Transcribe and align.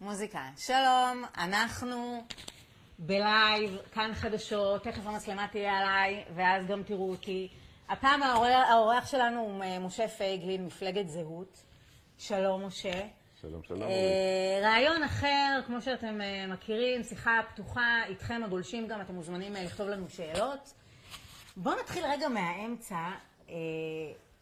מוזיקה. 0.00 0.42
שלום, 0.56 1.24
אנחנו 1.36 2.24
בלייב, 2.98 3.76
כאן 3.92 4.10
חדשות, 4.14 4.84
תכף 4.84 5.06
המצלמה 5.06 5.48
תהיה 5.48 5.78
עליי, 5.78 6.24
ואז 6.34 6.66
גם 6.66 6.82
תראו 6.82 7.10
אותי. 7.10 7.48
הפעם 7.88 8.22
האורח 8.22 9.06
שלנו 9.06 9.40
הוא 9.40 9.64
משה 9.80 10.08
פייגלין, 10.08 10.66
מפלגת 10.66 11.08
זהות. 11.08 11.62
שלום, 12.18 12.64
משה. 12.64 13.06
שלום, 13.40 13.62
שלום. 13.62 13.88
רעיון 14.62 15.02
אחר, 15.02 15.60
כמו 15.66 15.82
שאתם 15.82 16.20
מכירים, 16.48 17.02
שיחה 17.02 17.40
פתוחה, 17.52 18.04
איתכם 18.06 18.40
הגולשים 18.44 18.88
גם, 18.88 19.00
אתם 19.00 19.14
מוזמנים 19.14 19.52
לכתוב 19.54 19.88
לנו 19.88 20.10
שאלות. 20.10 20.72
בואו 21.56 21.80
נתחיל 21.80 22.04
רגע 22.06 22.28
מהאמצע, 22.28 23.10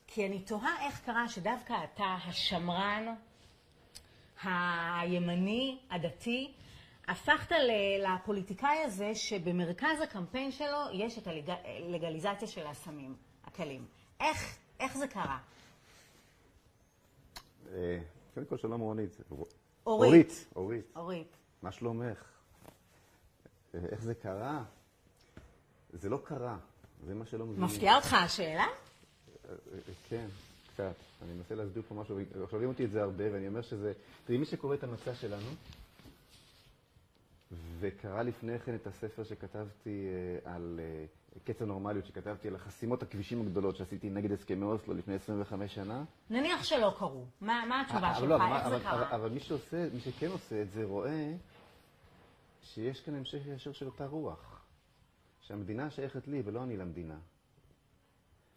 כי 0.06 0.26
אני 0.26 0.40
תוהה 0.40 0.86
איך 0.86 1.00
קרה 1.00 1.28
שדווקא 1.28 1.74
אתה, 1.84 2.16
השמרן, 2.26 3.14
הימני, 4.42 5.78
הדתי, 5.90 6.52
הפכת 7.08 7.56
לפוליטיקאי 7.98 8.78
הזה 8.78 9.14
שבמרכז 9.14 10.00
הקמפיין 10.02 10.52
שלו 10.52 10.78
יש 10.92 11.18
את 11.18 11.26
הלגליזציה 11.26 12.48
של 12.48 12.66
הסמים 12.66 13.16
הקלים. 13.44 13.86
איך, 14.20 14.56
איך 14.80 14.96
זה 14.96 15.08
קרה? 15.08 15.38
קודם 18.34 18.46
כל, 18.48 18.56
שלום 18.56 18.80
רונית. 18.80 19.16
אורית. 19.86 20.46
אורית. 20.56 20.84
אורית. 20.96 21.36
מה 21.62 21.72
שלומך? 21.72 22.24
איך 23.74 24.02
זה 24.02 24.14
קרה? 24.14 24.62
זה 25.92 26.08
לא 26.08 26.18
קרה, 26.24 26.56
זה 27.06 27.14
מה 27.14 27.26
שלא 27.26 27.46
מבינים. 27.46 27.64
מפתיעה 27.64 27.96
אותך 27.96 28.14
השאלה? 28.14 28.66
כן, 30.08 30.26
קצת. 30.74 30.94
אני 31.22 31.32
מנסה 31.32 31.54
להסביר 31.54 31.82
פה 31.88 31.94
משהו, 31.94 32.18
שואלים 32.50 32.68
אותי 32.68 32.84
את 32.84 32.90
זה 32.90 33.02
הרבה, 33.02 33.24
ואני 33.32 33.48
אומר 33.48 33.62
שזה... 33.62 33.92
תראי, 34.24 34.38
מי 34.38 34.44
שקורא 34.44 34.74
את 34.74 34.84
המצע 34.84 35.14
שלנו, 35.14 35.50
וקרא 37.80 38.22
לפני 38.22 38.58
כן 38.58 38.74
את 38.74 38.86
הספר 38.86 39.24
שכתבתי 39.24 40.08
על 40.44 40.80
קץ 41.44 41.62
הנורמליות, 41.62 42.06
שכתבתי 42.06 42.48
על 42.48 42.54
החסימות 42.54 43.02
הכבישים 43.02 43.40
הגדולות 43.40 43.76
שעשיתי 43.76 44.10
נגד 44.10 44.32
הסכמי 44.32 44.64
אוסלו 44.64 44.94
לפני 44.94 45.14
25 45.14 45.74
שנה. 45.74 46.04
נניח 46.30 46.64
שלא 46.64 46.94
קרו. 46.98 47.24
מה 47.40 47.80
התשובה 47.80 48.14
שלך? 48.14 48.42
איך 48.56 48.68
זה 48.68 48.80
קרה? 48.80 49.14
אבל 49.14 49.30
מי 49.30 49.40
שעושה, 49.40 49.88
מי 49.94 50.00
שכן 50.00 50.30
עושה 50.30 50.62
את 50.62 50.70
זה, 50.70 50.84
רואה 50.84 51.32
שיש 52.62 53.00
כאן 53.00 53.14
המשך 53.14 53.46
ישר 53.46 53.72
של 53.72 53.86
אותה 53.86 54.06
רוח. 54.06 54.64
שהמדינה 55.40 55.90
שייכת 55.90 56.28
לי 56.28 56.42
ולא 56.44 56.62
אני 56.62 56.76
למדינה. 56.76 57.18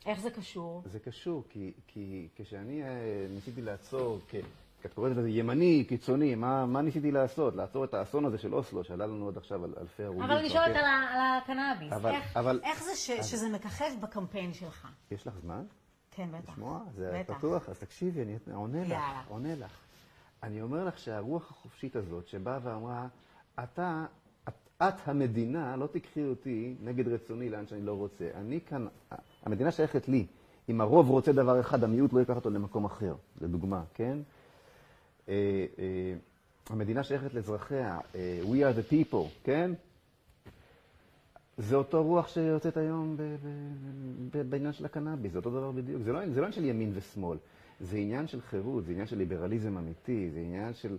איך 0.06 0.20
זה 0.20 0.30
קשור? 0.30 0.84
זה 0.86 1.00
קשור, 1.00 1.44
כי, 1.50 1.72
כי 1.88 2.28
כשאני 2.36 2.82
ניסיתי 3.30 3.62
לעצור, 3.62 4.20
כי 4.28 4.38
את 4.86 4.94
קוראת 4.94 5.12
לזה 5.12 5.30
ימני, 5.30 5.86
קיצוני, 5.88 6.36
מה, 6.36 6.66
מה 6.66 6.82
ניסיתי 6.82 7.12
לעשות? 7.12 7.56
לעצור 7.56 7.86
את 7.86 7.94
האסון 7.94 8.26
הזה 8.26 8.38
של 8.38 8.56
אוסלו, 8.56 8.84
שעלה 8.84 9.06
לנו 9.06 9.28
עד 9.28 9.38
עכשיו 9.38 9.64
על 9.64 9.74
אלפי 9.82 10.04
הרוגים. 10.04 10.24
אבל 10.24 10.38
אני 10.38 10.50
שואלת 10.50 10.76
על, 10.76 10.86
על 10.86 11.38
הקנאביס. 11.44 11.94
אבל, 11.94 12.12
איך, 12.12 12.38
אבל, 12.38 12.60
איך 12.64 12.84
זה 12.84 12.96
ש, 12.96 13.12
שזה 13.12 13.50
מככב 13.50 13.86
בקמפיין 14.02 14.54
שלך? 14.54 14.88
יש 15.12 15.28
לך 15.28 15.34
זמן? 15.42 15.64
כן, 16.12 16.30
בטח. 16.32 16.54
לשמוע? 16.54 16.80
זה 16.96 17.20
בטח. 17.20 17.38
פתוח, 17.38 17.70
אז 17.70 17.80
תקשיבי, 17.80 18.22
אני 18.22 18.38
עונה 18.54 18.82
לך, 18.84 18.90
יאללה. 18.90 19.24
עונה 19.28 19.56
לך. 19.56 19.80
אני 20.44 20.62
אומר 20.62 20.86
לך 20.86 20.98
שהרוח 21.00 21.52
החופשית 21.52 21.96
הזאת, 21.96 22.28
שבאה 22.28 22.60
ואמרה, 22.64 23.08
אתה, 23.64 24.06
את, 24.48 24.54
את 24.84 25.08
המדינה, 25.08 25.76
לא 25.76 25.88
תקחי 25.88 26.26
אותי 26.26 26.76
נגד 26.84 27.08
רצוני 27.08 27.50
לאן 27.50 27.68
שאני 27.68 27.82
לא 27.82 27.94
רוצה. 27.94 28.30
אני 28.36 28.60
כאן, 28.66 28.88
המדינה 29.46 29.72
שייכת 29.72 30.08
לי. 30.08 30.26
אם 30.70 30.82
הרוב 30.82 31.10
רוצה 31.10 31.32
דבר 31.32 31.60
אחד, 31.60 31.84
המיעוט 31.84 32.14
לא 32.14 32.20
ייקח 32.20 32.36
אותו 32.36 32.50
למקום 32.50 32.86
אחר, 32.86 33.16
לדוגמה, 33.42 33.84
כן? 33.94 34.18
Uh, 35.26 35.30
uh, 35.30 35.32
המדינה 36.70 37.04
שייכת 37.04 37.34
לאזרחיה, 37.34 38.00
uh, 38.00 38.16
we 38.46 38.56
are 38.56 38.78
the 38.80 38.94
people, 38.94 39.28
כן? 39.44 39.72
זה 41.58 41.76
אותו 41.76 42.04
רוח 42.04 42.28
שיוצאת 42.28 42.78
היום 42.78 43.18
בעניין 44.50 44.74
של 44.74 44.86
הקנאביס, 44.86 45.32
זה 45.32 45.38
אותו 45.38 45.50
דבר 45.50 45.72
בדיוק. 45.72 46.02
זה 46.02 46.12
לא, 46.12 46.20
זה 46.30 46.42
לא 46.42 46.46
עניין 46.46 46.52
של 46.52 46.66
ימין 46.66 46.92
ושמאל, 46.94 47.38
זה 47.80 47.98
עניין 47.98 48.28
של 48.28 48.42
חירות, 48.42 48.86
זה 48.86 48.92
עניין 48.92 49.08
של 49.08 49.18
ליברליזם 49.18 49.78
אמיתי, 49.78 50.30
זה 50.30 50.40
עניין 50.40 50.74
של, 50.74 50.98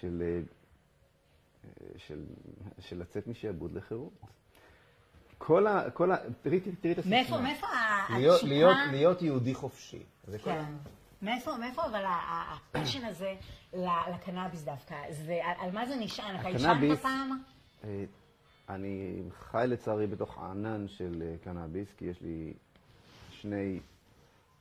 של, 0.00 0.22
של, 0.22 0.42
של, 1.96 2.22
של 2.78 3.00
לצאת 3.00 3.26
משעבוד 3.26 3.72
לחירות. 3.72 4.12
כל 5.38 5.66
ה... 5.66 5.90
כל 5.90 6.12
ה... 6.12 6.16
תראי, 6.42 6.60
תראי, 6.60 6.92
את 6.92 6.98
הסיסמה. 6.98 7.16
מאיפה, 7.16 7.40
מאיפה 7.40 7.66
התשוקה... 8.08 8.46
להיות, 8.46 8.76
להיות 8.90 9.22
יהודי 9.22 9.54
חופשי. 9.54 10.02
זה 10.26 10.38
כן. 10.38 10.64
מאיפה, 11.22 11.56
מאיפה 11.56 11.84
אבל 11.86 12.04
הפשן 12.06 13.04
הזה 13.04 13.34
לקנאביס 14.14 14.62
דווקא? 14.62 14.94
זה, 15.10 15.40
על, 15.44 15.70
מה 15.70 15.86
זה 15.86 15.96
נשען? 15.96 16.40
אתה 16.40 16.48
עישנת 16.48 16.98
פעם? 16.98 17.40
אה, 17.84 18.04
אני 18.68 19.22
חי 19.38 19.64
לצערי 19.68 20.06
בתוך 20.06 20.38
ענן 20.38 20.88
של 20.88 21.22
אה, 21.26 21.34
קנאביס, 21.44 21.92
כי 21.98 22.04
יש 22.04 22.20
לי 22.20 22.52
שני 23.30 23.80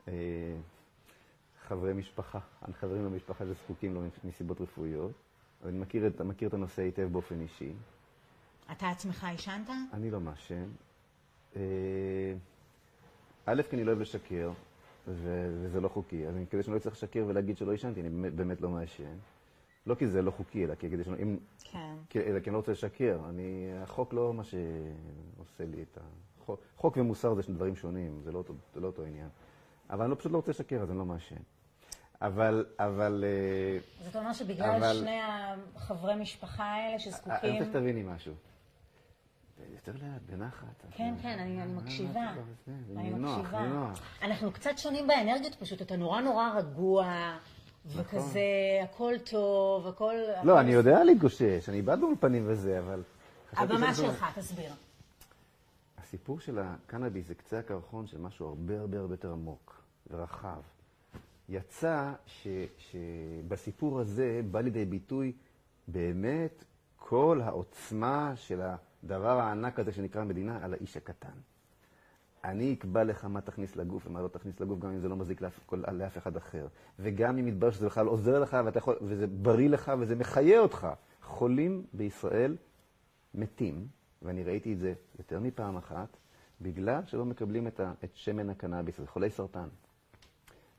אה, 0.07 0.13
חברי 1.67 1.93
משפחה, 1.93 2.39
חברים 2.79 3.05
במשפחה 3.05 3.45
שזקוקים 3.45 3.93
לו 3.93 4.01
מסיבות 4.23 4.61
רפואיות. 4.61 5.11
אני 5.65 5.79
מכיר 5.79 6.07
את, 6.07 6.21
מכיר 6.21 6.47
את 6.47 6.53
הנושא 6.53 6.81
היטב 6.81 7.07
באופן 7.11 7.41
אישי. 7.41 7.73
אתה 8.71 8.89
עצמך 8.89 9.23
עישנת? 9.23 9.69
אני 9.93 10.11
לא 10.11 10.19
מעשן. 10.19 10.65
אה, 11.55 11.61
א', 13.45 13.61
כי 13.69 13.75
אני 13.75 13.83
לא 13.83 13.91
אוהב 13.91 14.01
לשקר, 14.01 14.51
ו- 15.07 15.49
וזה 15.63 15.81
לא 15.81 15.87
חוקי. 15.89 16.27
אז 16.27 16.35
אני, 16.35 16.45
כדי 16.47 16.63
שאני 16.63 16.71
לא 16.73 16.77
אצטרך 16.77 16.93
לשקר 16.93 17.23
ולהגיד 17.27 17.57
שלא 17.57 17.71
עישנתי, 17.71 18.01
אני 18.01 18.09
באמת, 18.09 18.33
באמת 18.33 18.61
לא 18.61 18.69
מעשן. 18.69 19.17
לא 19.85 19.95
כי 19.95 20.07
זה 20.07 20.21
לא 20.21 20.31
חוקי, 20.31 20.65
אלא 20.65 20.75
כי 20.75 20.89
כדי 20.89 21.03
שאני... 21.03 21.23
אם, 21.23 21.37
כן. 21.63 21.95
כי- 22.09 22.19
אלא 22.21 22.39
כי 22.39 22.49
אני 22.49 22.53
לא 22.53 22.57
רוצה 22.57 22.71
לשקר. 22.71 23.19
אני, 23.29 23.69
החוק 23.83 24.13
לא 24.13 24.33
מה 24.33 24.43
שעושה 24.43 25.65
לי 25.65 25.83
את 25.91 25.97
ה... 25.97 26.01
חוק, 26.45 26.59
חוק 26.77 26.97
ומוסר 26.97 27.33
זה 27.41 27.53
דברים 27.53 27.75
שונים, 27.75 28.21
זה 28.23 28.31
לא, 28.31 28.37
אותו- 28.37 28.53
זה 28.73 28.79
לא 28.79 28.87
אותו 28.87 29.03
עניין. 29.03 29.29
אבל 29.89 30.01
אני 30.01 30.11
לא, 30.11 30.15
פשוט 30.15 30.31
לא 30.31 30.37
רוצה 30.37 30.51
לשקר, 30.51 30.81
אז 30.81 30.89
אני 30.91 30.97
לא 30.97 31.05
מעשן. 31.05 31.35
אבל, 32.21 32.65
אבל... 32.79 33.23
אה, 33.27 33.77
זאת 34.05 34.15
אומרת 34.15 34.35
שבגלל 34.35 34.69
אבל- 34.75 34.93
שני 34.99 35.19
החברי 35.75 36.15
משפחה 36.15 36.63
האלה 36.63 36.89
אני 36.89 36.99
שזקוקים... 36.99 37.53
רוצה 37.53 37.65
שתביני 37.65 38.03
משהו. 38.03 38.33
יותר 39.73 39.91
לאט, 39.91 40.21
בנחת. 40.25 40.85
כן, 40.91 41.13
כן, 41.21 41.39
אני, 41.39 41.61
אני 41.61 41.73
מקשיבה. 41.73 42.33
אני 42.97 43.09
מקשיבה. 43.09 43.61
נינוח. 43.61 44.01
אנחנו 44.21 44.51
קצת 44.51 44.77
שונים 44.77 45.07
באנרגיות 45.07 45.55
פשוט, 45.55 45.81
אתה 45.81 45.95
נורא 45.95 46.21
נורא 46.21 46.49
רגוע, 46.55 47.35
וכזה, 47.85 48.39
הכל 48.83 49.13
טוב, 49.31 49.87
הכל... 49.87 50.15
לא, 50.43 50.59
אני 50.59 50.71
יודע 50.71 51.03
להתגושש, 51.03 51.69
אני 51.69 51.81
בעד 51.81 51.99
באולפנים 51.99 52.43
וזה, 52.47 52.79
אבל... 52.79 53.03
הבמה 53.53 53.93
שלך, 53.93 54.25
תסביר. 54.35 54.73
הסיפור 55.97 56.39
של 56.39 56.59
הקנאביס 56.59 57.27
זה 57.27 57.35
קצה 57.35 57.59
הקרחון 57.59 58.07
של 58.07 58.17
משהו 58.17 58.47
הרבה 58.47 58.79
הרבה 58.79 58.99
הרבה 58.99 59.13
יותר 59.13 59.31
עמוק 59.31 59.81
ורחב. 60.11 60.61
יצא 61.49 62.13
ש, 62.25 62.47
שבסיפור 62.77 63.99
הזה 63.99 64.41
בא 64.51 64.61
לידי 64.61 64.85
ביטוי 64.85 65.33
באמת 65.87 66.63
כל 66.97 67.41
העוצמה 67.43 68.33
של 68.35 68.61
הדבר 69.05 69.39
הענק 69.39 69.79
הזה 69.79 69.91
שנקרא 69.91 70.23
מדינה 70.23 70.59
על 70.61 70.73
האיש 70.73 70.97
הקטן. 70.97 71.37
אני 72.43 72.73
אקבע 72.73 73.03
לך 73.03 73.25
מה 73.25 73.41
תכניס 73.41 73.75
לגוף 73.75 74.07
ומה 74.07 74.21
לא 74.21 74.27
תכניס 74.27 74.59
לגוף, 74.59 74.79
גם 74.79 74.89
אם 74.89 74.99
זה 74.99 75.09
לא 75.09 75.15
מזיק 75.15 75.41
לאף, 75.41 75.59
כל, 75.65 75.83
לאף 75.91 76.17
אחד 76.17 76.37
אחר. 76.37 76.67
וגם 76.99 77.37
אם 77.37 77.47
יתברר 77.47 77.71
שזה 77.71 77.85
בכלל 77.85 78.07
עוזר 78.07 78.39
לך 78.39 78.57
ואתה 78.65 78.77
יכול, 78.77 78.95
וזה 79.01 79.27
בריא 79.27 79.69
לך 79.69 79.91
וזה 79.99 80.15
מחיה 80.15 80.59
אותך. 80.59 80.87
חולים 81.23 81.85
בישראל 81.93 82.57
מתים, 83.33 83.87
ואני 84.21 84.43
ראיתי 84.43 84.73
את 84.73 84.79
זה 84.79 84.93
יותר 85.19 85.39
מפעם 85.39 85.77
אחת, 85.77 86.17
בגלל 86.61 87.01
שלא 87.05 87.25
מקבלים 87.25 87.67
את, 87.67 87.79
ה, 87.79 87.93
את 88.03 88.15
שמן 88.15 88.49
הקנאביס, 88.49 88.97
זה 88.97 89.07
חולי 89.07 89.29
סרטן. 89.29 89.67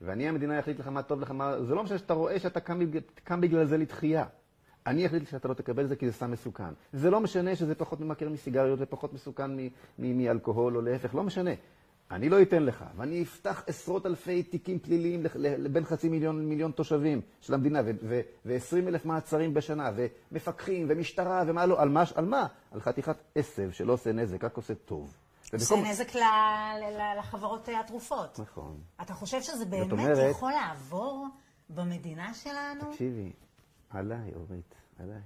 ואני 0.01 0.29
המדינה 0.29 0.59
אחליט 0.59 0.79
לך 0.79 0.87
מה 0.87 1.03
טוב 1.03 1.21
לך, 1.21 1.31
מה... 1.31 1.63
זה 1.63 1.75
לא 1.75 1.83
משנה 1.83 1.97
שאתה 1.97 2.13
רואה 2.13 2.39
שאתה 2.39 2.59
קם, 2.59 2.79
קם 3.23 3.41
בגלל 3.41 3.65
זה 3.65 3.77
לתחייה. 3.77 4.25
אני 4.87 5.05
אחליט 5.05 5.27
שאתה 5.29 5.47
לא 5.47 5.53
תקבל 5.53 5.83
את 5.83 5.89
זה 5.89 5.95
כי 5.95 6.07
זה 6.09 6.13
סם 6.17 6.31
מסוכן. 6.31 6.63
זה 6.93 7.09
לא 7.09 7.19
משנה 7.19 7.55
שזה 7.55 7.75
פחות 7.75 7.99
ממכר 7.99 8.29
מסיגריות 8.29 8.79
ופחות 8.81 9.13
מסוכן 9.13 9.51
מאלכוהול 9.99 10.75
או 10.75 10.81
להפך, 10.81 11.15
לא 11.15 11.23
משנה. 11.23 11.51
אני 12.11 12.29
לא 12.29 12.41
אתן 12.41 12.63
לך, 12.63 12.85
ואני 12.97 13.23
אפתח 13.23 13.63
עשרות 13.67 14.05
אלפי 14.05 14.43
תיקים 14.43 14.79
פליליים 14.79 15.23
לבין 15.35 15.85
חצי 15.85 16.09
מיליון 16.09 16.45
מיליון 16.45 16.71
תושבים 16.71 17.21
של 17.41 17.53
המדינה, 17.53 17.81
ו-20 18.45 18.51
אלף 18.87 19.05
מעצרים 19.05 19.53
בשנה, 19.53 19.91
ומפקחים, 20.31 20.85
ומשטרה, 20.89 21.43
ומה 21.47 21.65
לא, 21.65 21.81
על 21.81 21.89
מה? 21.89 22.03
על 22.15 22.25
מה? 22.25 22.47
על 22.71 22.81
חתיכת 22.81 23.15
עשב 23.35 23.71
שלא 23.71 23.93
עושה 23.93 24.11
נזק, 24.11 24.43
רק 24.43 24.57
עושה 24.57 24.75
טוב. 24.75 25.13
עושה 25.53 25.73
ובמקום- 25.73 25.91
נזק 25.91 26.15
ל- 26.15 26.19
ל- 26.19 27.19
לחברות 27.19 27.69
התרופות. 27.83 28.39
נכון. 28.39 28.77
אתה 29.01 29.13
חושב 29.13 29.41
שזה 29.41 29.65
באמת 29.65 29.91
אומרת- 29.91 30.31
יכול 30.31 30.51
לעבור 30.51 31.27
במדינה 31.69 32.33
שלנו? 32.33 32.91
תקשיבי, 32.91 33.31
עליי, 33.89 34.31
אורית, 34.35 34.75
עליי. 34.99 35.19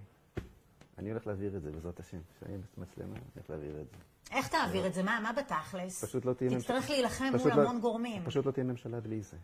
אני 0.98 1.10
הולך 1.10 1.28
להעביר 1.28 1.56
את 1.58 1.62
זה, 1.62 1.72
בעזרת 1.72 2.00
השם. 2.00 2.18
כשאני 2.38 2.58
מצלמה, 2.78 3.16
אני 3.16 3.22
הולך 3.36 3.50
להעביר 3.50 3.82
את 3.82 3.86
זה. 3.90 3.98
איך 4.32 4.48
תעביר 4.48 4.88
את 4.88 4.94
זה? 4.94 5.04
מה 5.04 5.20
מה 5.24 5.34
בתכלס? 5.34 6.04
פשוט 6.04 6.26
לא 6.26 6.34
תהיה 6.34 6.50
תצטרך 6.60 6.76
ממשלה. 6.82 6.96
להילחם 6.96 7.30
פשוט 7.34 7.48
מול 7.48 7.56
לא- 7.56 7.62
המון 7.70 7.82
גורמים. 7.82 8.24
פשוט 8.26 8.46
לא 8.46 8.52
תהיה 8.52 8.64
ממשלה 8.64 9.00
בלי 9.00 9.22
זה. 9.22 9.38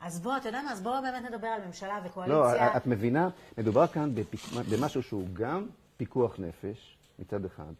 אז 0.00 0.20
בוא, 0.20 0.36
אתה 0.36 0.48
יודע 0.48 0.62
מה? 0.62 0.72
אז 0.72 0.82
בואו 0.82 1.02
באמת 1.02 1.30
נדבר 1.32 1.46
על 1.46 1.66
ממשלה 1.66 2.00
לא, 2.00 2.06
וקואליציה. 2.06 2.76
את 2.76 2.86
מבינה, 2.86 3.28
מדובר 3.58 3.86
כאן 3.86 4.14
במשהו 4.70 5.02
שהוא 5.02 5.28
גם 5.32 5.66
פיקוח 5.96 6.34
נפש, 6.38 6.96
מצד 7.18 7.44
אחד, 7.44 7.72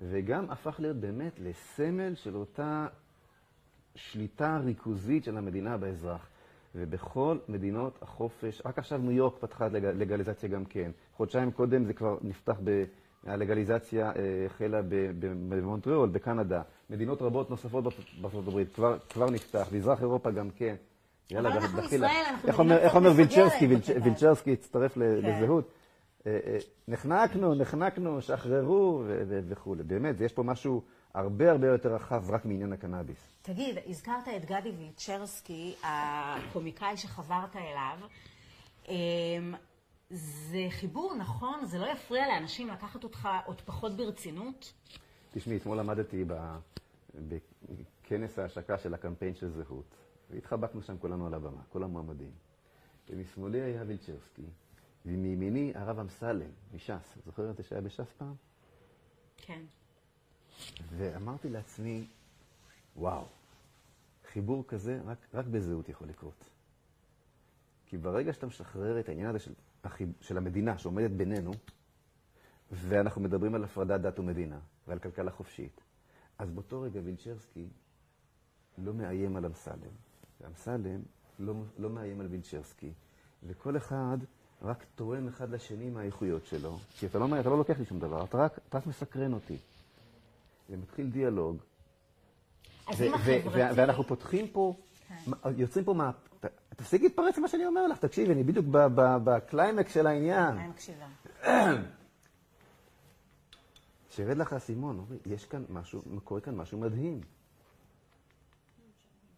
וגם 0.00 0.50
הפך 0.50 0.76
להיות 0.80 0.96
באמת 0.96 1.32
לסמל 1.38 2.14
של 2.14 2.36
אותה 2.36 2.86
שליטה 3.94 4.58
ריכוזית 4.64 5.24
של 5.24 5.36
המדינה 5.36 5.76
באזרח. 5.78 6.26
ובכל 6.74 7.36
מדינות 7.48 7.98
החופש, 8.02 8.62
רק 8.66 8.78
עכשיו 8.78 8.98
ניו 8.98 9.10
יורק 9.12 9.38
פתחה 9.38 9.68
לג- 9.68 9.84
לגליזציה 9.84 10.48
גם 10.48 10.64
כן. 10.64 10.90
חודשיים 11.16 11.50
קודם 11.50 11.84
זה 11.84 11.92
כבר 11.92 12.16
נפתח, 12.22 12.56
ב, 12.64 12.84
הלגליזציה 13.26 14.06
אה, 14.06 14.12
החלה 14.46 14.80
במונטריאול, 15.48 16.08
בקנדה. 16.08 16.62
מדינות 16.90 17.22
רבות 17.22 17.50
נוספות 17.50 17.84
בארצות- 18.20 18.48
הברית 18.48 18.74
כבר, 18.74 18.98
כבר 19.08 19.30
נפתח, 19.30 19.68
מזרח 19.72 20.00
אירופה 20.00 20.30
גם 20.30 20.50
כן. 20.50 20.74
יאללה, 21.30 21.50
גם 21.50 21.56
אנחנו. 21.56 21.78
ישראל, 21.96 22.02
אנחנו 22.30 22.48
איך 22.48 22.58
אומר- 22.58 22.78
איך 22.78 22.94
אומר 22.96 23.10
וילצ'רסקי. 23.16 23.66
וילצ'רסקי 24.02 24.52
הצטרף 24.52 24.94
כן. 24.94 25.00
לזהות. 25.00 25.68
אה, 26.26 26.38
אה, 26.46 26.58
נחנקנו, 26.88 27.54
נחנקנו, 27.54 28.22
שחררו 28.22 29.02
וכולי. 29.48 29.82
באמת, 29.82 30.20
יש 30.20 30.32
פה 30.32 30.42
משהו 30.42 30.82
הרבה 31.14 31.50
הרבה 31.50 31.66
יותר 31.66 31.94
רחב 31.94 32.30
רק 32.30 32.44
מעניין 32.44 32.72
הקנאביס. 32.72 33.32
תגיד, 33.42 33.78
הזכרת 33.86 34.28
את 34.36 34.44
גדי 34.44 34.70
וילצ'רסקי, 34.78 35.74
הקומיקאי 35.82 36.96
שחברת 36.96 37.56
אליו. 37.56 37.98
אמ, 38.88 39.54
זה 40.10 40.66
חיבור 40.70 41.14
נכון? 41.14 41.64
זה 41.64 41.78
לא 41.78 41.86
יפריע 41.86 42.26
לאנשים 42.28 42.68
לקחת 42.68 43.04
אותך 43.04 43.28
עוד 43.46 43.60
פחות 43.60 43.96
ברצינות? 43.96 44.72
תשמעי, 45.32 45.56
אתמול 45.56 45.78
עמדתי 45.80 46.24
ב- 46.26 46.56
בכנס 47.14 48.38
ההשקה 48.38 48.78
של 48.78 48.94
הקמפיין 48.94 49.34
של 49.34 49.50
זהות, 49.50 49.94
והתחבקנו 50.30 50.82
שם 50.82 50.98
כולנו 50.98 51.26
על 51.26 51.34
הבמה, 51.34 51.62
כל 51.68 51.82
המועמדים. 51.82 52.30
ומשמאלי 53.10 53.60
היה 53.60 53.82
וילצ'רסקי, 53.86 54.46
ומימיני 55.06 55.72
הרב 55.74 55.98
אמסלם, 55.98 56.50
מש"ס. 56.74 57.18
זוכר 57.26 57.50
את 57.50 57.56
זה 57.56 57.62
שהיה 57.62 57.80
בש"ס 57.80 58.12
פעם? 58.18 58.34
כן. 59.36 59.62
ואמרתי 60.96 61.48
לעצמי, 61.48 62.06
וואו, 62.96 63.26
חיבור 64.32 64.64
כזה 64.68 65.00
רק, 65.04 65.18
רק 65.34 65.46
בזהות 65.46 65.88
יכול 65.88 66.08
לקרות. 66.08 66.44
כי 67.86 67.98
ברגע 67.98 68.32
שאתה 68.32 68.46
משחרר 68.46 69.00
את 69.00 69.08
העניין 69.08 69.28
הזה 69.28 69.38
של, 69.38 69.52
של 70.20 70.36
המדינה 70.38 70.78
שעומדת 70.78 71.10
בינינו, 71.10 71.52
ואנחנו 72.72 73.20
מדברים 73.20 73.54
על 73.54 73.64
הפרדת 73.64 74.00
דת 74.00 74.18
ומדינה 74.18 74.58
ועל 74.88 74.98
כלכלה 74.98 75.30
חופשית, 75.30 75.80
אז 76.38 76.50
באותו 76.50 76.80
רגע 76.80 77.00
וילצ'רסקי 77.04 77.66
לא 78.78 78.94
מאיים 78.94 79.36
על 79.36 79.46
אמסלם, 79.46 79.94
ואמסלם 80.40 81.00
לא, 81.38 81.54
לא 81.78 81.90
מאיים 81.90 82.20
על 82.20 82.26
וילצ'רסקי, 82.26 82.92
וכל 83.46 83.76
אחד 83.76 84.18
רק 84.62 84.84
תורם 84.94 85.28
אחד 85.28 85.50
לשני 85.50 85.90
מהאיכויות 85.90 86.46
שלו, 86.46 86.78
כי 86.98 87.06
אתה 87.06 87.18
לא, 87.18 87.40
אתה 87.40 87.48
לא 87.48 87.58
לוקח 87.58 87.78
לי 87.78 87.84
שום 87.84 87.98
דבר, 87.98 88.24
אתה 88.24 88.38
רק, 88.38 88.58
אתה 88.68 88.78
רק 88.78 88.86
מסקרן 88.86 89.32
אותי. 89.32 89.56
ומתחיל 90.72 91.06
דיאלוג, 91.10 91.56
ו- 92.98 93.04
אם 93.04 93.12
ו-. 93.24 93.48
ו- 93.52 93.68
ואנחנו 93.76 94.04
פותחים 94.04 94.48
פה, 94.48 94.74
כן. 95.08 95.14
יוצרים 95.56 95.84
פה 95.84 95.94
מה... 95.94 96.10
ת- 96.40 96.46
תפסיקי 96.76 97.04
להתפרץ 97.04 97.38
למה 97.38 97.48
שאני 97.48 97.66
אומר 97.66 97.86
לך, 97.86 97.98
תקשיבי, 97.98 98.32
אני 98.32 98.42
בדיוק 98.44 98.66
ב- 98.70 98.86
ב- 98.94 99.16
בקליימקס 99.24 99.94
של 99.94 100.06
העניין. 100.06 100.58
אני 100.58 100.68
מקשיבה. 100.68 101.06
שירד 104.10 104.36
לך 104.38 104.52
האסימון, 104.52 104.98
אורית, 104.98 105.16
יש 105.26 105.44
כאן 105.44 105.64
משהו, 105.70 106.02
קורה 106.24 106.40
כאן 106.40 106.54
משהו 106.54 106.78
מדהים. 106.78 107.20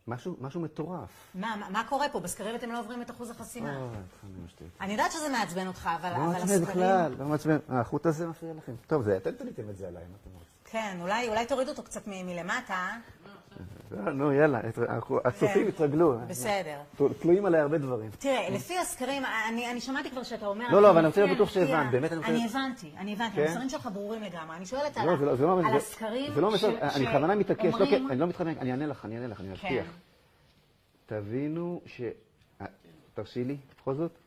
משהו, 0.09 0.37
משהו 0.41 0.61
מטורף. 0.61 1.11
מה, 1.35 1.57
מה- 1.61 1.71
מה 1.71 1.85
קורה 1.89 2.09
פה? 2.09 2.21
בסקרים 2.21 2.55
אתם 2.57 2.71
לא 2.73 2.81
עוברים 2.81 3.03
את 3.03 3.11
אחוז 3.11 3.31
החסימה. 3.31 3.91
אני 4.81 4.93
יודעת 4.93 5.13
שזה 5.13 5.29
מעצבן 5.29 5.67
אותך, 5.67 5.89
אבל 6.01 6.11
לא 6.11 6.17
אבל 6.17 6.25
מעצבן 6.27 6.43
הסקרים... 6.45 6.63
בכלל, 6.63 7.15
לא 7.19 7.25
מעצבן. 7.27 7.57
החוט 7.69 8.07
הזה 8.07 8.27
מפריע 8.27 8.55
לכם. 8.55 8.73
טוב, 8.87 9.03
זה 9.03 9.17
אתם 9.17 9.31
תליתם 9.33 9.71
את 9.71 9.77
זה 9.77 9.89
עליי, 9.89 10.05
מה 10.11 10.17
אתם 10.23 10.31
רוצים? 10.35 10.54
כן, 10.75 10.99
אולי 11.01 11.29
אולי 11.29 11.47
תורידו 11.47 11.71
אותו 11.71 11.83
קצת 11.83 12.03
מלמטה. 12.07 12.97
לא, 13.91 14.13
נו, 14.13 14.33
יאללה, 14.33 14.61
הצופים. 15.25 15.73
כן. 15.73 16.29
בסדר. 16.29 16.81
תלויים 17.21 17.47
עליי 17.47 17.61
הרבה 17.61 17.79
דברים. 17.79 18.11
תראה, 18.19 18.51
לפי 18.51 18.79
הסקרים, 18.79 19.23
אני, 19.49 19.81
שמעתי 19.81 20.11
כבר 20.11 20.23
שאתה 20.23 20.47
אומר... 20.47 20.65
לא, 20.73 20.83
לא, 20.83 20.91
אבל 20.91 20.99
אני 20.99 21.07
רוצה 21.07 21.25
להיות 21.25 21.37
בטוח. 21.37 21.51
שהבנת, 21.51 21.91
באמת 21.91 22.13
אני 22.13 22.19
רוצה- 22.21 22.31
אני 22.31 22.45
הבנתי, 22.45 22.91
אני 22.97 23.13
הבנתי, 23.13 23.37
כן? 23.37 23.43
המסרים 23.49 23.69
שלך 23.69 23.87
ברורים 23.93 24.23
לגמרי. 24.23 24.57
אני 24.57 24.67
שואלת 24.67 24.97
על 24.97 25.09
הסקרים 25.77 26.35
זה 26.35 26.41
לא 26.41 26.51
ש- 26.51 26.55
מסר, 26.55 26.79
אני 26.97 27.07
בכוונה 27.07 27.35
מתעקש, 27.35 27.65
לא, 27.65 27.71
שאומרים- 27.71 27.91
כן, 28.05 28.11
אני 28.11 28.21
לא 28.21 28.27
מתחמק, 28.27 28.59
אני 28.59 28.71
אענה 28.71 28.87
לך, 28.87 29.05
אני 29.05 29.17
אענה 29.17 29.27
לך, 29.27 29.41
אני 29.41 29.49
מבטיח. 29.49 29.69
כן. 29.69 29.85
תבינו 31.07 31.81
ש... 31.87 32.01
אה, 32.61 32.67
תרשי 33.15 33.45
לי, 33.45 33.57
בכל 33.81 33.95
זאת. 33.95 34.19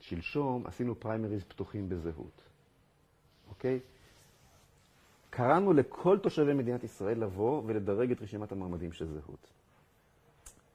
שלשום 0.00 0.66
עשינו 0.66 1.00
פריימריז 1.00 1.42
פתוחים 1.48 1.88
בזהות, 1.88 2.42
אוקיי? 3.48 3.80
קראנו 5.30 5.72
לכל 5.72 6.18
תושבי 6.18 6.54
מדינת 6.54 6.84
ישראל 6.84 7.18
לבוא 7.18 7.62
ולדרג 7.66 8.10
את 8.10 8.22
רשימת 8.22 8.52
המועמדים 8.52 8.92
של 8.92 9.06
זהות. 9.06 9.50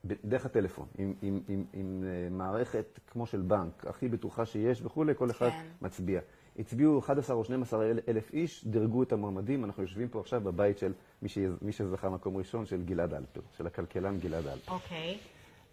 דרך 0.06 0.46
הטלפון, 0.46 0.88
עם, 0.98 1.14
עם, 1.22 1.42
עם, 1.48 1.64
עם 1.74 2.04
אה, 2.08 2.28
מערכת 2.32 3.00
כמו 3.12 3.26
של 3.26 3.42
בנק, 3.42 3.86
הכי 3.88 4.08
בטוחה 4.08 4.46
שיש 4.46 4.82
וכולי, 4.82 5.16
כל 5.16 5.32
אחד 5.32 5.50
כן. 5.50 5.68
מצביע. 5.82 6.22
הצביעו 6.60 7.00
11 7.00 7.36
או 7.36 7.44
12 7.44 7.86
אל- 7.86 8.00
אלף 8.08 8.34
איש, 8.34 8.66
דירגו 8.68 9.04
את 9.04 9.12
המועמדים, 9.14 9.66
אנחנו 9.66 9.84
יושבים 9.84 10.08
פה 10.10 10.20
עכשיו 10.20 10.42
בבית 10.42 10.78
של 10.78 10.94
מי, 11.22 11.30
ש... 11.30 11.38
מי 11.62 11.72
שזכה 11.72 12.10
מקום 12.10 12.38
ראשון, 12.38 12.66
של 12.66 12.84
גלעד 12.84 13.14
אלפר, 13.14 13.42
של 13.58 13.68
הכלכלן 13.68 14.20
גלעד 14.20 14.48
אלפר. 14.48 14.72
אוקיי. 14.72 15.18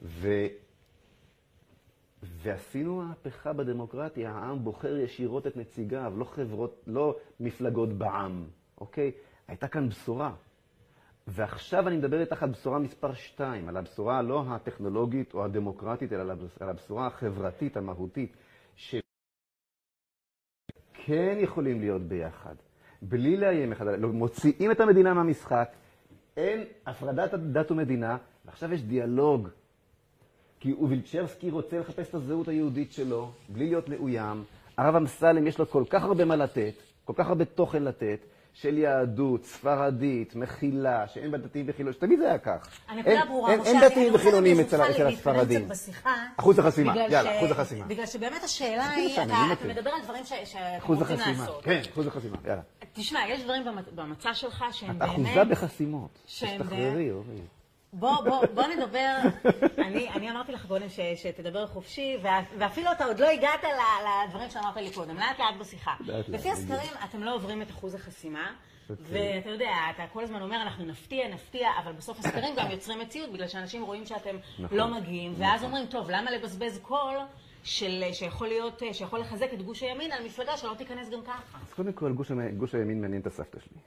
ו... 0.03 0.29
ועשינו 2.23 3.03
מהפכה 3.03 3.53
בדמוקרטיה, 3.53 4.31
העם 4.33 4.65
בוחר 4.65 4.97
ישירות 4.97 5.47
את 5.47 5.57
נציגיו, 5.57 6.13
לא 6.17 6.25
חברות, 6.25 6.83
לא 6.87 7.17
מפלגות 7.41 7.93
בעם, 7.93 8.45
אוקיי? 8.83 9.13
הייתה 9.49 9.69
כאן 9.69 9.89
בשורה. 9.89 10.35
ועכשיו 11.27 11.89
אני 11.89 11.97
מדבר 11.97 12.21
איתך 12.21 12.43
על 12.43 12.51
בשורה 12.51 12.79
מספר 12.79 13.15
2, 13.15 13.69
על 13.69 13.77
הבשורה 13.77 14.23
לא 14.23 14.45
הטכנולוגית 14.49 15.35
או 15.35 15.45
הדמוקרטית, 15.45 16.13
אלא 16.13 16.21
על 16.21 16.31
הבש- 16.31 16.63
על 16.63 16.69
הבשורה 16.69 17.07
החברתית, 17.07 17.77
המהותית, 17.77 18.37
שכן 18.77 19.01
יכולים 21.41 21.81
להיות 21.81 22.03
ביחד, 22.03 22.55
בלי 23.03 23.37
לאיים 23.37 23.73
אחד 23.73 23.87
על 23.87 23.95
השני, 23.95 24.07
מוציאים 24.07 24.71
את 24.71 24.81
המדינה 24.81 25.15
מהמשחק, 25.15 25.69
אין 26.37 26.65
הפרדת 26.87 27.35
דת 27.35 27.71
ומדינה, 27.71 28.17
ועכשיו 28.45 28.73
יש 28.73 28.83
דיאלוג 28.83 29.49
כי 30.61 30.73
וילצ'רסקי 30.75 31.51
רוצה 31.51 31.79
לחפש 31.79 32.09
את 32.09 32.15
הזהות 32.15 32.49
היהודית 32.49 32.93
שלו, 32.93 33.33
בלי 33.49 33.67
להיות 33.67 33.89
מאוים. 33.89 34.45
הרב 34.79 34.97
אמסלם 34.97 35.47
יש 35.47 35.59
לו 35.59 35.67
כל 35.67 35.85
כך 35.91 36.03
הרבה 36.03 36.25
מה 36.25 36.37
לתת, 36.37 36.75
כל 37.05 37.13
כך 37.17 37.29
הרבה 37.29 37.45
תוכן 37.45 37.83
לתת, 37.83 38.19
של 38.55 38.79
יהדות, 38.79 39.45
ספרדית, 39.45 40.35
מכילה, 40.35 41.09
שאין 41.09 41.31
בה 41.31 41.39
דתיים 41.39 41.67
וחילונים, 41.69 41.93
שתמיד 41.95 42.19
זה 42.19 42.29
היה 42.29 42.39
כך. 42.39 42.69
הנקודה 42.89 43.15
אין- 43.19 43.29
ברורה, 43.29 43.51
אין- 43.53 43.61
משה, 43.61 43.69
אין 43.71 43.79
אני- 43.79 43.87
דתיים 43.87 44.01
אני 44.07 44.11
רוצה 44.11 44.23
וחילונים 44.23 44.61
אצל 44.61 44.77
אצל 44.83 44.89
להתקדם 44.89 45.07
הספרדים. 45.07 45.61
קצת 45.61 45.71
בשיחה. 45.71 46.15
אחוז 46.37 46.59
החסימה, 46.59 46.97
יאללה, 46.97 47.39
אחוז 47.39 47.51
החסימה. 47.51 47.85
בגלל 47.85 48.07
שבאמת 48.07 48.45
השאלה 48.45 48.89
היא, 48.91 49.15
אתה 49.15 49.23
אני 49.23 49.33
אתה 49.33 49.65
מכיר. 49.65 49.71
מדבר 49.81 49.91
על 49.91 50.03
דברים 50.05 50.25
ש- 50.25 50.33
שאתם 50.45 50.87
רוצים. 50.95 51.17
לעשות. 51.19 51.65
כן, 51.65 51.81
אחוז 51.93 52.07
החסימה, 52.07 52.37
יאללה. 52.45 52.63
תשמע, 52.93 53.21
יש 53.29 53.43
דברים 53.43 53.63
במצ- 53.69 53.91
במצע 53.95 54.35
שלך 54.35 54.65
שהם 54.73 54.97
את 54.97 55.03
אחוזה 55.03 55.29
באמת... 55.35 55.49
בחסימות. 55.49 56.19
תשתחררי, 56.27 57.11
אורי. 57.11 57.41
בוא, 57.93 58.23
בוא, 58.25 58.47
בוא 58.55 58.65
נדבר, 58.67 59.17
אני, 59.79 60.09
אני 60.09 60.31
אמרתי 60.31 60.53
לך 60.53 60.67
קודם 60.67 60.89
ש, 60.89 61.01
שתדבר 61.17 61.67
חופשי, 61.67 62.17
ואפילו 62.59 62.93
אתה 62.93 63.05
עוד 63.05 63.21
לא 63.21 63.29
הגעת 63.29 63.65
לדברים 64.29 64.51
שאמרת 64.51 64.77
לי 64.77 64.91
קודם, 64.91 65.17
לאט 65.17 65.39
לאט 65.39 65.55
בשיחה. 65.61 65.95
לפי. 66.29 66.51
הסקרים, 66.51 66.93
אתם 67.05 67.23
לא 67.23 67.35
עוברים 67.35 67.63
את 67.63 67.71
אחוז 67.71 67.95
החסימה, 67.95 68.53
אוקיי. 68.91 69.37
ואתה 69.37 69.49
יודע, 69.49 69.71
אתה 69.95 70.03
כל 70.13 70.23
הזמן 70.23 70.43
אומר, 70.43 70.63
אנחנו 70.63 70.85
נפתיע, 70.85 71.29
נפתיע, 71.29 71.69
אבל 71.83 71.93
בסוף 71.93 72.19
הסקרים 72.19 72.55
גם 72.57 72.71
יוצרים 72.71 72.99
מציאות, 72.99 73.33
בגלל 73.33 73.49
שאנשים 73.49 73.83
רואים 73.83 74.07
שאתם 74.07 74.37
נכון, 74.59 74.79
לא 74.79 74.87
מגיעים, 74.89 75.35
ואז 75.39 75.65
אומרים, 75.65 75.87
טוב, 75.87 76.11
למה 76.11 76.31
לבזבז 76.31 76.79
קול 76.83 77.17
של, 77.63 78.05
שיכול 78.13 78.49
להיות, 78.49 78.83
שיכול 78.93 79.21
לחזק 79.21 79.53
את 79.55 79.63
גוש 79.63 79.83
הימין 79.83 80.13
על 80.13 80.25
מפלגה 80.25 80.57
שלא 80.57 80.75
תיכנס 80.79 81.11
גם 81.11 81.23
ככה? 81.23 81.59
אז 81.63 81.73
קודם 81.73 81.93
כל, 81.93 82.13
גוש 82.13 82.33
גוש 82.57 82.75
הימין 82.75 83.01
מעניין 83.01 83.21
את 83.21 83.27
הסבתא 83.27 83.59
שלי. 83.61 83.79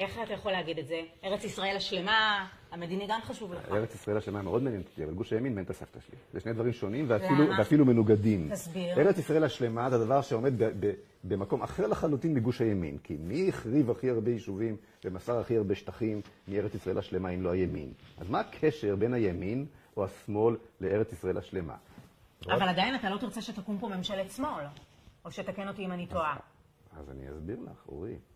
איך 0.00 0.18
אתה 0.24 0.32
יכול 0.32 0.52
להגיד 0.52 0.78
את 0.78 0.86
זה? 0.86 1.00
ארץ 1.24 1.44
ישראל 1.44 1.76
השלמה, 1.76 2.48
המדיני 2.70 3.06
גם 3.08 3.20
חשוב 3.22 3.52
לך. 3.52 3.68
ארץ 3.72 3.94
ישראל 3.94 4.16
השלמה 4.16 4.42
מאוד 4.42 4.62
מעניינת 4.62 4.86
אותי, 4.86 5.04
אבל 5.04 5.14
גוש 5.14 5.32
הימין 5.32 5.52
מעניין 5.52 5.64
את 5.64 5.70
הסבתא 5.70 6.00
שלי. 6.00 6.16
זה 6.32 6.40
שני 6.40 6.52
דברים 6.52 6.72
שונים 6.72 7.04
ואפילו? 7.08 7.44
ואפילו 7.58 7.84
מנוגדים. 7.84 8.48
תסביר. 8.52 9.00
ארץ 9.00 9.18
ישראל 9.18 9.44
השלמה 9.44 9.90
זה 9.90 9.96
הדבר 9.96 10.20
שעומד 10.22 10.62
ב, 10.62 10.86
ב, 10.86 10.92
במקום 11.24 11.62
אחר 11.62 11.86
לחלוטין 11.86 12.34
מגוש 12.34 12.60
הימין. 12.60 12.98
כי 12.98 13.16
מי 13.20 13.48
החריב 13.48 13.90
הכי 13.90 14.10
הרבה 14.10 14.30
יישובים 14.30 14.76
ומסר 15.04 15.38
הכי 15.38 15.56
הרבה 15.56 15.74
שטחים 15.74 16.20
מארץ 16.48 16.74
ישראל 16.74 16.98
השלמה 16.98 17.28
אם 17.30 17.42
לא 17.42 17.50
הימין? 17.50 17.92
אז 18.18 18.30
מה 18.30 18.40
הקשר 18.40 18.96
בין 18.96 19.14
הימין 19.14 19.66
או 19.96 20.04
השמאל 20.04 20.56
לארץ 20.80 21.12
ישראל 21.12 21.38
השלמה? 21.38 21.74
אבל 22.46 22.68
עדיין 22.68 22.94
אתה 22.94 23.10
לא 23.10 23.18
תרצה 23.18 23.42
שתקום 23.42 23.78
פה 23.78 23.88
ממשלת 23.88 24.30
שמאל, 24.30 24.64
או 25.24 25.30
שתקן 25.30 25.68
אותי 25.68 25.86
אם 25.86 25.92
אני 25.92 26.06
טועה. 26.06 26.36
אז 26.98 27.10
אני 27.10 27.30
אסביר 27.30 27.56
לך, 27.60 27.88
אורית, 27.88 28.29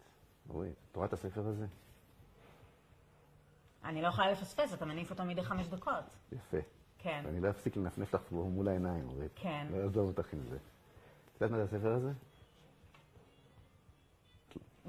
אורית, 0.51 0.75
את 0.91 0.97
רואה 0.97 1.07
את 1.07 1.13
הספר 1.13 1.47
הזה? 1.47 1.67
אני 3.85 4.03
לא 4.03 4.09
יכולה 4.09 4.33
לפספס, 4.33 4.75
אתה 4.75 4.85
מניף 4.85 5.11
אותו 5.11 5.25
מדי 5.25 5.43
חמש 5.43 5.67
דקות. 5.67 6.05
יפה. 6.33 6.57
כן. 6.99 7.23
ואני 7.27 7.41
לא 7.41 7.51
אפסיק 7.51 7.77
לנפנף 7.77 8.15
לך 8.15 8.21
פה 8.29 8.37
מול 8.37 8.69
העיניים, 8.69 9.09
אורית. 9.09 9.33
כן. 9.35 9.67
לא 9.71 9.77
אעזוב 9.77 10.09
אותך 10.19 10.33
עם 10.33 10.41
זה. 10.51 10.57
את 10.57 11.41
יודעת 11.41 11.51
מה 11.51 11.57
זה 11.57 11.77
הספר 11.77 11.93
הזה? 11.93 12.13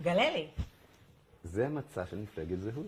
גלה 0.01 0.29
לי. 0.29 0.51
זה 1.43 1.69
מצע 1.69 2.05
של 2.05 2.17
מפלגת 2.17 2.59
זהות. 2.59 2.87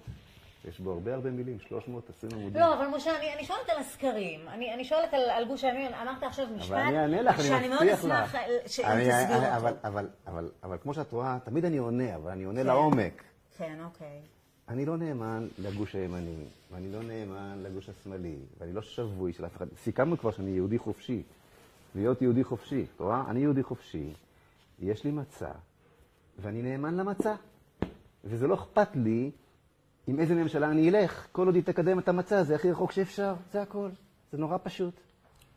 יש 0.67 0.79
בו 0.79 0.91
הרבה 0.91 1.13
הרבה 1.13 1.31
מילים, 1.31 1.59
320 1.59 2.31
עמודים. 2.33 2.62
לא, 2.62 2.74
אבל 2.74 2.88
משה, 2.97 3.17
אני, 3.19 3.33
אני 3.33 3.45
שואלת 3.45 3.69
על 3.69 3.77
הסקרים. 3.79 4.47
אני, 4.47 4.74
אני 4.74 4.86
שואלת 4.86 5.13
על, 5.13 5.29
על 5.29 5.47
גוש 5.47 5.63
הימין. 5.63 5.93
אמרת 5.93 6.24
עכשיו 6.24 6.47
משפט, 6.55 6.71
אבל 6.71 6.81
אני 6.81 7.00
אענה 7.01 7.21
לך, 7.21 7.39
אני 7.39 7.47
שאני 7.47 7.67
מאוד 7.67 7.83
מבטיח 7.83 8.00
אשמח 8.00 8.36
לך. 8.36 8.41
שאם 8.67 8.86
אני- 8.86 9.03
תסביר 9.09 9.36
אותו. 9.38 9.55
אבל, 9.55 9.74
אבל, 9.83 10.07
אבל, 10.27 10.51
אבל 10.63 10.77
כמו 10.81 10.93
שאת 10.93 11.12
רואה, 11.12 11.38
תמיד 11.43 11.65
אני 11.65 11.77
עונה, 11.77 12.15
אבל 12.15 12.31
אני 12.31 12.43
עונה 12.43 12.62
כן. 12.62 12.67
לעומק. 12.67 13.24
כן, 13.57 13.77
אוקיי. 13.86 14.19
אני 14.69 14.86
לא 14.86 14.97
נאמן 14.97 15.47
לגוש 15.59 15.95
הימני, 15.95 16.43
ואני 16.71 16.91
לא 16.91 17.03
נאמן 17.03 17.63
לגוש 17.63 17.89
השמאלי, 17.89 18.38
ואני 18.59 18.74
לא 18.74 18.81
שבוי 18.81 19.33
של 19.33 19.45
אף 19.45 19.55
אחד. 19.57 19.65
סיכמנו 19.83 20.17
כבר 20.17 20.31
שאני 20.31 20.50
יהודי 20.51 20.77
חופשי. 20.77 21.24
להיות 21.95 22.21
יהודי 22.21 22.43
חופשי, 22.43 22.86
את 22.95 23.01
רואה? 23.01 23.24
אני 23.29 23.39
יהודי 23.39 23.63
חופשי, 23.63 24.13
יש 24.79 25.03
לי 25.03 25.12
מצע, 25.12 25.51
ואני 26.39 26.62
נאמן 26.62 26.97
למצע. 26.97 27.36
וזה 28.24 28.47
לא 28.47 28.53
אכפת 28.55 28.88
לי 28.95 29.31
עם 30.07 30.19
איזה 30.19 30.35
ממשלה 30.35 30.71
אני 30.71 30.89
אלך, 30.89 31.27
כל 31.31 31.45
עוד 31.45 31.55
היא 31.55 31.63
תקדם 31.63 31.99
את 31.99 32.09
המצע 32.09 32.39
הזה 32.39 32.55
הכי 32.55 32.71
רחוק 32.71 32.91
שאפשר, 32.91 33.33
זה 33.51 33.61
הכל. 33.61 33.89
זה 34.31 34.37
נורא 34.37 34.57
פשוט. 34.63 34.93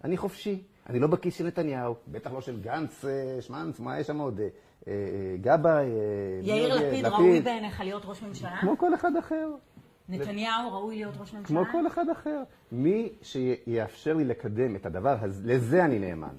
אני 0.04 0.16
חופשי. 0.16 0.62
אני 0.88 0.99
לא 0.99 1.07
בכיס 1.07 1.38
של 1.38 1.47
נתניהו, 1.47 1.95
בטח 2.09 2.33
לא 2.33 2.40
של 2.40 2.61
גנץ, 2.61 3.04
אה, 3.04 3.42
שמנץ, 3.42 3.80
מה 3.80 4.00
יש 4.00 4.07
שם 4.07 4.19
עוד? 4.19 4.40
אה, 4.40 4.49
אה, 4.87 4.92
גבאי, 5.40 5.87
יאיר 6.42 6.75
לפיד 6.75 7.07
ראוי 7.07 7.40
בעיניך 7.40 7.80
להיות 7.80 8.02
ראש 8.04 8.23
ממשלה? 8.23 8.57
כמו 8.61 8.78
כל 8.78 8.95
אחד 8.95 9.16
אחר. 9.16 9.50
נתניהו 10.09 10.73
ראוי 10.73 10.97
להיות 10.97 11.14
ראש 11.21 11.35
ממשלה? 11.35 11.47
כמו 11.47 11.73
כל 11.73 11.87
אחד 11.87 12.09
אחר. 12.09 12.42
מי 12.73 13.12
שיאפשר 13.23 14.14
לי 14.14 14.25
לקדם 14.25 14.76
את 14.76 14.87
הדבר 14.87 15.16
הזה, 15.21 15.54
לזה 15.54 15.85
אני 15.85 15.99
נאמן. 15.99 16.35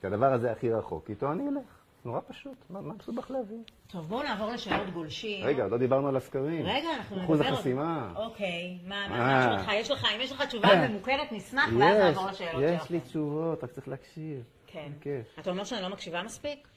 את 0.00 0.04
הדבר 0.04 0.32
הזה 0.32 0.52
הכי 0.52 0.70
רחוק, 0.70 1.10
איתו 1.10 1.32
אני 1.32 1.48
אלך. 1.48 1.81
נורא 2.04 2.20
פשוט, 2.28 2.56
מה 2.70 2.80
מה 2.80 2.94
מסובך 2.94 3.30
להבין? 3.30 3.62
טוב, 3.86 4.08
בואו 4.08 4.22
נעבור 4.22 4.50
לשאלות 4.50 4.90
גולשים. 4.90 5.46
רגע, 5.46 5.66
לא 5.66 5.78
דיברנו 5.78 6.08
על 6.08 6.16
הסקרים. 6.16 6.66
רגע, 6.66 6.88
אנחנו 6.96 7.16
נדבר... 7.16 7.24
אחוז 7.24 7.40
החסימה. 7.40 8.12
אוקיי, 8.16 8.78
מה, 8.86 9.08
מה. 9.08 9.16
מה 9.16 9.46
תשובתך? 9.46 9.72
יש 9.74 9.90
לך, 9.90 10.04
אם 10.16 10.20
יש 10.20 10.32
לך 10.32 10.42
תשובה 10.42 10.88
ממוקדת, 10.88 11.32
נשמח, 11.32 11.68
ואז 11.78 11.98
נעבור 11.98 12.26
לשאלות 12.30 12.62
שלך. 12.62 12.82
יש 12.82 12.90
לי 12.90 13.00
תשובות, 13.00 13.64
רק 13.64 13.70
צריך 13.70 13.88
להקשיב. 13.88 14.44
כן. 14.66 14.92
אתה 15.38 15.50
אומר 15.50 15.64
שאני 15.64 15.82
לא 15.82 15.88
מקשיבה 15.88 16.22
מספיק? 16.22 16.68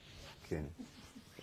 כן. 0.43 0.63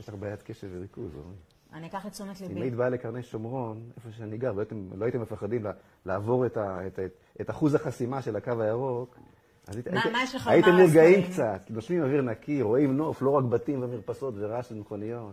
יש 0.01 0.09
לך 0.09 0.15
בעיית 0.15 0.43
קשב 0.43 0.69
וריכוז, 0.73 1.15
אורי. 1.17 1.35
אני 1.73 1.87
אקח 1.87 2.07
לתשומת 2.07 2.43
אם 2.43 2.49
ליבי. 2.49 2.61
היית 2.61 2.75
באה 2.75 2.89
לקרני 2.89 3.23
שומרון, 3.23 3.91
איפה 3.97 4.09
שאני 4.13 4.39
גר, 4.39 4.53
לא 4.53 4.61
הייתם, 4.61 4.89
לא 4.93 5.21
מפחדים 5.23 5.67
לעבור 6.07 6.47
את, 6.47 6.59
את, 6.59 6.99
את, 6.99 7.13
את 7.41 7.51
אחוז 7.51 7.75
החסימה 7.75 8.23
של 8.23 8.37
הקו 8.37 8.63
הירוק, 8.63 9.19
אז 9.69 9.75
היית- 9.77 9.89
מה- 9.89 10.01
הייתם- 10.01 10.13
מה 10.13 10.23
יש 10.23 10.35
לך 10.35 10.47
הייתם 10.49 10.71
הסקרים? 10.85 11.23
קצת, 11.33 11.61
נושמים 11.71 12.03
אוויר 12.03 12.23
נקי, 12.23 12.63
רואים 12.63 12.97
נוף, 12.97 13.23
לא 13.23 13.31
רק 13.31 13.45
בתים 13.45 13.83
ומרפסות 13.83 14.35
ורעש 14.39 14.69
של 14.69 14.75
מכוניות. 14.75 15.33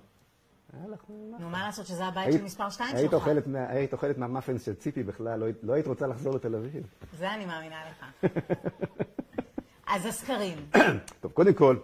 היה 0.73 0.87
לך 0.87 0.99
נוח. 1.09 1.39
נו, 1.41 1.49
מה 1.49 1.65
לעשות 1.65 1.85
שזה 1.85 2.05
הבית 2.05 2.27
היית- 2.27 2.37
של 2.39 2.45
מספר 2.45 2.69
2 2.69 2.95
היית 2.95 3.11
שלך? 3.11 3.27
היית 3.69 3.93
אוכלת 3.93 4.17
מהמאפנס 4.17 4.65
של 4.65 4.75
ציפי 4.75 5.03
בכלל, 5.03 5.39
לא 5.39 5.45
היית- 5.45 5.63
לא 5.63 5.73
היית 5.73 5.87
רוצה 5.87 6.07
לחזור 6.07 6.35
לתל 6.35 6.55
אביב. 6.55 6.83
זה 7.17 7.33
אני 7.33 7.45
מאמינה 7.45 7.75
לך. 7.91 8.05
אז 9.93 10.05
הסקרים. 10.05 10.57
טוב, 11.21 11.31
קודם 11.31 11.53
כל, 11.53 11.75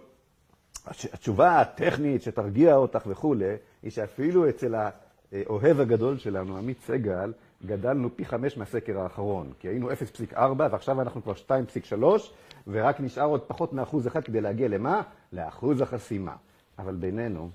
התש- 0.86 1.08
התשובה 1.12 1.60
הטכנית 1.60 2.22
שתרגיע 2.22 2.74
אותך 2.76 3.02
וכולי, 3.06 3.54
היא 3.82 3.90
שאפילו 3.90 4.48
אצל 4.48 4.74
האוהב 5.32 5.80
הגדול 5.80 6.18
שלנו, 6.18 6.56
עמית 6.56 6.80
סגל, 6.86 7.32
גדלנו 7.64 8.16
פי 8.16 8.24
חמש 8.24 8.56
מהסקר 8.56 9.00
האחרון. 9.00 9.52
כי 9.58 9.68
היינו 9.68 9.90
0.4 9.90 10.36
ועכשיו 10.58 11.00
אנחנו 11.00 11.22
כבר 11.22 11.32
2.3, 11.92 12.04
ורק 12.66 13.00
נשאר 13.00 13.24
עוד 13.24 13.40
פחות 13.40 13.72
מאחוז 13.72 14.06
אחד 14.06 14.24
כדי 14.24 14.40
להגיע 14.40 14.68
למה? 14.68 15.02
לאחוז 15.32 15.80
החסימה. 15.80 16.36
אבל 16.78 16.94
בינינו, 16.94 17.50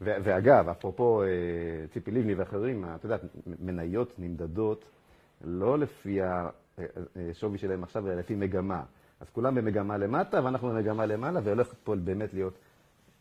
ו- 0.00 0.16
ואגב, 0.22 0.68
אפרופו 0.68 1.22
אה, 1.22 1.26
ציפי 1.92 2.10
לבני 2.10 2.34
ואחרים, 2.34 2.84
את 2.94 3.04
יודעת, 3.04 3.20
מניות 3.46 4.14
נמדדות 4.18 4.84
לא 5.44 5.78
לפי 5.78 6.18
השווי 6.22 7.58
שלהם 7.58 7.82
עכשיו, 7.82 8.06
אלא 8.06 8.14
לפי 8.14 8.34
מגמה. 8.34 8.82
אז 9.20 9.30
כולם 9.30 9.54
במגמה 9.54 9.96
למטה, 9.96 10.44
ואנחנו 10.44 10.68
במגמה 10.68 11.06
למעלה, 11.06 11.40
והולכת 11.44 11.76
פה 11.84 11.96
באמת 11.96 12.34
להיות 12.34 12.54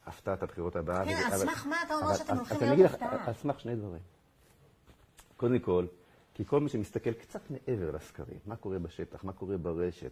הפתעת 0.06 0.44
הבחירות 0.44 0.76
הבאה. 0.76 1.06
כן, 1.06 1.32
על 1.32 1.38
סמך 1.38 1.68
מה 1.68 1.76
אתה 1.86 1.94
אומר 1.94 2.14
שאתם 2.14 2.36
הולכים 2.38 2.58
להיות 2.62 2.92
הפתעה? 2.92 3.28
על 3.28 3.34
סמך 3.34 3.60
שני 3.60 3.76
דברים. 3.76 4.17
קודם 5.38 5.60
כל, 5.60 5.86
כי 6.34 6.46
כל 6.46 6.60
מי 6.60 6.70
שמסתכל 6.70 7.14
קצת 7.14 7.42
מעבר 7.52 7.92
לסקרים, 7.92 8.40
מה 8.46 8.56
קורה 8.56 8.80
בשטח, 8.80 9.24
מה 9.24 9.34
קורה 9.34 9.58
ברשת, 9.58 10.12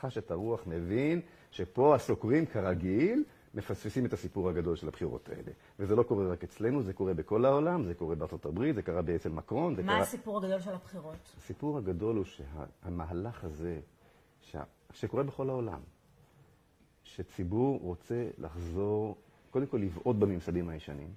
חש 0.00 0.18
את 0.18 0.30
הרוח, 0.30 0.66
מבין 0.66 1.20
שפה 1.50 1.94
הסוקרים 1.94 2.46
כרגיל 2.46 3.24
מפספסים 3.54 4.06
את 4.06 4.12
הסיפור 4.12 4.48
הגדול 4.48 4.76
של 4.76 4.88
הבחירות 4.88 5.28
האלה. 5.28 5.52
וזה 5.78 5.96
לא 5.96 6.02
קורה 6.02 6.26
רק 6.26 6.44
אצלנו, 6.44 6.82
זה 6.82 6.92
קורה 6.92 7.14
בכל 7.14 7.44
העולם, 7.44 7.84
זה 7.84 7.94
קורה 7.94 8.14
בארצות 8.14 8.46
הברית, 8.46 8.74
זה 8.74 8.82
קרה 8.82 9.00
אצל 9.16 9.28
מקרון, 9.28 9.74
זה 9.74 9.82
מה 9.82 9.92
קרה... 9.92 10.00
הסיפור 10.02 10.38
הגדול 10.38 10.60
של 10.60 10.74
הבחירות? 10.74 11.34
הסיפור 11.38 11.78
הגדול 11.78 12.16
הוא 12.16 12.24
שהמהלך 12.24 13.44
הזה, 13.44 13.80
שה... 14.40 14.62
שקורה 14.92 15.22
בכל 15.22 15.50
העולם, 15.50 15.80
שציבור 17.04 17.80
רוצה 17.82 18.28
לחזור, 18.38 19.16
קודם 19.50 19.66
כל 19.66 19.76
לבעוט 19.76 20.16
בממסדים 20.16 20.68
הישנים, 20.68 21.08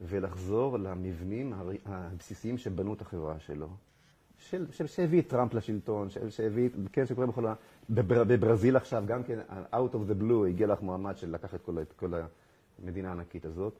ולחזור 0.00 0.78
למבנים 0.78 1.52
הבסיסיים 1.86 2.58
שבנו 2.58 2.94
את 2.94 3.00
החברה 3.00 3.38
שלו, 3.38 3.68
של, 4.38 4.66
של, 4.70 4.86
שהביא 4.86 5.20
את 5.20 5.28
טראמפ 5.28 5.54
לשלטון, 5.54 6.10
של, 6.10 6.30
שהביא, 6.30 6.70
כן, 6.92 7.06
שקורה 7.06 7.26
בכל 7.26 7.40
העולם, 7.40 7.56
בבר, 7.90 8.24
בברזיל 8.24 8.76
עכשיו, 8.76 9.04
גם 9.06 9.22
כן, 9.22 9.38
out 9.72 9.94
of 9.94 10.10
the 10.10 10.22
blue, 10.22 10.48
הגיע 10.48 10.66
לך 10.66 10.82
מועמד 10.82 11.16
שלקח 11.16 11.54
את 11.54 11.62
כל, 11.62 11.82
את 11.82 11.92
כל 11.92 12.12
המדינה 12.82 13.08
הענקית 13.08 13.44
הזאת, 13.44 13.78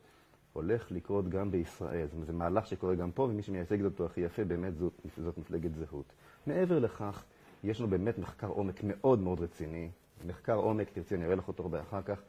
הולך 0.53 0.93
לקרות 0.93 1.29
גם 1.29 1.51
בישראל. 1.51 2.07
זאת 2.07 2.13
אומרת, 2.15 2.27
זה 2.27 2.33
מהלך 2.33 2.67
שקורה 2.67 2.95
גם 2.95 3.11
פה, 3.13 3.23
ומי 3.23 3.43
שמייצג 3.43 3.85
אותו 3.85 4.07
הכי 4.07 4.21
יפה, 4.21 4.45
באמת 4.45 4.77
זאת, 4.77 4.93
זאת 5.17 5.39
מפלגת 5.39 5.75
זהות. 5.75 6.13
מעבר 6.47 6.79
לכך, 6.79 7.25
יש 7.65 7.81
לנו 7.81 7.91
באמת 7.91 8.19
מחקר 8.19 8.47
עומק 8.47 8.81
מאוד 8.85 9.21
מאוד 9.21 9.41
רציני. 9.41 9.91
מחקר 10.27 10.55
עומק, 10.55 10.91
תרצי, 10.91 11.15
אני 11.15 11.25
אראה 11.25 11.35
לך 11.35 11.49
אותו 11.49 11.63
הרבה 11.63 11.81
אחר 11.81 12.03
כך, 12.03 12.23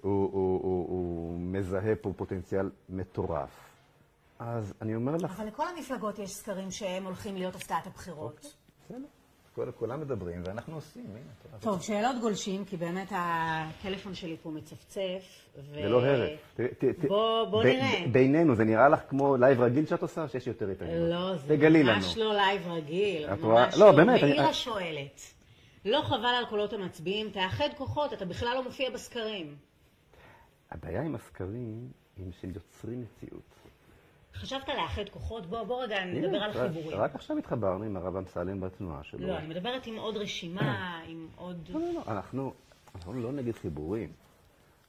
הוא, 0.00 0.12
הוא, 0.32 0.60
הוא, 0.62 0.88
הוא 0.88 1.38
מזהה 1.40 1.96
פה 2.00 2.12
פוטנציאל 2.16 2.70
מטורף. 2.88 3.50
אז 4.38 4.74
אני 4.82 4.94
אומר 4.94 5.16
לך, 5.16 5.36
אבל 5.40 5.46
לכל 5.48 5.64
המפלגות 5.76 6.18
יש 6.18 6.30
סקרים 6.30 6.70
שהם 6.70 7.04
הולכים 7.04 7.36
להיות 7.36 7.54
הפתעת 7.54 7.86
הבחירות. 7.86 8.54
בסדר, 8.84 8.98
כל- 9.54 9.70
כולם 9.78 10.00
מדברים 10.00 10.42
ואנחנו 10.46 10.74
עושים, 10.74 11.06
הנה. 11.10 11.58
טוב, 11.60 11.82
שאלות 11.82 12.16
גולשים, 12.20 12.64
כי 12.64 12.76
באמת 12.76 13.08
הטלפון 13.16 14.14
שלי 14.14 14.36
פה 14.42 14.50
מצפצף. 14.50 15.22
ו- 15.56 15.74
זה 15.74 15.88
לא 15.88 16.04
הרף. 16.06 16.58
בוא- 17.08 17.44
בוא 17.50 17.62
ב- 17.62 17.66
נראה. 17.66 18.04
ב- 18.08 18.12
בינינו, 18.12 18.54
זה 18.54 18.64
נראה 18.64 18.88
לך 18.88 19.00
כמו 19.08 19.36
live 19.36 19.60
רגיל 19.60 19.86
שאת 19.86 20.02
עושה, 20.02 20.28
שיש 20.28 20.46
יותר 20.46 20.68
התעניינות? 20.68 21.10
לא, 21.10 21.36
זה 21.36 21.56
תגלי 21.56 21.82
לנו. 21.82 21.92
ממש 21.94 22.16
לא 22.16 22.34
live 22.34 22.68
רגיל. 22.68 23.30
ממש 23.30 23.40
רואה? 23.42 23.68
לא, 23.78 23.92
באמת, 23.92 24.22
מאירה 24.22 24.54
שואלת. 24.54 25.20
לא 25.84 26.02
חבל 26.04 26.24
על 26.38 26.44
קולות 26.50 26.72
המצביעים, 26.72 27.30
תאחד 27.30 27.68
כוחות, 27.76 28.12
אתה 28.12 28.24
בכלל 28.24 28.54
לא 28.54 28.64
מופיע 28.64 28.90
בסקרים. 28.90 29.56
הבעיה 30.70 31.02
עם 31.02 31.14
הסקרים 31.14 31.88
שהם 32.30 32.50
יוצרים 32.54 33.00
מציאות. 33.02 33.42
חשבת 34.34 34.68
לאחד 34.68 35.08
כוחות? 35.12 35.46
בוא, 35.46 35.62
בוא 35.64 35.82
רגע 35.82 35.96
הנה, 35.96 36.20
נדבר 36.20 36.36
על 36.42 36.52
חיבורים. 36.52 36.98
רק 36.98 37.14
עכשיו 37.14 37.38
התחברנו 37.38 37.84
עם 37.84 37.96
הרב 37.96 38.16
אמסלם 38.16 38.60
בתנועה 38.60 39.02
שלו. 39.04 39.26
לא, 39.26 39.38
אני 39.38 39.46
מדברת 39.48 39.86
עם 39.86 39.96
עוד 39.96 40.16
רשימה, 40.16 41.00
עם 41.08 41.28
עוד... 41.36 41.68
לא, 41.72 41.80
לא, 41.80 41.92
לא, 41.94 42.02
אנחנו, 42.08 42.52
אנחנו 42.94 43.12
לא 43.12 43.32
נגד 43.32 43.54
חיבורים, 43.54 44.12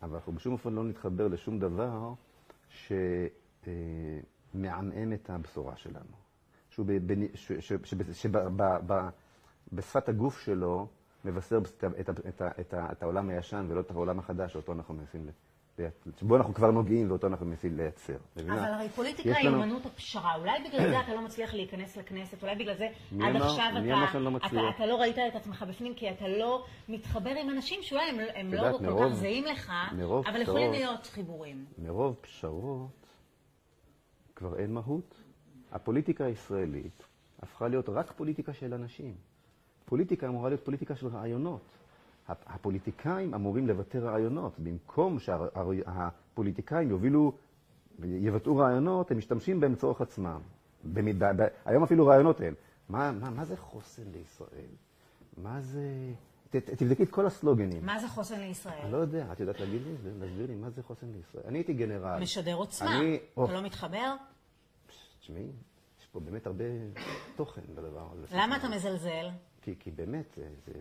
אבל 0.01 0.15
אנחנו 0.15 0.33
בשום 0.33 0.53
אופן 0.53 0.73
לא 0.73 0.83
נתחבר 0.83 1.27
לשום 1.27 1.59
דבר 1.59 2.13
שמעמעם 3.73 5.13
את 5.13 5.29
הבשורה 5.29 5.75
שלנו. 5.77 6.19
שהוא 6.69 6.85
ב- 6.85 7.11
ב- 7.13 7.35
ש- 7.35 7.51
ש- 7.51 7.73
שב- 7.83 8.13
שב- 8.13 8.37
ב- 8.37 8.77
ב- 8.87 9.09
בשפת 9.73 10.09
הגוף 10.09 10.39
שלו 10.41 10.87
מבשר 11.25 11.59
את, 12.59 13.03
העולם 13.03 13.29
הישן 13.29 13.65
ולא 13.69 13.79
את 13.79 13.91
העולם 13.91 14.19
החדש 14.19 14.53
שאותו 14.53 14.71
אנחנו 14.73 14.93
מנסים, 14.93 15.27
שבו 16.19 16.37
אנחנו 16.37 16.53
כבר 16.53 16.71
נוגעים 16.71 17.09
ואותו 17.09 17.27
אנחנו 17.27 17.45
מנסים 17.45 17.77
לייצר. 17.77 18.17
אבל 18.37 18.73
הרי 18.73 18.89
פוליטיקה 18.89 19.37
היא 19.37 19.49
אומנות 19.49 19.85
הפשרה. 19.85 20.35
אולי 20.35 20.59
בגלל 20.67 20.89
זה 20.89 20.99
אתה 20.99 21.13
לא 21.13 21.21
מצליח 21.21 21.53
להיכנס 21.53 21.97
לכנסת, 21.97 22.43
אולי 22.43 22.55
בגלל 22.55 22.75
זה 22.77 22.87
עד? 23.21 23.35
עכשיו 23.35 23.65
אתה, 24.37 24.55
לא 24.55 24.69
אתה, 24.75 24.85
לא 24.85 24.95
ראית 24.95 25.17
את 25.17 25.35
עצמך 25.35 25.65
בפנים, 25.69 25.93
כי 25.95 26.11
אתה 26.11 26.27
לא 26.27 26.65
מתחבר 26.89 27.29
עם 27.29 27.49
אנשים 27.49 27.79
שאולי 27.81 28.09
הם, 28.35 28.53
לא 28.53 28.77
כל 28.77 29.09
כך 29.09 29.13
זהים 29.13 29.45
לך, 29.45 29.71
אבל 30.25 30.41
יכולים. 30.41 30.71
להיות 30.71 31.05
חיבורים. 31.05 31.65
מרוב 31.77 32.15
פשרות 32.21 33.07
כבר 34.35 34.59
אין 34.59 34.73
מהות. 34.73 35.23
הפוליטיקה 35.71 36.25
הישראלית 36.25 37.03
הפכה 37.41 37.67
להיות 37.67 37.89
רק 37.89 38.11
פוליטיקה 38.11 38.53
של 38.53 38.73
אנשים. 38.73 39.15
פוליטיקה 39.85 40.27
אמורה 40.27 40.49
להיות 40.49 40.65
פוליטיקה 40.65 40.95
של 40.95 41.07
רעיונות. 41.07 41.78
הפ- 42.29 42.43
הפוליטיקאים 42.47 43.33
אמורים 43.33 43.67
לבטא 43.67 43.97
רעיונות. 43.97 44.59
במקום 44.59 45.19
שהפוליטיקאים 45.19 46.89
יובילו 46.89 47.33
ויבטאו 47.99 48.57
רעיונות, 48.57 49.11
הם 49.11 49.17
משתמשים 49.17 49.59
בהם 49.59 49.71
לצורך 49.73 50.01
עצמם. 50.01 50.41
במידה, 50.83 51.31
ב, 51.33 51.41
היום 51.65 51.83
אפילו 51.83 52.05
רעיונות 52.07 52.41
אין. 52.41 52.53
מה, 52.89 53.11
מה, 53.11 53.29
מה 53.29 53.45
זה 53.45 53.57
חוסן 53.57 54.03
לישראל? 54.13 54.69
מה 55.37 55.61
זה... 55.61 55.83
ת, 56.49 56.55
תבדקי 56.55 57.03
את 57.03 57.09
כל 57.09 57.25
הסלוגנים. 57.25 57.85
מה 57.85 57.99
זה 57.99 58.07
חוסן 58.07 58.39
לישראל? 58.39 58.81
אני 58.83 58.91
לא 58.91 58.97
יודע, 58.97 59.25
את 59.31 59.39
יודעת 59.39 59.59
להגיד 59.59 59.81
לי? 59.81 59.93
להסביר 60.19 60.45
לי 60.47 60.55
מה 60.55 60.69
זה 60.69 60.83
חוסן 60.83 61.07
לישראל? 61.15 61.43
אני 61.47 61.57
הייתי 61.57 61.73
גנרל. 61.73 62.19
משדר 62.21 62.55
עוצמה. 62.55 62.99
אני... 62.99 63.19
אתה 63.33 63.53
לא 63.53 63.61
מתחבר? 63.61 64.15
תשמעי, 65.19 65.51
יש 66.01 66.07
פה 66.11 66.19
באמת 66.19 66.47
הרבה 66.47 66.63
תוכן 67.35 67.61
בדבר 67.75 68.07
הזה. 68.13 68.25
למה 68.37 68.57
אתה 68.57 68.67
מזלזל? 68.69 69.27
כי, 69.61 69.75
כי 69.79 69.91
באמת, 69.91 70.25
זה, 70.35 70.47
זה, 70.65 70.73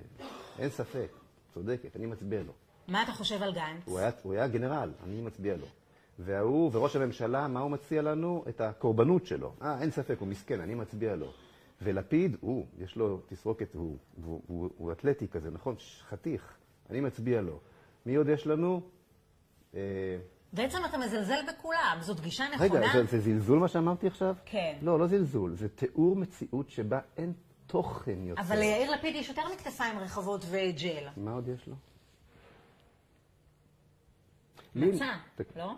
אין 0.58 0.70
ספק, 0.70 1.08
צודקת, 1.54 1.96
אני 1.96 2.06
מצביע 2.06 2.42
לו. 2.42 2.52
מה 2.88 3.02
אתה 3.02 3.12
חושב 3.12 3.42
על 3.42 3.52
גנץ? 3.52 3.82
הוא 3.84 3.98
היה, 3.98 4.10
הוא 4.22 4.32
היה 4.32 4.48
גנרל, 4.48 4.90
אני 5.04 5.20
מצביע 5.20 5.56
לו. 5.56 5.66
והוא, 6.18 6.70
וראש 6.72 6.96
הממשלה, 6.96 7.48
מה 7.48 7.60
הוא 7.60 7.70
מציע 7.70 8.02
לנו? 8.02 8.44
את 8.48 8.60
הקורבנות 8.60 9.26
שלו. 9.26 9.52
אה, 9.62 9.80
אין 9.80 9.90
ספק, 9.90 10.16
הוא 10.20 10.28
מסכן, 10.28 10.60
אני 10.60 10.74
מצביע 10.74 11.16
לו. 11.16 11.32
ולפיד, 11.82 12.36
הוא, 12.40 12.66
יש 12.78 12.96
לו 12.96 13.20
תסרוקת, 13.28 13.74
הוא, 13.74 13.96
הוא, 14.24 14.40
הוא, 14.46 14.70
הוא 14.76 14.92
אתלטי 14.92 15.28
כזה, 15.28 15.50
נכון? 15.50 15.74
חתיך, 16.08 16.56
אני 16.90 17.00
מצביע 17.00 17.40
לו. 17.40 17.60
מי 18.06 18.14
עוד 18.14 18.28
יש 18.28 18.46
לנו? 18.46 18.80
אה, 19.74 19.80
בעצם 20.52 20.78
אתה 20.88 20.98
מזלזל 20.98 21.40
בכולם, 21.48 21.98
זאת 22.00 22.20
גישה 22.20 22.44
נכונה. 22.54 22.80
רגע, 22.80 22.92
זה, 22.92 23.04
זה 23.04 23.20
זלזול 23.20 23.58
מה 23.58 23.68
שאמרתי 23.68 24.06
עכשיו? 24.06 24.34
כן. 24.44 24.78
לא, 24.82 24.98
לא 24.98 25.06
זלזול, 25.06 25.54
זה 25.54 25.68
תיאור 25.68 26.16
מציאות 26.16 26.70
שבה 26.70 27.00
אין 27.16 27.32
תוכן 27.68 28.24
יותר. 28.24 28.40
אבל 28.40 28.58
ליאיר 28.58 28.90
לפיד 28.90 29.16
יש 29.16 29.28
יותר 29.28 29.42
מכתפיים 29.54 29.98
רחבות 29.98 30.44
וג'ל. 30.50 31.08
מה 31.16 31.32
עוד 31.32 31.48
יש 31.48 31.68
לו? 31.68 31.74
מצע, 34.74 35.12
לא? 35.56 35.74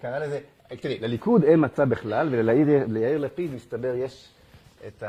קרא 0.00 0.18
לזה, 0.18 0.40
תראי, 0.80 0.98
לליכוד 0.98 1.44
אין 1.44 1.64
מצע 1.64 1.84
בכלל, 1.84 2.28
וליאיר 2.32 3.18
לפיד, 3.18 3.54
מסתבר, 3.54 3.94
יש 3.94 4.28
את 4.86 5.02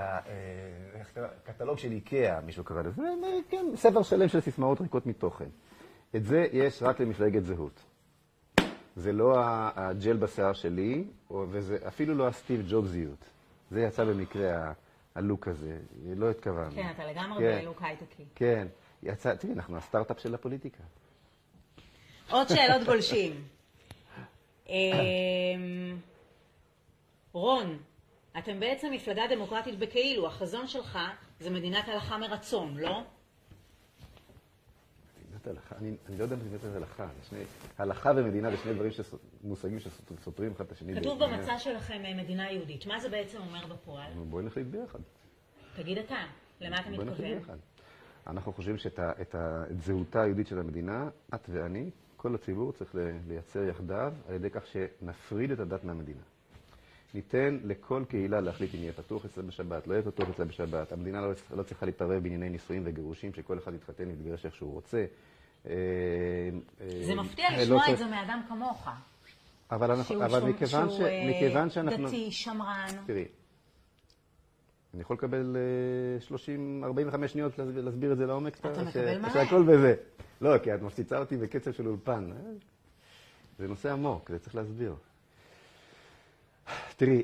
הקטלוג 1.48 1.78
של 1.78 1.92
איקאה, 1.92 2.42
מישהו 2.42 2.64
קרא 2.64 2.82
לזה, 2.82 3.02
כן, 3.50 3.66
ספר 3.76 4.04
שלם 4.04 4.28
של 4.28 4.42
סיסמאות 4.42 4.82
ריקות 4.82 5.06
מתוכן. 5.06 5.50
את 6.16 6.26
זה 6.26 6.48
יש 6.52 6.84
רק 6.84 7.00
למפלגת 7.00 7.44
זהות. 7.44 7.80
זה 8.96 9.12
לא 9.12 9.34
הג'ל 9.76 10.18
בשיער 10.18 10.54
שלי, 10.54 11.04
וזה 11.32 11.78
אפילו 11.88 12.16
לא 12.16 12.28
הסטיב 12.28 12.66
ג'ובזיות. 12.70 13.26
זה 13.72 13.82
יצא 13.82 14.04
במקרה, 14.04 14.74
הלוק 15.16 15.48
הזה, 15.48 15.80
לא 16.16 16.30
התכוונו. 16.30 16.72
כן, 16.72 16.92
אתה 16.96 17.06
לגמרי 17.06 17.40
כן. 17.40 17.62
בלוק 17.62 17.82
הייטקי. 17.82 18.26
כן, 18.36 18.68
יצא, 19.04 19.36
תראי, 19.36 19.54
אנחנו 19.54 19.78
הסטארט-אפ 19.78 20.20
של 20.20 20.36
הפוליטיקה. 20.36 20.84
עוד 22.30 22.48
שאלות 22.48 22.88
גולשים. 22.88 23.44
אמ, 24.70 25.98
רון, 27.34 27.78
אתם 28.38 28.60
בעצם 28.60 28.92
מפלגה 28.92 29.24
דמוקרטית 29.30 29.80
בכאילו, 29.80 30.28
החזון 30.28 30.68
שלך 30.68 31.00
זה 31.40 31.50
מדינת 31.50 31.88
הלכה 31.88 32.18
מרצון, 32.18 32.78
לא? 32.78 33.02
הלכה, 35.50 35.76
אני, 35.76 35.96
אני 36.10 36.18
לא 36.18 36.24
יודע 36.24 36.36
אם 36.36 36.40
מדינת 36.40 36.76
הלכה, 36.76 37.08
שני, 37.30 37.40
הלכה 37.78 38.12
ומדינה 38.16 38.52
זה 38.52 38.58
שני 38.58 38.74
דברים, 38.74 38.92
מושגים 39.44 39.80
שסותרים 39.80 40.52
אחד 40.52 40.66
את 40.66 40.72
השני. 40.72 40.96
כתוב 40.96 41.24
במצע 41.24 41.60
שלכם 41.60 42.02
אה, 42.06 42.24
מדינה 42.24 42.52
יהודית, 42.52 42.86
מה 42.86 43.00
זה 43.00 43.10
בעצם 43.10 43.38
אומר 43.38 43.68
בפועל? 43.68 44.12
בואי 44.30 44.46
נחליט 44.46 44.68
ביחד. 44.68 45.00
תגיד 45.76 45.98
אתה, 45.98 46.16
למה 46.62 46.80
אתה 46.80 46.90
מתכוון? 46.90 47.08
בואי 47.08 47.18
נחליט 47.18 47.38
ביחד. 47.38 47.58
אנחנו 48.28 48.54
חושבים 48.54 48.78
שאת 48.78 49.00
את 49.00 49.36
את 49.72 49.82
זהותה 49.82 50.22
היהודית 50.22 50.48
של 50.48 50.60
המדינה, 50.60 51.10
את 51.36 51.50
ואני, 51.50 51.90
כל 52.18 52.36
הציבור 52.36 52.72
צריך 52.72 52.96
לייצר 53.28 53.64
יחדיו 53.64 54.14
על 54.28 54.36
ידי 54.36 54.50
כך 54.50 54.68
שנפריד 54.68 55.52
את 55.52 55.60
הדת 55.60 55.84
מהמדינה. 55.84 56.22
ניתן 57.14 57.60
לכל 57.64 58.04
קהילה 58.10 58.42
להחליט 58.42 58.76
אם 58.76 58.80
יהיה 58.80 58.94
פתוח 58.94 59.26
אצלה 59.26 59.44
בשבת, 59.44 59.88
לא 59.88 59.94
יהיה 59.94 60.04
פתוח 60.04 60.30
אצלה 60.30 60.46
בשבת. 60.46 60.92
המדינה 60.92 61.22
לא, 61.22 61.32
לא 61.58 61.64
צריכה 61.64 61.86
להתערב 61.86 62.24
בענייני 62.24 62.50
נישואים 62.50 62.82
וגירושים, 62.86 63.34
שכל 63.34 63.58
אחד 63.58 63.74
יתחתן 63.74 64.08
ויתגרש 64.08 64.46
איך 64.46 64.56
שהוא 64.56 64.74
רוצה. 64.74 65.06
אה, 65.68 65.74
זה 67.06 67.16
מפתיע 67.16 67.46
אה, 67.46 67.58
לשמוע 67.58 67.84
לא 67.88 67.94
את 67.94 67.98
זה 67.98 68.06
מאדם 68.06 68.42
כמוך. 68.48 68.88
אבל, 69.72 69.92
אנחנו, 69.92 70.26
אבל 70.26 70.44
מכיוון, 70.44 70.90
ש, 70.90 71.00
מכיוון 71.30 71.64
אה, 71.64 71.70
שאנחנו... 71.70 72.08
דתי, 72.08 72.32
שמרן. 72.32 72.88
תראי, 73.06 73.26
אני 74.94 75.02
יכול 75.02 75.16
לקבל 75.16 75.58
30, 76.20 76.84
45 76.84 77.32
שניות 77.32 77.58
להסביר 77.58 78.12
את 78.12 78.18
זה 78.18 78.26
לעומק? 78.26 78.58
אתה 78.60 78.84
מקבל 78.84 79.18
מלא. 79.18 79.30
שהכל 79.30 79.64
בזה. 79.64 79.96
לא, 80.42 80.58
כי 80.58 80.76
את 80.76 80.82
מפציצה 80.82 81.20
אותי 81.20 81.38
בקצב 81.38 81.72
של 81.72 81.88
אולפן. 81.88 82.32
זה 83.60 83.68
נושא 83.68 83.92
עמוק, 83.92 84.30
זה 84.30 84.40
צריך 84.40 84.56
להסביר. 84.56 84.96
תראי, 86.98 87.24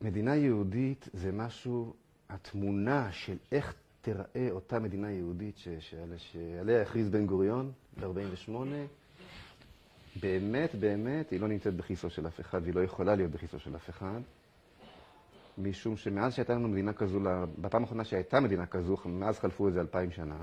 מדינה 0.00 0.36
יהודית 0.36 1.08
זה 1.12 1.32
משהו, 1.32 1.94
התמונה 2.28 3.12
של 3.12 3.36
איך 3.52 3.74
תיראה 4.04 4.48
אותה 4.50 4.78
מדינה 4.78 5.10
יהודית 5.10 5.56
ש, 5.58 5.68
שעליה, 5.80 6.18
שעליה 6.18 6.82
הכריז 6.82 7.08
בן 7.08 7.26
גוריון 7.26 7.72
ב-48', 8.00 8.50
באמת, 10.20 10.74
באמת, 10.74 11.30
היא 11.30 11.40
לא 11.40 11.48
נמצאת 11.48 11.74
בכיסו 11.74 12.10
של 12.10 12.26
אף 12.26 12.40
אחד, 12.40 12.60
והיא 12.62 12.74
לא 12.74 12.80
יכולה 12.80 13.14
להיות 13.14 13.30
בכיסו 13.30 13.58
של 13.58 13.76
אף 13.76 13.90
אחד. 13.90 14.20
משום 15.58 15.96
שמאז 15.96 16.34
שהייתה 16.34 16.54
לנו 16.54 16.68
מדינה 16.68 16.92
כזו, 16.92 17.20
בפעם 17.58 17.82
האחרונה 17.82 18.04
שהייתה 18.04 18.40
מדינה 18.40 18.66
כזו, 18.66 18.96
מאז 19.04 19.38
חלפו 19.38 19.68
איזה 19.68 19.80
אלפיים 19.80 20.10
שנה, 20.10 20.36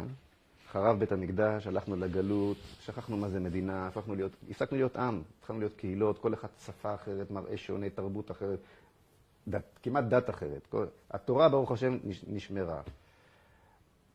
חרב 0.71 0.99
בית 0.99 1.11
המקדש, 1.11 1.67
הלכנו 1.67 1.95
לגלות, 1.95 2.57
שכחנו 2.79 3.17
מה 3.17 3.29
זה 3.29 3.39
מדינה, 3.39 3.87
הפכנו 3.87 4.15
להיות, 4.15 4.31
הפסקנו 4.49 4.77
להיות 4.77 4.95
עם, 4.97 5.21
התחלנו 5.39 5.59
להיות 5.59 5.73
קהילות, 5.73 6.19
כל 6.19 6.33
אחד 6.33 6.47
שפה 6.65 6.93
אחרת, 6.95 7.31
מראה 7.31 7.57
שונה, 7.57 7.89
תרבות 7.89 8.31
אחרת, 8.31 8.59
דת, 9.47 9.63
כמעט 9.83 10.03
דת 10.03 10.29
אחרת. 10.29 10.67
כל, 10.69 10.85
התורה, 11.11 11.49
ברוך 11.49 11.71
השם, 11.71 11.97
נשמרה. 12.27 12.81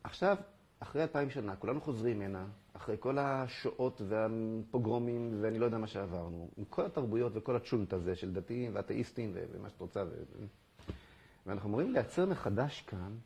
עכשיו, 0.07 0.37
אחרי 0.81 1.03
אלפיים 1.03 1.31
שנה, 1.31 1.57
כולנו 1.57 1.81
חוזרים 1.81 2.21
הנה, 2.21 2.45
אחרי 2.73 2.97
כל 3.01 3.19
השואות 3.19 4.01
והפוגרומים 4.09 5.39
ואני 5.43 5.59
לא 5.59 5.65
יודע 5.65 5.79
מה 5.79 5.87
שעברנו, 5.87 6.49
עם 6.57 6.65
כל 6.65 6.87
התרבויות 6.87 7.33
וכל 7.35 7.57
הצ'ונט 7.57 7.93
הזה 7.93 8.17
של 8.17 8.33
דתיים 8.33 8.71
ואתאיסטים 8.75 9.33
ומה 9.53 9.71
שאת 9.71 9.81
רוצה. 9.81 10.05
ו... 10.05 10.45
ואנחנו 11.47 11.69
אמורים 11.69 11.93
לייצר 11.93 12.27
מחדש 12.27 12.85
כאן 12.87 13.17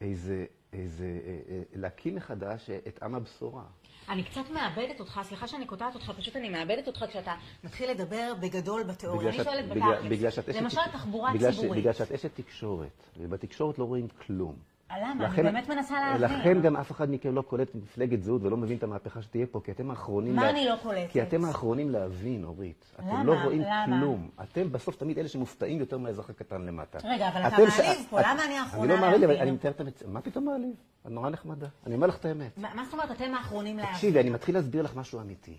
איזה, 0.00 0.44
איזה, 0.72 1.04
אה, 1.04 1.38
אה, 1.48 1.62
להקים 1.74 2.14
מחדש 2.14 2.70
את 2.70 3.02
עם 3.02 3.14
הבשורה. 3.14 3.64
אני 4.08 4.24
קצת 4.24 4.50
מאבדת 4.54 5.00
אותך, 5.00 5.20
סליחה 5.24 5.48
שאני 5.48 5.66
קוטעת 5.66 5.94
אותך, 5.94 6.12
פשוט 6.18 6.36
אני 6.36 6.48
מאבדת 6.48 6.86
אותך 6.86 7.04
כשאתה 7.08 7.34
מתחיל 7.64 7.90
לדבר 7.90 8.32
בגדול 8.40 8.82
בתיאוריה. 8.82 9.28
אני 9.28 9.44
שואלת 9.44 9.68
בתכלס. 9.68 10.56
למשל 10.56 10.80
תחבורה 10.92 11.32
ציבורית. 11.50 11.80
בגלל 11.80 11.92
שאת 11.92 12.12
אשת 12.12 12.34
תקשורת, 12.34 13.08
ובתקשורת 13.18 13.78
לא 13.78 13.84
רואים 13.84 14.08
כלום. 14.08 14.56
למה? 14.98 15.26
אני 15.26 15.42
באמת 15.42 15.68
מנסה 15.68 15.94
להבין. 16.00 16.38
לכן 16.38 16.60
גם 16.60 16.76
אף 16.76 16.90
אחד 16.90 17.10
מכם 17.10 17.34
לא 17.34 17.42
קולט 17.42 17.74
מפלגת 17.74 18.22
זהות 18.22 18.42
ולא 18.42 18.56
מבין 18.56 18.76
את 18.76 18.82
המהפכה 18.82 19.22
שתהיה 19.22 19.46
פה, 19.46 19.60
כי 19.64 19.72
אתם 19.72 19.90
האחרונים... 19.90 20.36
מה 20.36 20.50
אני 20.50 20.64
לא 20.64 20.74
קולטת? 20.82 21.10
כי 21.10 21.22
אתם 21.22 21.44
האחרונים 21.44 21.90
להבין, 21.90 22.44
אורית. 22.44 22.92
למה? 22.98 23.20
אתם 23.20 23.26
לא 23.26 23.34
רואים 23.44 23.62
כלום. 23.86 24.30
אתם 24.42 24.72
בסוף 24.72 24.96
תמיד 24.96 25.18
אלה 25.18 25.28
שמופתעים 25.28 25.78
יותר 25.78 25.98
מהאזרח 25.98 26.30
הקטן 26.30 26.62
למטה. 26.62 26.98
רגע, 27.04 27.28
אבל 27.28 27.46
אתה 27.46 27.56
מעליב 27.56 28.06
פה, 28.10 28.20
למה 28.20 28.44
אני 28.44 28.58
האחרונה 28.58 28.94
להבין? 28.94 29.04
אני 29.08 29.20
לא 29.20 29.26
מעליב, 29.26 29.40
אני 29.40 29.50
מתאר 29.50 29.70
את 29.70 29.80
המציאות. 29.80 30.12
מה 30.12 30.20
פתאום 30.20 30.44
מעליב? 30.44 30.74
את 31.06 31.10
נורא 31.10 31.30
נחמדה. 31.30 31.66
אני 31.86 31.94
אומר 31.94 32.06
לך 32.06 32.16
את 32.16 32.24
האמת. 32.24 32.58
מה 32.58 32.84
זאת 32.84 32.92
אומרת, 32.92 33.10
אתם 33.10 33.34
האחרונים 33.34 33.76
להבין? 33.76 33.94
תקשיבי, 33.94 34.20
אני 34.20 34.30
מתחיל 34.30 34.54
להסביר 34.54 34.82
לך 34.82 34.96
משהו 34.96 35.20
אמיתי. 35.20 35.58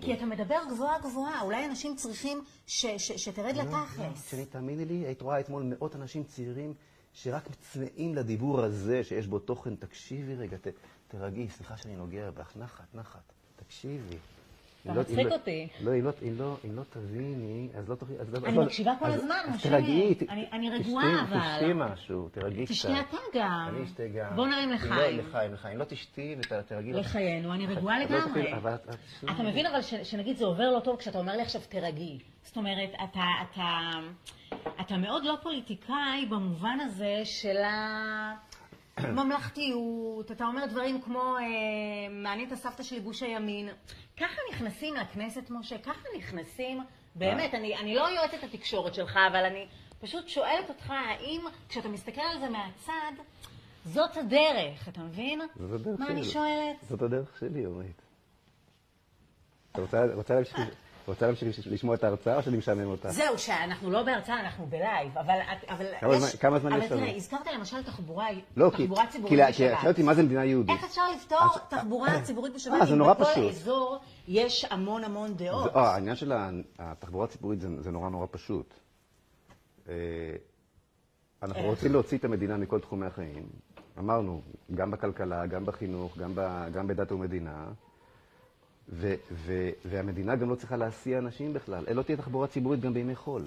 כי 0.00 0.14
אתה 0.14 0.26
מדבר 0.26 0.58
גבוהה 0.70 0.98
גבוהה, 0.98 1.42
אולי 1.42 1.66
אנשים 1.66 1.96
צריכים 1.96 2.42
שתרד 2.66 3.56
לא, 3.56 3.62
לתכלס. 3.62 4.34
לא, 4.34 4.44
תאמיני 4.44 4.84
לי, 4.84 4.94
היית 4.94 5.22
רואה 5.22 5.40
אתמול 5.40 5.62
מאות 5.62 5.96
אנשים 5.96 6.24
צעירים 6.24 6.74
שרק 7.12 7.48
צמאים 7.60 8.14
לדיבור 8.14 8.60
הזה 8.60 9.04
שיש 9.04 9.26
בו 9.26 9.38
תוכן, 9.38 9.76
תקשיבי 9.76 10.34
רגע, 10.34 10.56
ת, 10.56 10.66
תרגעי, 11.08 11.48
סליחה 11.48 11.76
שאני 11.76 11.96
נוגע 11.96 12.30
בך, 12.30 12.56
נחת, 12.56 12.94
נחת, 12.94 13.32
תקשיבי. 13.56 14.16
אתה 14.82 14.94
לא- 14.94 15.00
מצחיק 15.00 15.32
אותי. 15.32 15.68
לא, 15.80 15.94
אם 15.94 16.04
לא, 16.04 16.12
לא, 16.38 16.56
לא 16.64 16.82
תביני, 16.90 17.68
אז 17.74 17.88
לא 17.88 17.94
תוכלי... 17.94 18.16
אני 18.44 18.58
מקשיבה 18.58 18.92
כל 18.98 19.06
הזמן, 19.06 19.38
משה. 19.54 19.68
תרגעי. 19.68 20.14
אני 20.52 20.70
רגועה, 20.70 21.22
אבל. 21.22 21.38
תשתי 21.40 21.72
משהו, 21.74 22.28
תרגעי 22.28 22.64
קצת. 22.64 22.72
תשתי 22.74 23.00
אתה 23.00 23.16
גם. 23.34 23.68
אני 23.68 23.84
אשתה 23.84 24.02
גם. 24.08 24.36
בוא 24.36 24.46
נרים 24.46 24.72
לחיים. 24.72 25.18
לחיים, 25.18 25.52
לחיים. 25.52 25.78
לא 25.78 25.84
תשתי 25.84 26.36
ותרגעי. 26.38 26.92
לחיינו, 26.92 27.54
אני 27.54 27.66
רגועה 27.66 27.98
לגמרי. 28.00 28.52
אתה 29.24 29.42
מבין 29.42 29.66
אבל 29.66 29.82
שנגיד 29.82 30.36
זה 30.36 30.44
עובר 30.44 30.70
לא 30.70 30.80
טוב 30.80 30.96
כשאתה 30.96 31.18
אומר 31.18 31.36
לי 31.36 31.42
עכשיו 31.42 31.60
תרגעי. 31.68 32.18
זאת 32.42 32.56
אומרת, 32.56 32.90
אתה 34.80 34.96
מאוד 34.96 35.24
לא 35.24 35.36
פוליטיקאי 35.42 36.26
במובן 36.30 36.78
הזה 36.80 37.20
של 37.24 37.56
ה... 37.56 38.49
ממלכתיות, 39.08 40.30
אתה 40.30 40.44
אומר 40.44 40.66
דברים 40.66 41.00
כמו, 41.02 41.36
אה, 41.36 41.42
מעניין 42.10 42.48
את 42.48 42.52
הסבתא 42.52 42.82
שלי 42.82 43.00
גוש 43.00 43.22
הימין. 43.22 43.68
ככה 44.16 44.36
נכנסים 44.52 44.94
לכנסת, 44.94 45.50
משה? 45.50 45.78
ככה 45.78 46.08
נכנסים? 46.18 46.80
באמת, 47.14 47.54
אני, 47.54 47.76
אני 47.76 47.94
לא 47.94 48.08
יועצת 48.10 48.42
התקשורת 48.42 48.94
שלך, 48.94 49.18
אבל 49.32 49.44
אני 49.44 49.66
פשוט 50.00 50.28
שואלת 50.28 50.68
אותך, 50.68 50.90
האם 50.90 51.40
כשאתה 51.68 51.88
מסתכל 51.88 52.20
על 52.20 52.38
זה 52.40 52.48
מהצד, 52.48 53.22
זאת 53.84 54.16
הדרך, 54.16 54.88
אתה 54.88 55.00
מבין? 55.00 55.40
זאת 55.56 55.80
הדרך 55.80 56.00
מה 56.00 56.06
שלי. 56.06 56.14
אני 56.14 56.24
שואלת? 56.24 56.76
זאת 56.88 57.02
הדרך 57.02 57.38
שלי, 57.38 57.66
אורית. 57.66 58.02
אתה 59.72 59.80
רוצה 60.14 60.34
להמשיך? 60.34 60.89
רוצה 61.10 61.26
להמשיך 61.26 61.66
לשמוע 61.70 61.94
את 61.94 62.04
ההרצאה 62.04 62.36
או 62.36 62.42
שאני 62.42 62.56
משעמם 62.56 62.86
אותה? 62.86 63.10
זהו, 63.10 63.38
שאנחנו 63.38 63.90
לא 63.90 64.02
בהרצאה, 64.02 64.40
אנחנו 64.40 64.66
בלייב, 64.66 65.18
אבל... 65.18 65.38
אבל 65.68 65.86
כמה 66.00 66.18
זמן- 66.18 66.28
כמה 66.40 66.58
זמן 66.58 66.72
יש 66.72 66.84
אבל 66.84 66.96
לנו? 66.96 67.06
תראה, 67.06 67.16
הזכרת 67.16 67.46
למשל 67.58 67.82
תחבורה 67.82 68.26
לא, 68.56 68.70
כי... 68.76 68.82
תחבורה 68.82 69.06
כי 69.06 69.12
ציבורית 69.12 69.32
כי 69.46 69.52
בשבת. 69.52 69.54
שואלת 69.80 69.86
אותי 69.86 70.02
מה 70.02 70.14
זה 70.14 70.22
מדינה 70.22 70.44
יהודית. 70.44 70.76
איך 70.76 70.84
אפשר 70.84 71.02
לפתור 71.16 71.38
אז- 71.38 71.60
תחבורה 71.68 72.20
ציבורית 72.22 72.54
בשבת 72.54 72.74
אה, 72.80 72.86
זה 72.86 72.92
אם 72.92 72.98
נורא 72.98 73.12
בכל 73.14 73.24
פשוט. 73.24 73.48
אזור 73.50 73.98
יש 74.28 74.64
המון 74.70 75.04
המון 75.04 75.34
דעות? 75.36 75.72
זה- 75.72 75.78
אה, 75.78 75.94
העניין 75.94 76.16
של 76.16 76.32
התחבורה 76.78 77.24
הציבורית 77.24 77.60
זה, 77.60 77.82
זה 77.82 77.90
נורא 77.90 78.10
נורא 78.10 78.26
פשוט. 78.30 78.74
אה, 79.88 79.94
אנחנו 81.42 81.58
איך? 81.62 81.66
רוצים 81.70 81.92
להוציא 81.92 82.18
את 82.18 82.24
המדינה 82.24 82.56
מכל 82.56 82.80
תחומי 82.80 83.06
החיים. 83.06 83.46
אמרנו, 83.98 84.42
גם 84.74 84.90
בכלכלה, 84.90 85.46
גם 85.46 85.66
בחינוך, 85.66 86.18
גם, 86.18 86.32
ב, 86.34 86.40
גם 86.72 86.86
בדת 86.86 87.12
ומדינה. 87.12 87.64
ו, 88.88 89.14
ו, 89.32 89.70
והמדינה 89.84 90.36
גם 90.36 90.50
לא 90.50 90.54
צריכה 90.54 90.76
להסיע 90.76 91.18
אנשים 91.18 91.52
בכלל. 91.52 91.84
אה, 91.88 91.94
לא 91.94 92.02
תהיה 92.02 92.16
תחבורה 92.16 92.46
ציבורית 92.46 92.80
גם 92.80 92.94
בימי 92.94 93.16
חול. 93.16 93.42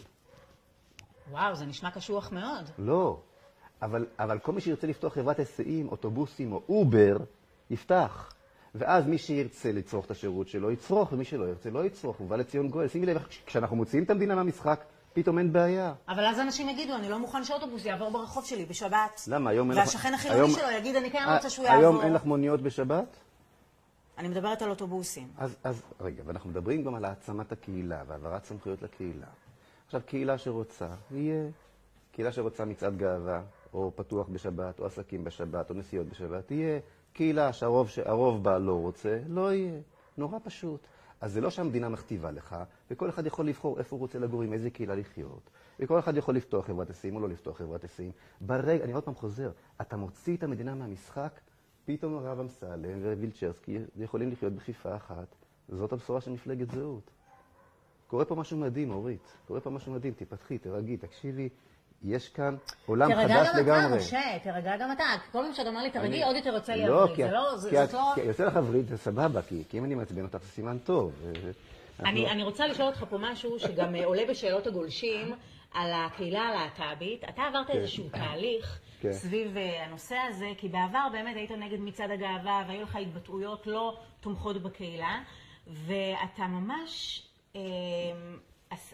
וואו, 1.32 1.56
זה 1.56 1.66
נשמע 1.66 1.92
קשוח 1.92 2.32
מאוד. 2.32 2.70
לא. 2.78 3.20
אבל, 3.82 4.06
אבל 4.20 4.40
כל 4.40 4.52
מי 4.52 4.62
שירצה 4.62 4.88
לפתוח 4.88 5.14
חברת 5.14 5.40
היסעים, 5.40 5.90
אוטובוסים 5.90 6.54
או 6.54 6.62
אובר, 6.70 7.18
יפתח. 7.70 8.34
ואז 8.76 9.08
מי 9.08 9.18
שירצה 9.18 9.72
לצרוך 9.72 10.06
את 10.06 10.12
השירות 10.12 10.48
שלו, 10.48 10.72
יצרוך, 10.72 11.14
ומי 11.14 11.26
שלא 11.26 11.46
ירצה, 11.46 11.70
לא 11.70 11.86
יצרוך. 11.86 12.22
ובא 12.22 12.36
לציון 12.36 12.70
גואל. 12.70 12.88
שימי 12.88 13.06
לב, 13.06 13.26
כשאנחנו 13.46 13.76
מוציאים 13.76 14.04
את 14.04 14.10
המדינה 14.10 14.36
מהמשחק, 14.36 14.84
פתאום 15.14 15.40
אין 15.40 15.54
בעיה. 15.54 15.94
אבל 16.10 16.26
אז 16.26 16.40
אנשים 16.40 16.70
יגידו, 16.70 16.96
אני 16.96 17.10
לא 17.10 17.20
מוכן 17.20 17.44
שאוטובוס 17.44 17.86
יעבור 17.86 18.12
ברחוב 18.12 18.46
שלי 18.46 18.66
בשבת. 18.66 19.22
למה? 19.28 19.50
היום 19.50 19.72
אין 19.72 19.78
לך... 19.80 19.86
והשכן 19.86 20.14
החילוני 20.14 20.40
היום- 20.40 20.52
שלו 20.52 20.70
יגיד, 20.78 20.96
אני 20.96 21.12
כן 21.12 21.24
רוצה 21.36 21.50
שהוא 21.50 21.66
יעבור. 21.66 21.82
היום 21.82 22.02
אין 22.02 22.14
לך 22.14 22.26
מוניות 22.26 22.62
בשבת? 22.62 23.18
אני 24.18 24.28
מדברת 24.28 24.62
על 24.62 24.70
אוטובוסים. 24.70 25.28
אז, 25.38 25.56
אז 25.64 25.84
רגע, 26.00 26.24
ואנחנו 26.26 26.50
מדברים 26.50 26.84
גם 26.84 26.96
על 26.96 27.06
העצמת 27.06 27.52
הקהילה 27.52 28.04
והעברת 28.08 28.46
סמכויות 28.46 28.82
לקהילה. 28.82 29.28
עכשיו, 29.86 30.02
קהילה 30.06 30.38
שרוצה, 30.38 30.88
יהיה. 31.12 31.50
קהילה 32.12 32.32
שרוצה 32.32 32.66
מצעד 32.66 32.98
גאווה, 32.98 33.42
או 33.74 33.92
פתוח 33.96 34.28
בשבת, 34.28 34.80
או 34.80 34.86
עסקים 34.86 35.24
בשבת, 35.24 35.70
או 35.70 35.76
נסיעות 35.76 36.08
בשבת, 36.08 36.52
יהיה. 36.52 36.80
קהילה 37.14 37.54
שהרוב, 37.54 37.90
שהרוב 37.90 38.44
בה 38.44 38.58
לא 38.58 38.74
רוצה, 38.74 39.20
לא 39.28 39.54
יהיה. 39.54 39.80
נורא 40.18 40.38
פשוט. 40.44 40.88
אז 41.22 41.34
זה 41.34 41.42
לא 41.42 41.50
שהמדינה 41.50 41.90
מכתיבה 41.90 42.32
לך, 42.32 42.56
וכל 42.92 43.10
אחד 43.10 43.26
יכול 43.26 43.48
לבחור 43.48 43.80
איפה 43.80 43.96
הוא 43.96 44.00
רוצה 44.00 44.20
לגור, 44.20 44.42
עם 44.42 44.54
איזה 44.54 44.70
קהילה 44.70 44.96
לחיות. 44.96 45.50
וכל 45.80 46.00
אחד 46.00 46.18
יכול 46.18 46.36
לפתוח 46.36 46.66
חברת 46.66 46.88
היסעים 46.88 47.16
או 47.16 47.20
לא 47.20 47.30
לפתוח 47.30 47.58
חברת 47.58 47.82
היסעים. 47.84 48.12
ברגע, 48.42 48.84
אני 48.84 48.94
עוד 48.94 49.04
פעם 49.04 49.16
חוזר, 49.16 49.52
אתה 49.82 49.98
מוציא 49.98 50.38
את 50.38 50.44
המדינה 50.44 50.76
מהמשחק, 50.76 51.40
פתאום 51.86 52.18
הרב 52.18 52.40
אמסלם 52.40 53.02
ווילצ'רסקי 53.18 53.78
יכולים 53.98 54.32
לחיות 54.32 54.54
בכפיפה 54.54 54.96
אחת. 54.96 55.36
זאת 55.70 55.94
הבשורה 55.94 56.22
של 56.22 56.32
מפלגת 56.32 56.72
זהות. 56.72 57.10
קורה 58.08 58.26
פה 58.26 58.36
משהו 58.36 58.58
מדהים, 58.58 58.92
אורית. 58.92 59.34
קורה 59.48 59.60
פה 59.60 59.70
משהו 59.70 59.92
מדהים. 59.94 60.14
תיפתחי, 60.14 60.58
תרגי, 60.58 60.98
תקשיבי. 60.98 61.50
יש 62.04 62.30
כאן 62.30 62.56
עולם 62.86 63.10
חדש 63.16 63.30
גם 63.32 63.44
אתה, 63.52 63.62
לגמרי. 63.62 63.98
משה, 63.98 64.20
תירגע 64.44 64.78
גם 64.80 64.92
אתה. 64.92 65.04
כל 65.32 65.40
פעם 65.44 65.54
שאתה 65.54 65.70
אומר 65.70 65.82
לי 65.82 65.92
תרגי, 65.92 66.08
אני- 66.08 66.24
עוד 66.24 66.36
יותר 66.36 66.50
יוצא 66.54 66.74
לי 66.74 66.86
לא, 66.88 67.06
זה 67.16 67.32
לא, 67.32 67.58
זה- 67.58 67.94
לא... 67.94 68.12
כי 68.16 68.22
יוצא 68.22 68.46
לך 68.46 68.56
הברית, 68.56 68.88
זה 68.88 68.98
סבבה, 68.98 69.42
כי 69.42 69.64
כי 69.70 69.78
אם 69.80 69.86
אני 69.86 69.96
מעצבן 69.96 70.22
אותך 70.24 70.38
זה 70.42 70.48
סימן 70.48 70.78
טוב. 70.78 71.14
ו- 71.22 71.32
אנחנו- 72.00 72.10
אני, 72.12 72.32
אני 72.32 72.44
רוצה 72.44 72.68
לשאול 72.68 72.88
אותך 72.88 73.04
פה 73.10 73.18
משהו 73.22 73.60
שגם 73.60 73.96
אה, 73.96 74.06
עולה 74.06 74.22
בשאלות 74.30 74.68
הגולשים 74.68 75.34
על 75.74 75.92
הקהילה 75.94 76.42
הלהט"בית. 76.42 77.24
אתה 77.30 77.44
עברת 77.44 77.70
איזשהו 77.70 78.10
תהליך 78.10 78.80
כן. 79.00 79.12
סביב 79.12 79.58
אה, 79.58 79.86
הנושא 79.86 80.16
הזה, 80.30 80.52
כי 80.58 80.68
בעבר 80.68 81.08
באמת 81.12 81.36
היית 81.36 81.52
נגד 81.52 81.80
מצעד 81.80 82.12
הגאווה 82.12 82.64
והיו 82.68 82.84
לך 82.84 82.96
התבטאויות 82.96 83.68
לא 83.68 83.98
תומכות 84.20 84.64
בקהילה, 84.64 85.22
ואתה 85.68 86.48
ממש 86.48 87.24
אה, 87.56 87.62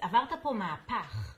עברת 0.01 0.29
פה 0.41 0.53
מהפך. 0.53 1.35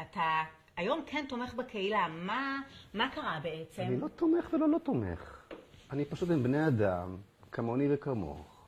אתה 0.00 0.42
היום 0.76 1.02
כן 1.06 1.24
תומך 1.28 1.54
בקהילה. 1.54 2.06
מה, 2.08 2.60
מה 2.94 3.08
קרה 3.14 3.40
בעצם? 3.42 3.82
אני 3.82 4.00
לא 4.00 4.08
תומך 4.08 4.48
ולא 4.52 4.68
לא 4.68 4.78
תומך. 4.78 5.44
אני 5.90 6.04
פשוט 6.04 6.30
הם 6.30 6.42
בני 6.42 6.66
אדם, 6.66 7.16
כמוני 7.52 7.86
וכמוך. 7.90 8.66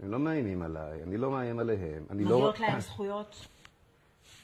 הם 0.00 0.10
לא 0.10 0.18
מאיימים 0.18 0.62
עליי, 0.62 1.02
אני 1.02 1.16
לא 1.16 1.30
מאיים 1.30 1.58
עליהם. 1.58 2.06
אני 2.10 2.24
לא... 2.24 2.30
מגיעות 2.30 2.60
להם 2.60 2.80
זכויות 2.80 3.46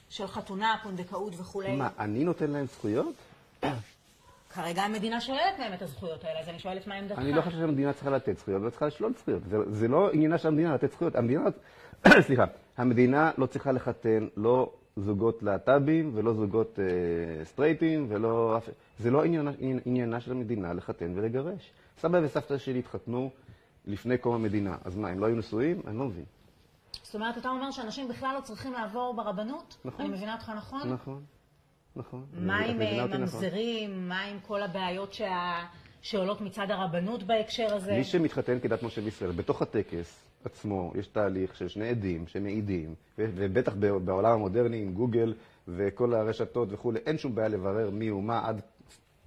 של 0.09 0.27
חתונה, 0.27 0.75
פונדקאות 0.83 1.33
וכולי. 1.39 1.75
מה, 1.75 1.89
אני 1.99 2.23
נותן 2.23 2.51
להם 2.51 2.65
זכויות? 2.65 3.15
כרגע 4.53 4.81
המדינה 4.81 5.21
שוללת 5.21 5.59
מהם 5.59 5.73
את 5.73 5.81
הזכויות 5.81 6.23
האלה, 6.23 6.39
אז 6.39 6.49
אני 6.49 6.59
שואלת 6.59 6.87
מה 6.87 6.95
עמדתך. 6.95 7.19
אני 7.19 7.33
לא 7.33 7.41
חושב 7.41 7.57
שהמדינה 7.57 7.93
צריכה 7.93 8.09
לתת 8.09 8.37
זכויות, 8.37 8.61
ולא 8.61 8.69
צריכה 8.69 8.85
לשלול 8.87 9.13
זכויות. 9.19 9.41
זה, 9.49 9.57
זה 9.71 9.87
לא 9.87 10.09
עניינה 10.13 10.37
של 10.37 10.47
המדינה 10.47 10.73
לתת 10.73 10.91
זכויות. 10.91 11.15
המדינה, 11.15 11.43
סליחה, 12.27 12.45
המדינה 12.77 13.31
לא 13.37 13.45
צריכה 13.45 13.71
לחתן 13.71 14.27
לא 14.37 14.71
זוגות 14.97 15.43
להט"בים 15.43 16.11
ולא 16.13 16.33
זוגות 16.33 16.79
אה, 16.79 17.45
סטרייטים 17.45 18.05
ולא... 18.09 18.59
זה 18.99 19.11
לא 19.11 19.23
עניינה, 19.23 19.51
עניינה 19.85 20.19
של 20.21 20.31
המדינה 20.31 20.73
לחתן 20.73 21.11
ולגרש. 21.15 21.71
סבא 21.99 22.19
וסבתא 22.23 22.57
שלי 22.57 22.79
התחתנו 22.79 23.29
לפני 23.85 24.17
קום 24.17 24.35
המדינה. 24.35 24.77
אז 24.85 24.95
מה, 24.95 25.09
הם 25.09 25.19
לא 25.19 25.25
היו 25.25 25.35
נשואים? 25.35 25.81
אני 25.87 25.97
לא 25.97 26.05
מבין. 26.05 26.25
זאת 27.07 27.15
אומרת, 27.15 27.37
אתה 27.37 27.49
אומר 27.49 27.71
שאנשים 27.71 28.07
בכלל 28.07 28.35
לא 28.35 28.41
צריכים 28.41 28.73
לעבור 28.73 29.13
ברבנות? 29.15 29.77
נכון. 29.85 30.05
אני 30.05 30.15
מבינה 30.15 30.33
אותך 30.33 30.51
נכון? 30.57 30.93
נכון, 30.93 31.23
נכון. 31.95 32.25
מה 32.33 32.57
עם 32.57 32.81
אה, 32.81 33.05
נכון. 33.05 33.21
ממזרים? 33.21 34.09
מה 34.09 34.21
עם 34.21 34.39
כל 34.39 34.63
הבעיות 34.63 35.13
שה... 35.13 35.65
שעולות 36.01 36.41
מצד 36.41 36.71
הרבנות 36.71 37.23
בהקשר 37.23 37.75
הזה? 37.75 37.91
מי 37.91 38.03
שמתחתן 38.03 38.59
כדת 38.59 38.83
משה 38.83 39.01
וישראל, 39.03 39.31
בתוך 39.31 39.61
הטקס 39.61 40.23
עצמו 40.45 40.93
יש 40.95 41.07
תהליך 41.07 41.55
של 41.55 41.67
שני 41.67 41.89
עדים 41.89 42.27
שמעידים, 42.27 42.95
ובטח 43.17 43.73
בעולם 44.05 44.31
המודרני 44.31 44.81
עם 44.81 44.93
גוגל 44.93 45.33
וכל 45.67 46.13
הרשתות 46.13 46.67
וכולי, 46.71 46.99
אין 47.05 47.17
שום 47.17 47.35
בעיה 47.35 47.47
לברר 47.47 47.89
מי 47.89 48.07
הוא 48.07 48.23
מה 48.23 48.47
עד 48.47 48.61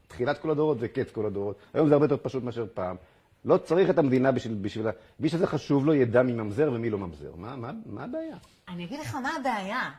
תחילת 0.08 0.38
כל 0.38 0.50
הדורות 0.50 0.76
וקץ 0.80 1.10
כל 1.10 1.26
הדורות. 1.26 1.56
היום 1.74 1.88
זה 1.88 1.94
הרבה 1.94 2.04
יותר 2.04 2.16
פשוט 2.16 2.42
מאשר 2.42 2.66
פעם. 2.74 2.96
לא 3.44 3.56
צריך 3.56 3.90
את 3.90 3.98
המדינה 3.98 4.32
בשביל... 4.32 4.54
בשביל 4.54 4.86
מי 5.20 5.28
שזה 5.28 5.46
חשוב 5.46 5.86
לו 5.86 5.94
ידע 5.94 6.22
מי 6.22 6.32
ממזר 6.32 6.72
ומי 6.74 6.90
לא 6.90 6.98
ממזר. 6.98 7.36
מה, 7.36 7.56
מה, 7.56 7.72
מה 7.86 8.04
הבעיה? 8.04 8.36
אני 8.68 8.84
אגיד 8.84 9.00
לך 9.00 9.14
מה 9.14 9.30
הבעיה. 9.36 9.90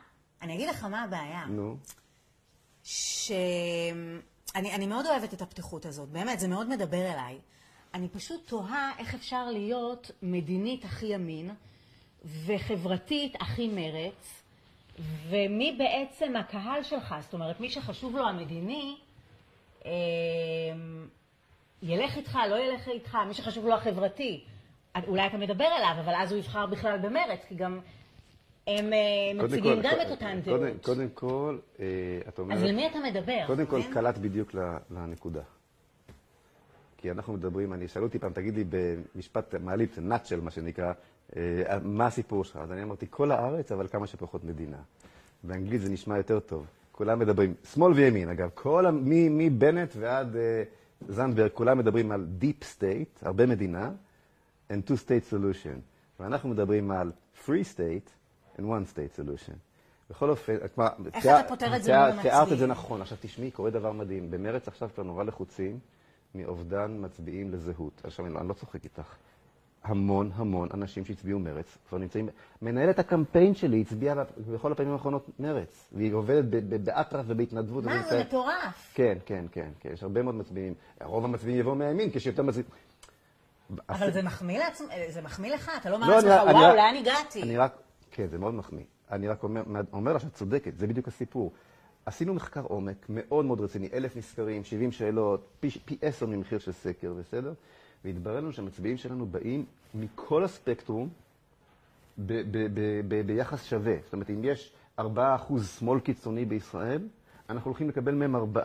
אני 0.42 0.54
אגיד 0.54 0.68
לך 0.68 0.84
מה 0.84 1.02
הבעיה. 1.02 1.46
נו. 1.46 1.76
שאני 2.82 4.74
אני 4.74 4.86
מאוד 4.86 5.06
אוהבת 5.06 5.34
את 5.34 5.42
הפתיחות 5.42 5.86
הזאת, 5.86 6.08
באמת, 6.08 6.40
זה 6.40 6.48
מאוד 6.48 6.68
מדבר 6.68 7.12
אליי. 7.12 7.38
אני 7.94 8.08
פשוט 8.08 8.46
תוהה 8.46 8.92
איך 8.98 9.14
אפשר 9.14 9.50
להיות 9.50 10.10
מדינית 10.22 10.84
הכי 10.84 11.06
ימין 11.06 11.50
וחברתית 12.46 13.34
הכי 13.40 13.68
מרץ, 13.68 14.42
ומי 15.28 15.76
בעצם 15.78 16.36
הקהל 16.36 16.82
שלך, 16.82 17.14
זאת 17.20 17.34
אומרת, 17.34 17.60
מי 17.60 17.70
שחשוב 17.70 18.16
לו 18.16 18.28
המדיני, 18.28 18.96
אה, 19.84 19.90
ילך 21.82 22.16
איתך, 22.16 22.38
לא 22.50 22.56
ילך 22.56 22.88
איתך, 22.88 23.16
מי 23.28 23.34
שחשוב 23.34 23.66
לו 23.66 23.74
החברתי. 23.74 24.44
אולי 25.06 25.26
אתה 25.26 25.36
מדבר 25.36 25.64
אליו, 25.78 25.94
אבל 26.04 26.12
אז 26.16 26.32
הוא 26.32 26.38
יבחר 26.38 26.66
בכלל 26.66 26.98
במרץ, 26.98 27.40
כי 27.48 27.54
גם 27.54 27.80
הם 28.66 28.92
אה, 28.92 28.98
קודם 29.36 29.44
מציגים 29.52 29.74
כל- 29.76 29.82
גם 29.82 29.90
קודם- 29.90 30.00
את 30.06 30.10
אותן 30.10 30.40
קודם- 30.44 30.64
דעות. 30.66 30.84
קודם 30.84 31.08
כל, 31.14 31.58
אה, 31.80 31.84
את 32.28 32.38
אומרת... 32.38 32.58
אז 32.58 32.64
למי 32.64 32.86
אתה 32.86 32.98
מדבר? 32.98 33.46
קודם 33.46 33.66
כל, 33.66 33.78
מבין? 33.78 33.92
קלט 33.94 34.18
בדיוק 34.18 34.54
לנקודה. 34.90 35.40
כי 36.98 37.10
אנחנו 37.10 37.32
מדברים, 37.32 37.72
אני 37.72 37.88
שאלו 37.88 38.06
אותי 38.06 38.18
פעם, 38.18 38.32
תגיד 38.32 38.54
לי 38.54 38.64
במשפט 39.14 39.54
מעליץ, 39.54 39.98
נאצ'ל, 39.98 40.40
מה 40.40 40.50
שנקרא, 40.50 40.92
אה, 41.36 41.40
מה 41.82 42.06
הסיפור 42.06 42.44
שלך? 42.44 42.56
אז 42.56 42.72
אני 42.72 42.82
אמרתי, 42.82 43.06
כל 43.10 43.30
הארץ, 43.30 43.72
אבל 43.72 43.88
כמה 43.88 44.06
שפחות 44.06 44.44
מדינה. 44.44 44.76
באנגלית 45.44 45.80
זה 45.80 45.90
נשמע 45.90 46.16
יותר 46.16 46.40
טוב. 46.40 46.66
כולם 46.92 47.18
מדברים, 47.18 47.54
שמאל 47.74 47.92
וימין, 47.92 48.28
אגב, 48.28 48.48
כל, 48.54 48.84
מבנט 49.30 49.92
ועד 49.96 50.36
זנדברג, 51.08 51.50
כולם 51.54 51.78
מדברים 51.78 52.12
על 52.12 52.26
Deep 52.40 52.64
State, 52.78 53.26
הרבה 53.26 53.46
מדינה, 53.46 53.90
and 54.70 54.88
two 54.88 54.94
state 55.06 55.32
solution. 55.32 55.78
ואנחנו 56.20 56.48
מדברים 56.48 56.90
על 56.90 57.12
free 57.46 57.64
state 57.76 58.08
and 58.58 58.62
one 58.62 58.94
state 58.94 59.18
solution. 59.20 59.54
בכל 60.10 60.30
אופן, 60.30 60.54
כלומר, 60.74 60.90
איך 61.14 61.22
תיאר- 61.22 61.40
אתה 61.40 61.48
פותר 61.48 61.76
את 61.76 61.82
זה 61.82 61.92
מול 61.98 62.22
תיארת 62.22 62.24
את 62.42 62.48
זה 62.48 62.54
המצביעים? 62.54 62.70
נכון. 62.70 63.02
עכשיו 63.02 63.18
תשמעי, 63.20 63.50
קורה 63.50 63.70
דבר 63.70 63.92
מדהים. 63.92 64.30
במרץ 64.30 64.68
עכשיו 64.68 64.90
כבר 64.94 65.02
נורא 65.02 65.24
לחוצים 65.24 65.78
מאובדן 66.34 66.96
מצביעים 67.00 67.52
לזהות. 67.52 68.00
עכשיו, 68.04 68.26
אני 68.26 68.34
לא- 68.34 68.40
אני 68.40 68.48
לא 68.48 68.54
צוחק 68.54 68.84
איתך. 68.84 69.14
המון 69.84 70.30
המון 70.34 70.68
אנשים 70.74 71.04
שהצביעו 71.04 71.38
מרץ 71.38 71.78
כבר 71.88 71.98
נמצאים... 71.98 72.28
מנהלת 72.62 72.98
הקמפיין 72.98 73.54
שלי 73.54 73.80
הצביעה 73.80 74.14
בכל 74.52 74.72
הפעמים 74.72 74.92
האחרונות 74.92 75.30
מרץ, 75.38 75.88
והיא 75.92 76.14
עובדת 76.14 76.44
באטרף 76.64 77.24
ובהתנדבות. 77.28 77.84
מה, 77.84 78.02
זה 78.02 78.20
מטורף. 78.20 78.92
כן, 78.94 79.18
כן, 79.26 79.44
כן, 79.52 79.68
כן, 79.80 79.90
יש 79.92 80.02
הרבה 80.02 80.22
מאוד 80.22 80.34
מצביעים. 80.34 80.74
רוב 81.02 81.24
המצביעים 81.24 81.60
יבואו 81.60 81.74
מהימין, 81.74 82.10
כשיותר 82.10 82.42
מצביעים... 82.42 82.70
אבל 83.88 84.10
זה 84.10 84.22
מחמיא 84.22 84.58
לעצמם, 84.58 84.86
זה 85.08 85.22
מחמיא 85.22 85.54
לך, 85.54 85.70
אתה 85.80 85.90
לא 85.90 85.94
אומר 85.94 86.08
לא, 86.08 86.14
לעצמך, 86.14 86.54
וואו, 86.54 86.76
לאן 86.76 86.94
הגעתי? 87.00 87.42
אני 87.42 87.56
רק, 87.56 87.76
כן, 88.10 88.26
זה 88.26 88.38
מאוד 88.38 88.54
מחמיא. 88.54 88.84
אני 89.10 89.28
רק 89.28 89.42
אומר, 89.92 90.12
לה 90.12 90.18
שאת 90.18 90.34
צודקת, 90.34 90.78
זה 90.78 90.86
בדיוק 90.86 91.08
הסיפור. 91.08 91.52
עשינו 92.06 92.34
מחקר 92.34 92.62
עומק 92.62 93.06
מאוד 93.08 93.44
מאוד 93.44 93.60
רציני, 93.60 93.88
אלף 93.92 94.16
נסקרים, 94.16 94.64
70 94.64 94.92
שאלות, 94.92 95.48
פי 95.60 95.98
עשר 96.02 96.26
ממחיר 96.26 96.58
של 96.58 96.72
סקר, 96.72 97.12
בסדר? 97.12 97.52
והתברר 98.04 98.36
לנו 98.36 98.52
שהמצביעים 98.52 98.96
שלנו 98.96 99.26
באים 99.26 99.64
מכל 99.94 100.44
הספקטרום, 100.44 101.08
ביחס 103.26 103.64
שווה. 103.64 103.94
זאת 104.04 104.12
אומרת, 104.12 104.30
אם 104.30 104.44
יש 104.44 104.72
4% 105.00 105.02
שמאל 105.78 106.00
קיצוני 106.00 106.44
בישראל, 106.44 107.08
אנחנו 107.50 107.68
הולכים 107.70 107.88
לקבל 107.88 108.14
מהם 108.14 108.56
4%, 108.56 108.58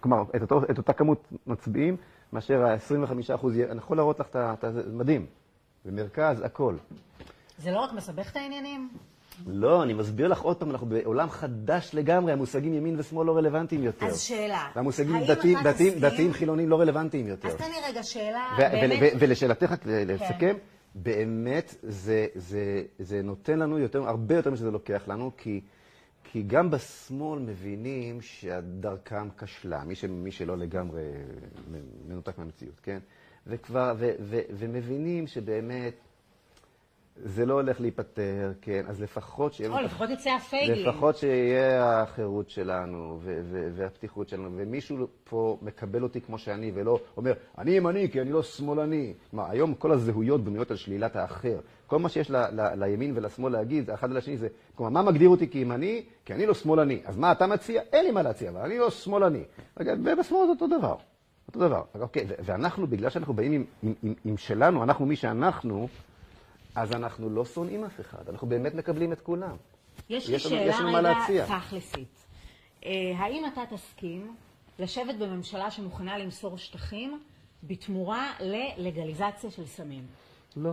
כלומר, 0.00 0.22
את, 0.36 0.42
אותו, 0.42 0.60
את 0.70 0.78
אותה 0.78 0.92
כמות 0.92 1.28
מצביעים, 1.46 1.96
מאשר 2.32 2.64
ה-25%, 2.64 3.46
אני 3.70 3.78
יכול 3.78 3.96
להראות 3.96 4.20
לך 4.20 4.26
את 4.28 4.64
ה... 4.64 4.70
מדהים. 4.92 5.26
במרכז, 5.84 6.40
הכל. 6.40 6.76
זה 7.58 7.70
לא 7.70 7.80
רק 7.80 7.92
מסבך 7.92 8.30
את 8.30 8.36
העניינים? 8.36 8.88
לא, 9.46 9.82
אני 9.82 9.94
מסביר 9.94 10.28
לך 10.28 10.40
עוד 10.40 10.56
פעם, 10.56 10.70
אנחנו 10.70 10.86
בעולם 10.86 11.30
חדש 11.30 11.90
לגמרי, 11.94 12.32
המושגים 12.32 12.74
ימין 12.74 12.98
ושמאל 12.98 13.26
לא 13.26 13.36
רלוונטיים 13.36 13.82
יותר. 13.82 14.06
אז 14.06 14.20
שאלה. 14.20 14.68
והמושגים 14.76 15.24
דתיים, 15.28 15.58
דתיים, 15.64 15.98
דתיים 15.98 16.32
חילונים 16.32 16.68
לא 16.68 16.80
רלוונטיים 16.80 17.26
יותר. 17.26 17.48
אז 17.48 17.54
תן 17.54 17.64
לי 17.64 17.76
רגע 17.88 18.02
שאלה, 18.02 18.56
ו- 18.58 18.62
ו- 18.62 18.80
באמת... 18.80 18.98
ו- 19.00 19.16
ולשאלתך, 19.18 19.72
רק 19.72 19.86
לסכם, 19.86 20.56
באמת 20.94 21.74
זה, 21.82 22.26
זה, 22.34 22.82
זה 22.98 23.22
נותן 23.22 23.58
לנו 23.58 23.78
יותר, 23.78 24.08
הרבה 24.08 24.34
יותר 24.34 24.50
משזה 24.50 24.70
לוקח 24.70 25.08
לנו, 25.08 25.30
כי, 25.36 25.60
כי 26.24 26.42
גם 26.42 26.70
בשמאל 26.70 27.38
מבינים 27.40 28.20
שדרכם 28.20 29.28
כשלה, 29.38 29.84
מי, 29.84 29.94
ש, 29.94 30.04
מי 30.04 30.30
שלא 30.30 30.58
לגמרי 30.58 31.02
מנותק 32.08 32.38
מהמציאות, 32.38 32.80
כן? 32.82 32.98
וכבר, 33.46 33.94
ו, 33.98 34.10
ו, 34.20 34.40
ומבינים 34.50 35.26
שבאמת 35.26 35.94
זה 37.24 37.46
לא 37.46 37.54
הולך 37.54 37.80
להיפתר, 37.80 38.52
כן? 38.62 38.84
אז 38.88 39.02
לפחות 39.02 39.52
שיהיה... 39.52 39.70
או, 39.70 39.76
לנו- 39.76 39.84
לפחות 39.86 40.10
יצא 40.10 40.30
הפייגלין. 40.30 40.88
לפחות 40.88 41.16
שיהיה 41.16 42.02
החירות 42.02 42.50
שלנו 42.50 43.18
ו- 43.22 43.40
ו- 43.44 43.68
והפתיחות 43.74 44.28
שלנו, 44.28 44.50
ומישהו 44.56 44.96
פה 45.24 45.58
מקבל 45.62 46.02
אותי 46.02 46.20
כמו 46.20 46.38
שאני, 46.38 46.72
ולא 46.74 46.98
אומר, 47.16 47.32
אני 47.58 47.70
ימני 47.70 48.10
כי 48.10 48.20
אני 48.20 48.32
לא 48.32 48.42
שמאלני. 48.42 49.14
כלומר, 49.30 49.50
היום 49.50 49.74
כל 49.74 49.92
הזהויות 49.92 50.44
בנויות 50.44 50.70
על 50.70 50.76
שלילת 50.76 51.16
האחר. 51.16 51.58
כל 51.86 51.98
מה 51.98 52.08
שיש 52.08 52.30
ל- 52.30 52.36
ל- 52.36 52.84
לימין 52.84 53.12
ולשמאל 53.16 53.52
להגיד, 53.52 53.90
האחד 53.90 54.10
לשני 54.10 54.36
זה, 54.36 54.48
כלומר, 54.74 54.90
מה 54.90 55.10
מגדיר 55.10 55.28
אותי 55.28 55.50
כימני? 55.50 56.02
כי 56.24 56.34
אני 56.34 56.46
לא 56.46 56.54
שמאלני. 56.54 57.00
אז 57.04 57.16
מה 57.16 57.32
אתה 57.32 57.46
מציע? 57.46 57.82
אין 57.92 58.04
לי 58.04 58.10
מה 58.10 58.22
להציע, 58.22 58.50
אבל 58.50 58.60
אני 58.60 58.78
לא 58.78 58.90
שמאלני. 58.90 59.42
ובשמאל 59.76 60.20
זה 60.46 60.50
אותו 60.50 60.66
דבר. 60.78 60.94
אותו 61.48 61.60
דבר. 61.60 61.82
אוקיי, 62.00 62.24
ו- 62.28 62.34
ואנחנו, 62.44 62.86
בגלל 62.86 63.10
שאנחנו 63.10 63.34
באים 63.34 63.52
עם, 63.52 63.64
עם, 63.82 63.92
עם, 64.02 64.14
עם 64.24 64.36
שלנו, 64.36 64.82
אנחנו 64.82 65.06
מי 65.06 65.16
שאנחנו, 65.16 65.88
אז 66.82 66.92
אנחנו 66.92 67.30
לא 67.30 67.44
שונאים 67.44 67.84
אף 67.84 68.00
אחד, 68.00 68.28
אנחנו 68.28 68.46
באמת 68.48 68.74
מקבלים 68.74 69.12
את 69.12 69.20
כולם. 69.20 69.56
יש 70.08 70.28
לי 70.30 70.38
שאלה 70.38 71.24
רגע. 71.28 71.46
תכלסית. 71.46 72.26
אה, 72.84 72.90
האם 73.18 73.44
אתה 73.52 73.60
תסכים 73.70 74.34
לשבת 74.78 75.14
בממשלה 75.14 75.70
שמוכנה 75.70 76.18
למסור 76.18 76.58
שטחים 76.58 77.20
בתמורה 77.62 78.32
ללגליזציה 78.40 79.50
של 79.50 79.66
סמים? 79.66 80.06
לא. 80.56 80.72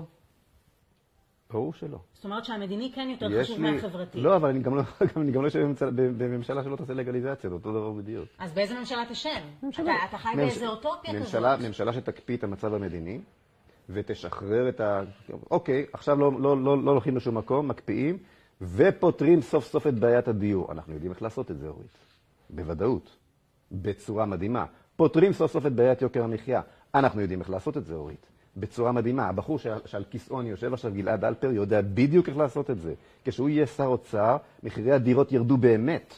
ברור 1.52 1.74
שלא. 1.74 1.98
זאת 2.14 2.26
אומרת 2.26 2.46
שהמדיני 2.46 2.92
כן 2.96 3.08
יותר 3.12 3.42
חשוב 3.44 3.60
לי... 3.62 3.72
מהחברתי. 3.72 4.22
לא, 4.22 4.36
אבל 4.36 4.50
אני 4.50 4.60
גם 4.60 4.76
לא, 4.76 4.82
גם, 5.16 5.22
אני 5.22 5.32
גם 5.32 5.42
לא 5.42 5.48
יושב 5.48 5.60
בממשלה, 5.60 5.92
בממשלה 5.92 6.64
שלא 6.64 6.76
תעשה 6.76 6.94
לגליזציה, 6.94 7.50
זה 7.50 7.56
אותו 7.56 7.72
דבר 7.72 7.92
בדיוק. 7.92 8.26
אז 8.40 8.54
באיזה 8.54 8.80
ממשלה 8.80 9.04
תשב? 9.10 9.30
ממשלה- 9.64 9.96
אתה, 9.96 10.06
אתה 10.10 10.18
חי 10.18 10.30
ממש- 10.30 10.38
באיזה 10.38 10.68
אוטופיה 10.68 11.14
ממשלה, 11.14 11.56
כזאת. 11.56 11.68
ממשלה 11.68 11.94
שתקפיא 11.94 12.38
את 12.38 12.44
המצב 12.44 12.74
המדיני 12.74 13.20
ותשחרר 13.90 14.70
את 14.70 14.80
ה... 14.80 15.02
אוקיי, 15.52 15.86
עכשיו 15.94 16.20
לא, 16.20 16.32
לא, 16.42 16.64
לא, 16.64 16.84
לא 16.84 16.92
הולכים 16.92 17.18
לשום 17.18 17.38
מקום, 17.38 17.68
מקפיאים, 17.68 18.18
ופותרים 18.62 19.42
סוף 19.42 19.66
סוף 19.66 19.88
את 19.88 19.94
בעיית 20.00 20.28
הדיור. 20.28 20.72
אנחנו 20.72 20.94
יודעים 20.94 21.12
איך 21.12 21.22
לעשות 21.22 21.52
את 21.52 21.58
זה, 21.58 21.68
אורית. 21.68 21.98
בוודאות. 22.50 23.18
בצורה 23.72 24.26
מדהימה. 24.26 24.66
פותרים 24.96 25.34
סוף 25.34 25.52
סוף 25.52 25.66
את 25.66 25.74
בעיית 25.74 26.02
יוקר 26.02 26.24
המחיה. 26.24 26.62
אנחנו 26.96 27.22
יודעים 27.22 27.40
איך 27.40 27.50
לעשות 27.50 27.78
את 27.78 27.86
זה, 27.86 27.94
אורית. 27.94 28.26
בצורה 28.58 28.92
מדהימה. 28.92 29.28
הבחור 29.28 29.60
שעל, 29.60 29.80
שעל 29.86 30.04
כיסאון 30.04 30.46
יושב 30.46 30.74
עכשיו, 30.74 30.94
גלעד 30.94 31.26
אלפר, 31.26 31.52
יודע 31.52 31.82
בדיוק 31.82 32.30
איך 32.30 32.38
לעשות 32.38 32.72
את 32.72 32.80
זה. 32.80 32.94
כשהוא 33.26 33.50
יהיה 33.50 33.66
שר 33.66 33.86
אוצר, 33.86 34.38
מחירי 34.64 34.92
הדירות 34.92 35.32
ירדו 35.32 35.58
באמת. 35.58 36.14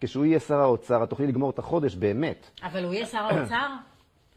כשהוא 0.00 0.24
יהיה 0.24 0.40
שר 0.40 0.58
האוצר, 0.60 1.04
את 1.04 1.10
תוכלי 1.10 1.26
לגמור 1.26 1.50
את 1.50 1.58
החודש 1.58 1.94
באמת. 1.94 2.50
אבל 2.62 2.84
הוא 2.84 2.94
יהיה 2.94 3.06
שר 3.06 3.18
האוצר? 3.18 3.66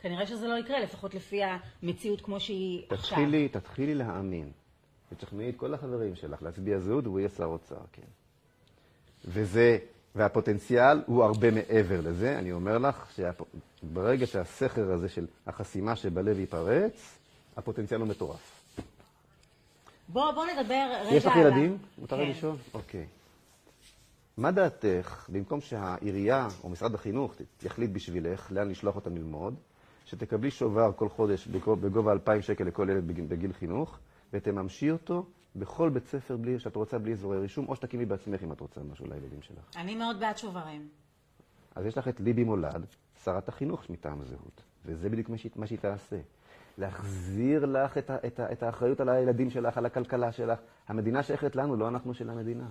כנראה 0.02 0.28
שזה 0.28 0.48
לא 0.48 0.58
יקרה, 0.58 0.80
לפחות 0.80 1.14
לפי 1.14 1.42
המציאות 1.44 2.22
כמו 2.22 2.40
שהיא 2.40 2.84
עכשיו. 2.90 3.18
תתחילי, 3.18 3.50
תתחילי 3.50 3.96
להאמין. 3.96 4.52
ותשכנעי 5.12 5.50
את 5.50 5.56
כל 5.58 5.74
החברים 5.74 6.16
שלך 6.16 6.44
להצביע 6.44 6.80
זהות, 6.80 7.08
והוא 7.08 7.20
יהיה 7.20 7.30
שר 7.30 7.46
אוצר, 7.46 7.76
כן. 7.92 8.02
וזה, 9.26 9.78
והפוטנציאל 10.16 11.02
הוא 11.06 11.24
הרבה 11.24 11.52
מעבר 11.52 12.02
לזה. 12.02 12.40
אני 12.40 12.52
אומר 12.52 12.78
לך 12.78 13.12
שברגע 13.16 14.28
שהסכר 14.28 14.92
הזה 14.92 15.10
של 15.10 15.28
החסימה 15.48 15.96
שבלב 15.96 16.40
ייפרץ, 16.40 17.18
הפוטנציאל 17.58 18.00
הוא 18.00 18.08
מטורף. 18.08 18.62
בוא, 20.08 20.32
בוא 20.32 20.46
נדבר 20.46 20.92
רגע 21.06 21.16
יש 21.16 21.26
לך 21.26 21.34
על 21.36 21.42
ילדים? 21.42 21.78
מותר 21.98 22.16
לי 22.16 22.26
כן. 22.26 22.32
לשאול? 22.32 22.56
אוקיי. 22.74 23.06
מה 24.38 24.52
דעתך, 24.52 25.26
במקום 25.30 25.62
שהעירייה 25.62 26.48
או 26.64 26.70
משרד 26.70 26.96
החינוך 26.96 27.36
יחליט 27.64 27.92
בשבילך 27.92 28.52
לאן 28.52 28.70
לשלוח 28.70 28.96
אותם 28.96 29.16
ללמוד, 29.16 29.56
שתקבלי 30.06 30.52
שובר 30.52 30.92
כל 30.96 31.10
חודש 31.10 31.48
בגו- 31.48 31.76
בגובה 31.76 32.12
2,000 32.12 32.42
שקל 32.42 32.64
לכל 32.64 32.88
ילד 32.92 33.08
בגיל, 33.08 33.54
חינוך, 33.54 34.00
ותממשי 34.34 34.92
אותו 34.92 35.26
בכל 35.56 35.90
בית 35.90 36.06
ספר 36.06 36.38
בלי, 36.38 36.60
שאת 36.60 36.76
רוצה 36.76 36.98
בלי 37.00 37.12
אזורי 37.14 37.38
רישום, 37.40 37.66
או 37.70 37.76
שתקימי 37.76 38.06
בעצמך 38.06 38.44
אם 38.44 38.52
את 38.52 38.60
רוצה 38.60 38.82
משהו 38.92 39.06
לילדים 39.10 39.42
שלך. 39.42 39.64
אני 39.76 39.96
מאוד 39.96 40.20
בעד 40.20 40.38
שוברים. 40.38 40.88
אז 41.76 41.86
יש 41.86 41.98
לך 41.98 42.08
את 42.08 42.20
ליבי 42.20 42.44
מולד, 42.44 42.86
שרת 43.24 43.50
החינוך 43.50 43.90
מטעם 43.90 44.22
הזהות, 44.22 44.64
וזה 44.86 45.10
בדיוק 45.10 45.30
מה 45.30 45.38
שהיא, 45.38 45.52
מה 45.56 45.68
שהיא 45.68 45.80
תעשה. 45.80 46.18
להחזיר 46.78 47.66
לך 47.66 47.98
את, 47.98 48.10
ה, 48.10 48.16
את, 48.28 48.40
ה, 48.40 48.52
את 48.52 48.64
האחריות 48.64 49.00
על 49.00 49.10
הילדים 49.10 49.50
שלך, 49.50 49.78
על 49.78 49.86
הכלכלה 49.86 50.32
שלך. 50.32 50.60
המדינה 50.88 51.24
שייכת 51.24 51.56
לנו, 51.56 51.76
לא 51.76 51.88
אנחנו 51.88 52.14
של 52.14 52.30
המדינה. 52.30 52.68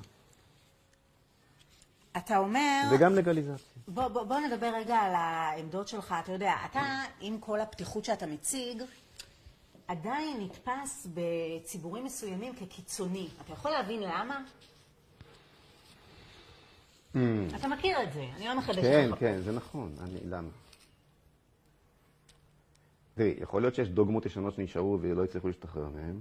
אתה 2.25 2.39
אומר... 2.39 2.83
וגם 2.93 3.15
לגליזציה. 3.15 3.83
בוא, 3.89 4.09
בוא, 4.09 4.23
בוא 4.23 4.39
נדבר 4.41 4.73
רגע 4.75 4.97
על 4.97 5.15
העמדות 5.15 5.89
שלך. 5.89 6.15
אתה 6.25 6.33
יודע, 6.33 6.55
אתה, 6.71 7.03
עם 7.21 7.39
כל 7.39 7.61
הפתיחות 7.61 8.05
שאתה 8.05 8.27
מציג, 8.27 8.83
עדיין 9.89 10.41
נתפס 10.41 11.07
בציבורים 11.15 12.05
מסוימים 12.05 12.55
כקיצוני. 12.55 13.29
אתה 13.45 13.53
יכול 13.53 13.71
להבין 13.71 14.03
למה? 14.03 14.43
אתה 17.57 17.69
מכיר 17.69 18.03
את 18.03 18.13
זה, 18.13 18.27
אני 18.37 18.47
לא 18.47 18.59
מחדשת 18.59 18.83
כן, 18.83 19.09
לך. 19.13 19.19
כן, 19.19 19.41
זה 19.43 19.53
נכון. 19.53 19.95
אני, 20.01 20.19
למה? 20.25 20.49
תראי, 23.15 23.35
יכול 23.41 23.63
להיות 23.63 23.75
שיש 23.75 23.89
דוגמות 23.89 24.27
ישנות 24.27 24.55
שנשארו 24.55 24.99
ולא 25.01 25.25
הצליחו 25.25 25.49
להשתחרר 25.49 25.89
מהן, 25.89 26.21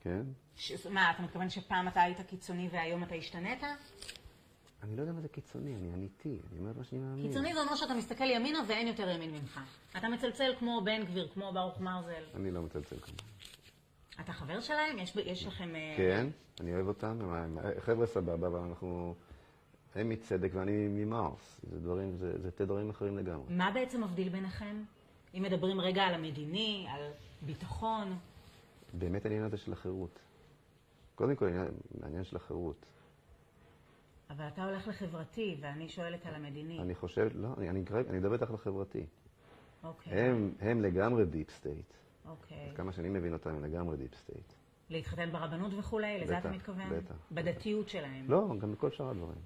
כן? 0.00 0.22
ש... 0.56 0.86
מה, 0.86 1.10
אתה 1.10 1.22
מתכוון 1.22 1.50
שפעם 1.50 1.88
אתה 1.88 2.02
היית 2.02 2.20
קיצוני 2.20 2.68
והיום 2.72 3.02
אתה 3.02 3.14
השתנית? 3.14 3.62
אני 4.84 4.96
לא 4.96 5.00
יודע 5.02 5.12
מה 5.12 5.20
זה 5.20 5.28
קיצוני, 5.28 5.76
אני 5.76 5.94
אמיתי, 5.94 6.38
אני 6.50 6.58
אומר 6.60 6.72
מה 6.76 6.84
שאני 6.84 7.00
מאמין. 7.00 7.26
קיצוני 7.28 7.54
זה 7.54 7.60
אומר 7.60 7.74
שאתה 7.74 7.94
מסתכל 7.94 8.24
ימינה 8.24 8.58
ואין 8.68 8.88
יותר 8.88 9.08
ימין 9.08 9.30
ממך. 9.30 9.60
אתה 9.98 10.08
מצלצל 10.08 10.52
כמו 10.58 10.80
בן 10.84 11.04
גביר, 11.04 11.28
כמו 11.34 11.52
ברוך 11.52 11.80
מרזל. 11.80 12.24
אני 12.34 12.50
לא 12.50 12.62
מצלצל 12.62 12.96
כמובן. 12.96 13.22
אתה 14.20 14.32
חבר 14.32 14.60
שלהם? 14.60 14.98
יש, 14.98 15.16
יש 15.16 15.46
לכם... 15.46 15.74
אה, 15.76 15.94
כן, 15.96 16.26
אני 16.60 16.74
אוהב 16.74 16.88
אותם, 16.88 17.18
הם- 17.22 17.58
חבר'ה 17.80 18.06
סבבה, 18.06 18.46
אבל 18.46 18.58
אנחנו... 18.60 19.14
הם 19.94 20.08
מצדק 20.08 20.50
ואני 20.54 20.88
ממארס. 20.88 21.60
זה 21.70 21.80
דברים, 21.80 22.16
זה, 22.16 22.42
זה 22.42 22.50
תדרים 22.50 22.90
אחרים 22.90 23.18
לגמרי. 23.18 23.44
מה 23.48 23.70
בעצם 23.70 24.04
מבדיל 24.04 24.28
ביניכם? 24.28 24.82
אם 25.34 25.42
מדברים 25.42 25.80
רגע 25.80 26.02
על 26.02 26.14
המדיני, 26.14 26.86
על 26.90 27.10
ביטחון. 27.42 28.16
באמת 28.92 29.24
העניין 29.24 29.44
הזה 29.44 29.56
של 29.56 29.72
החירות. 29.72 30.18
קודם 31.14 31.36
כל, 31.36 31.48
העניין 32.02 32.24
של 32.24 32.36
החירות. 32.36 32.86
אבל 34.36 34.48
אתה 34.48 34.64
הולך 34.64 34.88
לחברתי, 34.88 35.56
ואני 35.60 35.88
שואלת 35.88 36.26
על 36.26 36.34
המדיני. 36.34 36.78
אני 36.80 36.94
חושב, 36.94 37.28
לא, 37.34 37.48
אני, 37.58 37.70
אני, 37.70 37.84
כרגע- 37.84 38.10
אני 38.10 38.18
מדבר 38.18 38.32
איתך 38.32 38.48
על 38.48 38.54
החברתי. 38.54 39.06
אוקיי, 39.84 40.12
הם, 40.20 40.52
הם 40.60 40.82
לגמרי 40.82 41.24
deep 41.24 41.50
state. 41.50 41.92
אוקיי. 42.28 42.72
כמה 42.74 42.92
שאני 42.92 43.08
מבין 43.08 43.32
אותם, 43.32 43.50
הם 43.50 43.64
לגמרי 43.64 43.96
deep 43.96 44.14
state. 44.14 44.52
להתחתן 44.90 45.32
ברבנות 45.32 45.72
וכולי? 45.78 46.20
לזה 46.20 46.38
אתה 46.38 46.50
מתכוון? 46.50 46.90
בטח. 46.98 47.14
בדתיות 47.32 47.88
שלהם. 47.88 48.30
לא, 48.30 48.54
גם 48.58 48.72
בכל 48.72 48.90
שאר 48.90 49.10
הדברים. 49.10 49.38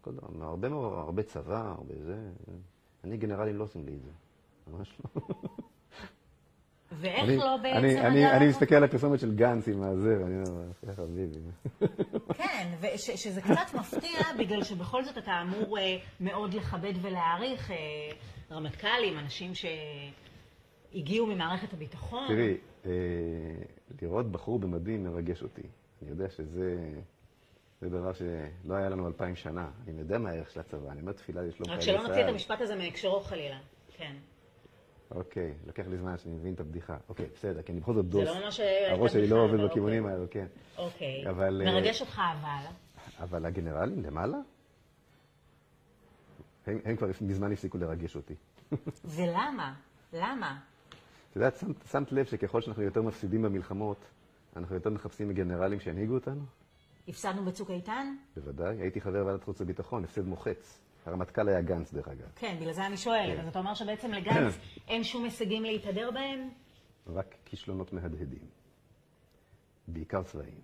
כל 0.00 0.12
דבר, 0.14 0.44
הרבה 0.44 0.68
הרבה 0.68 1.22
צבא, 1.22 1.68
הרבה 1.68 1.94
זה. 2.04 2.30
אני 3.04 3.16
גנרלים 3.16 3.56
לא 3.56 3.64
עושים 3.64 3.86
לי 3.86 3.94
את 3.94 4.02
זה. 4.02 4.10
ממש 4.66 4.98
לא. 5.16 5.20
ואיך 6.92 7.24
אני- 7.24 7.36
לא 7.36 7.56
בעצם... 7.62 7.76
אני, 7.76 8.00
אני, 8.00 8.30
אני 8.30 8.48
מסתכל 8.48 8.74
על 8.74 8.84
הפרסומת 8.84 9.20
של 9.20 9.34
גנץ 9.34 9.68
עם 9.68 9.82
הזה, 9.82 10.16
ואני 10.22 10.42
אומר, 10.48 10.64
יא 10.88 10.92
חביבי. 10.92 11.40
כן, 12.42 12.68
ושזה 12.80 13.40
קצת 13.42 13.74
מפתיע, 13.74 14.20
בגלל 14.38 14.64
שבכל 14.64 15.04
זאת 15.04 15.18
אתה 15.18 15.32
אמור 15.42 15.78
אה, 15.78 15.96
מאוד 16.20 16.54
לכבד 16.54 16.92
ולהעריך 17.02 17.70
אה, 17.70 17.76
רמטכ"לים, 18.50 19.18
אנשים 19.18 19.52
שהגיעו 20.92 21.26
ממערכת 21.26 21.72
הביטחון. 21.72 22.28
תראי, 22.28 22.56
אה, 22.86 22.90
לראות 24.02 24.32
בחור 24.32 24.58
במדים 24.58 25.04
מרגש 25.04 25.42
אותי. 25.42 25.62
אני 26.02 26.10
יודע 26.10 26.28
שזה 26.30 26.76
זה 27.80 27.88
דבר 27.88 28.12
שלא 28.12 28.74
היה 28.74 28.88
לנו 28.88 29.06
אלפיים 29.06 29.36
שנה. 29.36 29.70
אני 29.88 30.00
יודע 30.00 30.18
מה 30.18 30.30
הערך 30.30 30.50
של 30.50 30.60
הצבא, 30.60 30.90
אני 30.90 31.00
אומר 31.00 31.12
תפילה 31.12 31.42
לשלום 31.42 31.70
רק 31.70 31.80
חיילי 31.80 31.98
שלא 31.98 32.08
נוציא 32.08 32.14
את 32.14 32.20
צה"ל. 32.20 32.32
המשפט 32.32 32.60
הזה 32.60 32.74
מהקשרו 32.76 33.20
חלילה. 33.20 33.58
כן. 33.96 34.12
אוקיי, 35.10 35.54
לקח 35.66 35.86
לי 35.86 35.98
זמן 35.98 36.18
שאני 36.18 36.34
מבין 36.34 36.54
את 36.54 36.60
הבדיחה. 36.60 36.96
אוקיי, 37.08 37.26
בסדר, 37.34 37.62
כי 37.62 37.72
אני 37.72 37.80
בכל 37.80 37.94
זאת 37.94 38.04
זה 38.04 38.10
דוס. 38.10 38.28
לא 38.28 38.44
ממש 38.44 38.60
הייתה 38.60 38.92
הראש 38.92 39.12
שלי 39.12 39.28
לא 39.28 39.36
עובד 39.36 39.54
אבל 39.54 39.68
בכיוונים 39.68 40.04
אוקיי. 40.04 40.12
האלו, 40.14 40.30
כן. 40.30 40.46
אוקיי. 40.78 41.30
אבל, 41.30 41.62
אה, 41.66 41.72
מרגש 41.72 42.00
אותך 42.00 42.20
אבל. 42.40 42.66
אבל 43.20 43.46
הגנרלים 43.46 44.02
למעלה? 44.02 44.38
הם, 46.66 46.78
הם 46.84 46.96
כבר 46.96 47.06
מזמן 47.20 47.52
הפסיקו 47.52 47.78
לרגש 47.78 48.16
אותי. 48.16 48.34
ולמה? 49.16 49.74
למה? 50.12 50.58
את 51.30 51.36
יודעת, 51.36 51.56
שמת, 51.56 51.76
שמת 51.90 52.12
לב 52.12 52.24
שככל 52.24 52.60
שאנחנו 52.60 52.82
יותר 52.82 53.02
מפסידים 53.02 53.42
במלחמות, 53.42 54.04
אנחנו 54.56 54.74
יותר 54.74 54.90
מחפשים 54.90 55.32
גנרלים 55.32 55.80
שינהיגו 55.80 56.14
אותנו? 56.14 56.42
הפסדנו 57.08 57.44
בצוק 57.44 57.70
איתן? 57.70 58.14
בוודאי. 58.36 58.80
הייתי 58.80 59.00
חבר 59.00 59.26
ועדת 59.26 59.44
חוץ 59.44 59.60
וביטחון, 59.60 60.04
הפסד 60.04 60.26
מוחץ. 60.26 60.80
הרמטכ"ל 61.06 61.48
היה 61.48 61.60
גנץ, 61.60 61.92
דרך 61.92 62.08
אגב. 62.08 62.28
כן, 62.36 62.56
בגלל 62.60 62.72
זה 62.72 62.86
אני 62.86 62.96
שואלת. 62.96 63.36
כן. 63.36 63.40
אז 63.42 63.48
אתה 63.48 63.58
אומר 63.58 63.74
שבעצם 63.74 64.12
לגנץ 64.12 64.54
אין 64.88 65.04
שום 65.04 65.24
הישגים 65.24 65.62
להתהדר 65.62 66.10
בהם? 66.10 66.48
רק 67.14 67.34
כישלונות 67.44 67.92
מהדהדים. 67.92 68.48
בעיקר 69.88 70.22
צבאיים. 70.22 70.60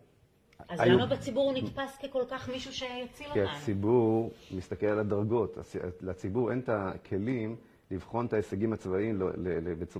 אז 0.69 0.81
היו- 0.81 0.93
למה 0.99 1.07
בציבור 1.07 1.45
הוא 1.53 1.59
נתפס 1.59 1.99
ככל 2.03 2.23
כך 2.31 2.49
מישהו 2.49 2.73
שיציל 2.73 3.33
כי 3.33 3.41
אותנו? 3.43 3.57
הציבור 3.57 4.31
מסתכל 4.51 4.87
על 4.87 4.99
הדרגות. 4.99 5.59
לציבור 6.01 6.51
אין 6.51 6.59
את 6.61 6.69
הכלים 6.69 7.57
לבחון 7.91 8.27
את 8.27 8.33
ההישגים 8.33 8.73
הצבאיים 8.73 9.23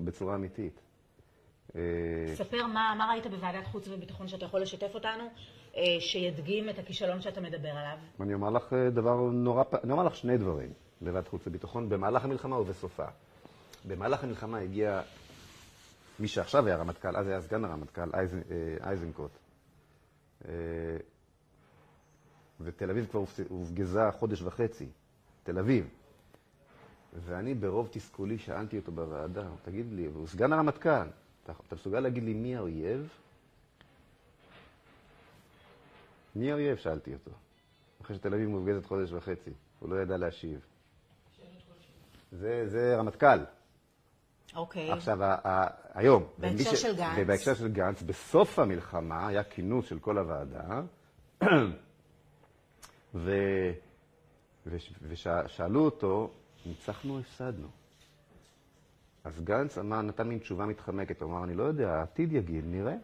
בצורה 0.05 0.35
אמיתית. 0.35 0.81
אה, 1.77 1.81
ספר 2.35 2.67
מה, 2.67 2.95
מה 2.99 3.09
ראית 3.13 3.27
בוועדת 3.27 3.67
חוץ 3.67 3.89
וביטחון 3.89 4.29
שאתה 4.29 4.45
יכול 4.45 4.61
לשתף 4.61 4.95
אותנו, 4.95 5.25
שידגים 6.01 6.69
את 6.69 6.79
הכישלון 6.79 7.21
שאתה 7.21 7.41
מדבר 7.41 7.69
עליו. 7.69 7.99
אני 8.21 8.35
אומר 8.35 8.51
לך 8.51 8.73
אה, 8.73 8.91
דבר 8.91 9.17
נורא, 9.21 9.63
אני 9.85 9.93
אומר 9.93 10.05
לך 10.05 10.17
שני 10.17 10.39
דברים 10.39 10.73
בוועדת 11.01 11.29
חוץ 11.29 11.47
וביטחון, 11.47 11.89
במהלך 11.89 12.25
המלחמה 12.25 12.59
ובסופה. 12.59 13.05
במהלך 13.89 14.25
המלחמה 14.25 14.59
הגיע 14.59 15.03
מי 16.21 16.29
שעכשיו 16.29 16.67
היה 16.67 16.77
רמטכ"ל, 16.77 17.17
אז 17.17 17.27
היה 17.29 17.41
סגן 17.43 17.65
הרמטכ"ל, 17.65 18.11
אייז- 18.15 18.51
אה, 18.85 18.91
איזנקוט. 18.91 19.31
אה, 20.49 20.53
ותל 22.61 22.91
אביב 22.91 23.07
כבר 23.11 23.21
הופגזה 23.49 24.01
חודש 24.19 24.43
וחצי, 24.43 24.87
תל 25.43 25.59
אביב. 25.59 25.89
ואני 27.27 27.55
ברוב 27.55 27.89
תסכולי 27.93 28.39
שאלתי 28.39 28.79
אותו 28.79 28.93
בוועדה, 28.93 29.49
תגיד 29.65 29.87
לי, 29.93 30.07
הוא 30.07 30.27
סגן 30.27 30.53
הרמטכ"ל, 30.53 31.07
אתה, 31.45 31.53
אתה 31.69 31.75
מסוגל 31.75 32.01
להגיד 32.01 32.23
לי 32.25 32.35
מי 32.35 32.57
האויב? 32.57 33.09
מי 36.37 36.53
האויב? 36.53 36.77
שאלתי 36.77 37.13
אותו. 37.15 37.31
אחרי 38.03 38.17
שתל 38.17 38.35
אביב 38.35 38.49
מופגזת 38.49 38.85
חודש 38.87 39.13
וחצי, 39.13 39.51
הוא 39.79 39.91
לא 39.91 40.03
ידע 40.03 40.17
להשיב. 40.17 40.61
זה, 42.33 42.69
זה 42.69 42.97
רמטכ"ל. 42.97 43.39
אוקיי. 44.57 44.93
עכשיו, 44.93 45.23
ה- 45.25 45.49
ה- 45.49 45.67
היום. 45.95 46.27
בהקשר 46.39 46.69
ומי 46.69 46.77
של 46.77 46.97
גנץ. 46.97 47.15
ובהקשר 47.19 47.55
של 47.55 47.69
גנץ, 47.69 48.03
בסוף 48.03 48.59
המלחמה 48.59 49.27
היה 49.29 49.45
כינוס 49.45 49.87
של 49.87 49.99
כל 49.99 50.19
הוועדה, 50.19 50.83
ו... 53.15 53.31
וש... 54.67 54.93
ושאלו 55.03 55.85
אותו, 55.85 56.31
ניצחנו 56.67 57.15
או 57.15 57.19
הפסדנו? 57.19 57.69
אז 59.25 59.41
גנץ 59.45 59.79
אמר, 59.79 60.03
נתן 60.03 60.29
מין 60.29 60.39
תשובה 60.39 60.67
מתחמקת, 60.67 61.23
הוא 61.23 61.31
אמר, 61.31 61.45
אני 61.45 61.55
לא 61.55 61.63
יודע, 61.63 61.91
העתיד 61.95 62.33
יגיד, 62.33 62.65
נראה. 62.67 62.95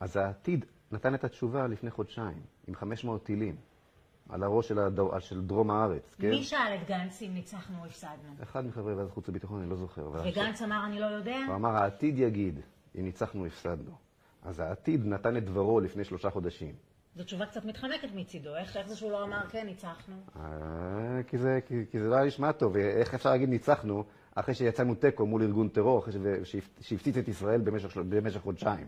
אז 0.00 0.16
העתיד 0.16 0.64
נתן 0.92 1.14
את 1.14 1.24
התשובה 1.24 1.66
לפני 1.66 1.90
חודשיים, 1.90 2.40
עם 2.68 2.74
500 2.74 3.24
טילים, 3.24 3.56
על 4.28 4.42
הראש 4.42 4.68
של, 4.68 4.78
הדור... 4.78 5.18
של 5.18 5.40
דרום 5.40 5.70
הארץ, 5.70 6.14
כן? 6.18 6.30
מי 6.30 6.44
שאל 6.44 6.78
את 6.82 6.88
גנץ 6.88 7.22
אם 7.22 7.34
ניצחנו 7.34 7.78
או 7.80 7.86
הפסדנו? 7.86 8.32
אחד 8.42 8.66
מחברי 8.66 8.94
ועדת 8.94 9.10
חוץ 9.10 9.28
וביטחון, 9.28 9.60
אני 9.60 9.70
לא 9.70 9.76
זוכר. 9.76 10.10
וגנץ 10.24 10.62
אמר 10.62 10.86
אני 10.86 11.00
לא 11.00 11.06
יודע? 11.06 11.38
הוא 11.46 11.54
אמר, 11.54 11.76
העתיד 11.76 12.18
יגיד 12.18 12.60
אם 12.98 13.04
ניצחנו 13.04 13.40
או 13.40 13.46
הפסדנו. 13.46 13.90
אז 14.42 14.60
העתיד 14.60 15.06
נתן 15.06 15.36
את 15.36 15.44
דברו 15.44 15.80
לפני 15.80 16.04
שלושה 16.04 16.30
חודשים. 16.30 16.74
זו 17.16 17.24
תשובה 17.24 17.46
קצת 17.46 17.64
מתחמקת 17.64 18.08
מצידו. 18.14 18.56
איך 18.56 18.76
איך 18.76 18.88
זה 18.88 18.96
שהוא 18.96 19.12
לא 19.12 19.24
אמר 19.24 19.48
כן, 19.48 19.66
ניצחנו? 19.66 20.16
אה, 20.36 21.22
כי 21.26 21.38
זה, 21.38 21.60
כי, 21.66 21.74
כי 21.90 22.00
זה 22.00 22.08
לא 22.08 22.14
היה 22.14 22.26
נשמע 22.26 22.52
טוב, 22.52 22.76
איך 22.76 23.14
אפשר 23.14 23.30
להגיד 23.30 23.48
ניצחנו 23.48 24.04
אחרי 24.34 24.54
שיצאנו 24.54 24.94
תיקו 24.94 25.26
מול 25.26 25.42
ארגון 25.42 25.68
טרור, 25.68 25.98
אחרי 25.98 26.14
שהפציץ 26.80 27.16
את 27.16 27.28
ישראל 27.28 27.60
במשך, 27.60 27.96
במשך 27.96 28.40
חודשיים. 28.40 28.86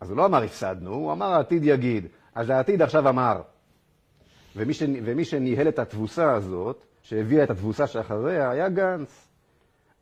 אז 0.00 0.10
הוא 0.10 0.16
לא 0.16 0.26
אמר 0.26 0.42
הפסדנו, 0.42 0.94
הוא 0.94 1.12
אמר 1.12 1.26
העתיד 1.26 1.64
יגיד. 1.64 2.06
אז 2.34 2.50
העתיד 2.50 2.82
עכשיו 2.82 3.08
אמר. 3.08 3.42
ומי, 4.56 4.74
ש, 4.74 4.82
ומי 5.04 5.24
שניהל 5.24 5.68
את 5.68 5.78
התבוסה 5.78 6.32
הזאת, 6.32 6.84
שהביאה 7.02 7.44
את 7.44 7.50
התבוסה 7.50 7.86
שאחריה, 7.86 8.50
היה 8.50 8.68
גנץ. 8.68 9.28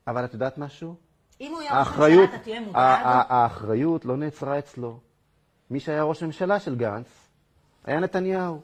אבל 0.06 0.24
את 0.24 0.34
יודעת 0.34 0.58
משהו? 0.58 0.94
אם 1.40 1.52
הוא 1.52 1.62
יהיה 1.62 1.80
ראש 1.80 1.88
ממשלה, 1.88 2.24
אתה 2.24 2.38
תהיה 2.38 2.60
מודאג? 2.60 3.00
האחריות 3.28 4.04
לא 4.04 4.16
נעצרה 4.16 4.58
אצלו. 4.58 5.00
מי 5.70 5.80
שהיה 5.80 6.02
ראש 6.02 6.22
ממשלה 6.22 6.60
של 6.60 6.76
גנץ 6.76 7.28
היה 7.84 8.00
נתניהו. 8.00 8.60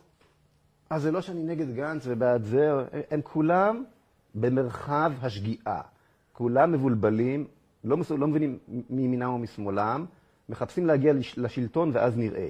אז 0.91 1.03
זה 1.03 1.11
לא 1.11 1.21
שאני 1.21 1.43
נגד 1.43 1.75
גנץ 1.75 2.03
ובעד 2.07 2.43
זה, 2.43 2.71
הם 3.11 3.21
כולם 3.23 3.85
במרחב 4.35 5.13
השגיאה. 5.23 5.81
כולם 6.33 6.73
מבולבלים, 6.73 7.47
לא, 7.85 7.97
לא 8.19 8.27
מבינים 8.27 8.59
מימינם 8.91 9.29
או 9.29 9.39
משמאלם, 9.39 10.07
מחפשים 10.49 10.87
להגיע 10.87 11.13
לש, 11.13 11.39
לשלטון 11.39 11.91
ואז 11.95 12.17
נראה, 12.17 12.49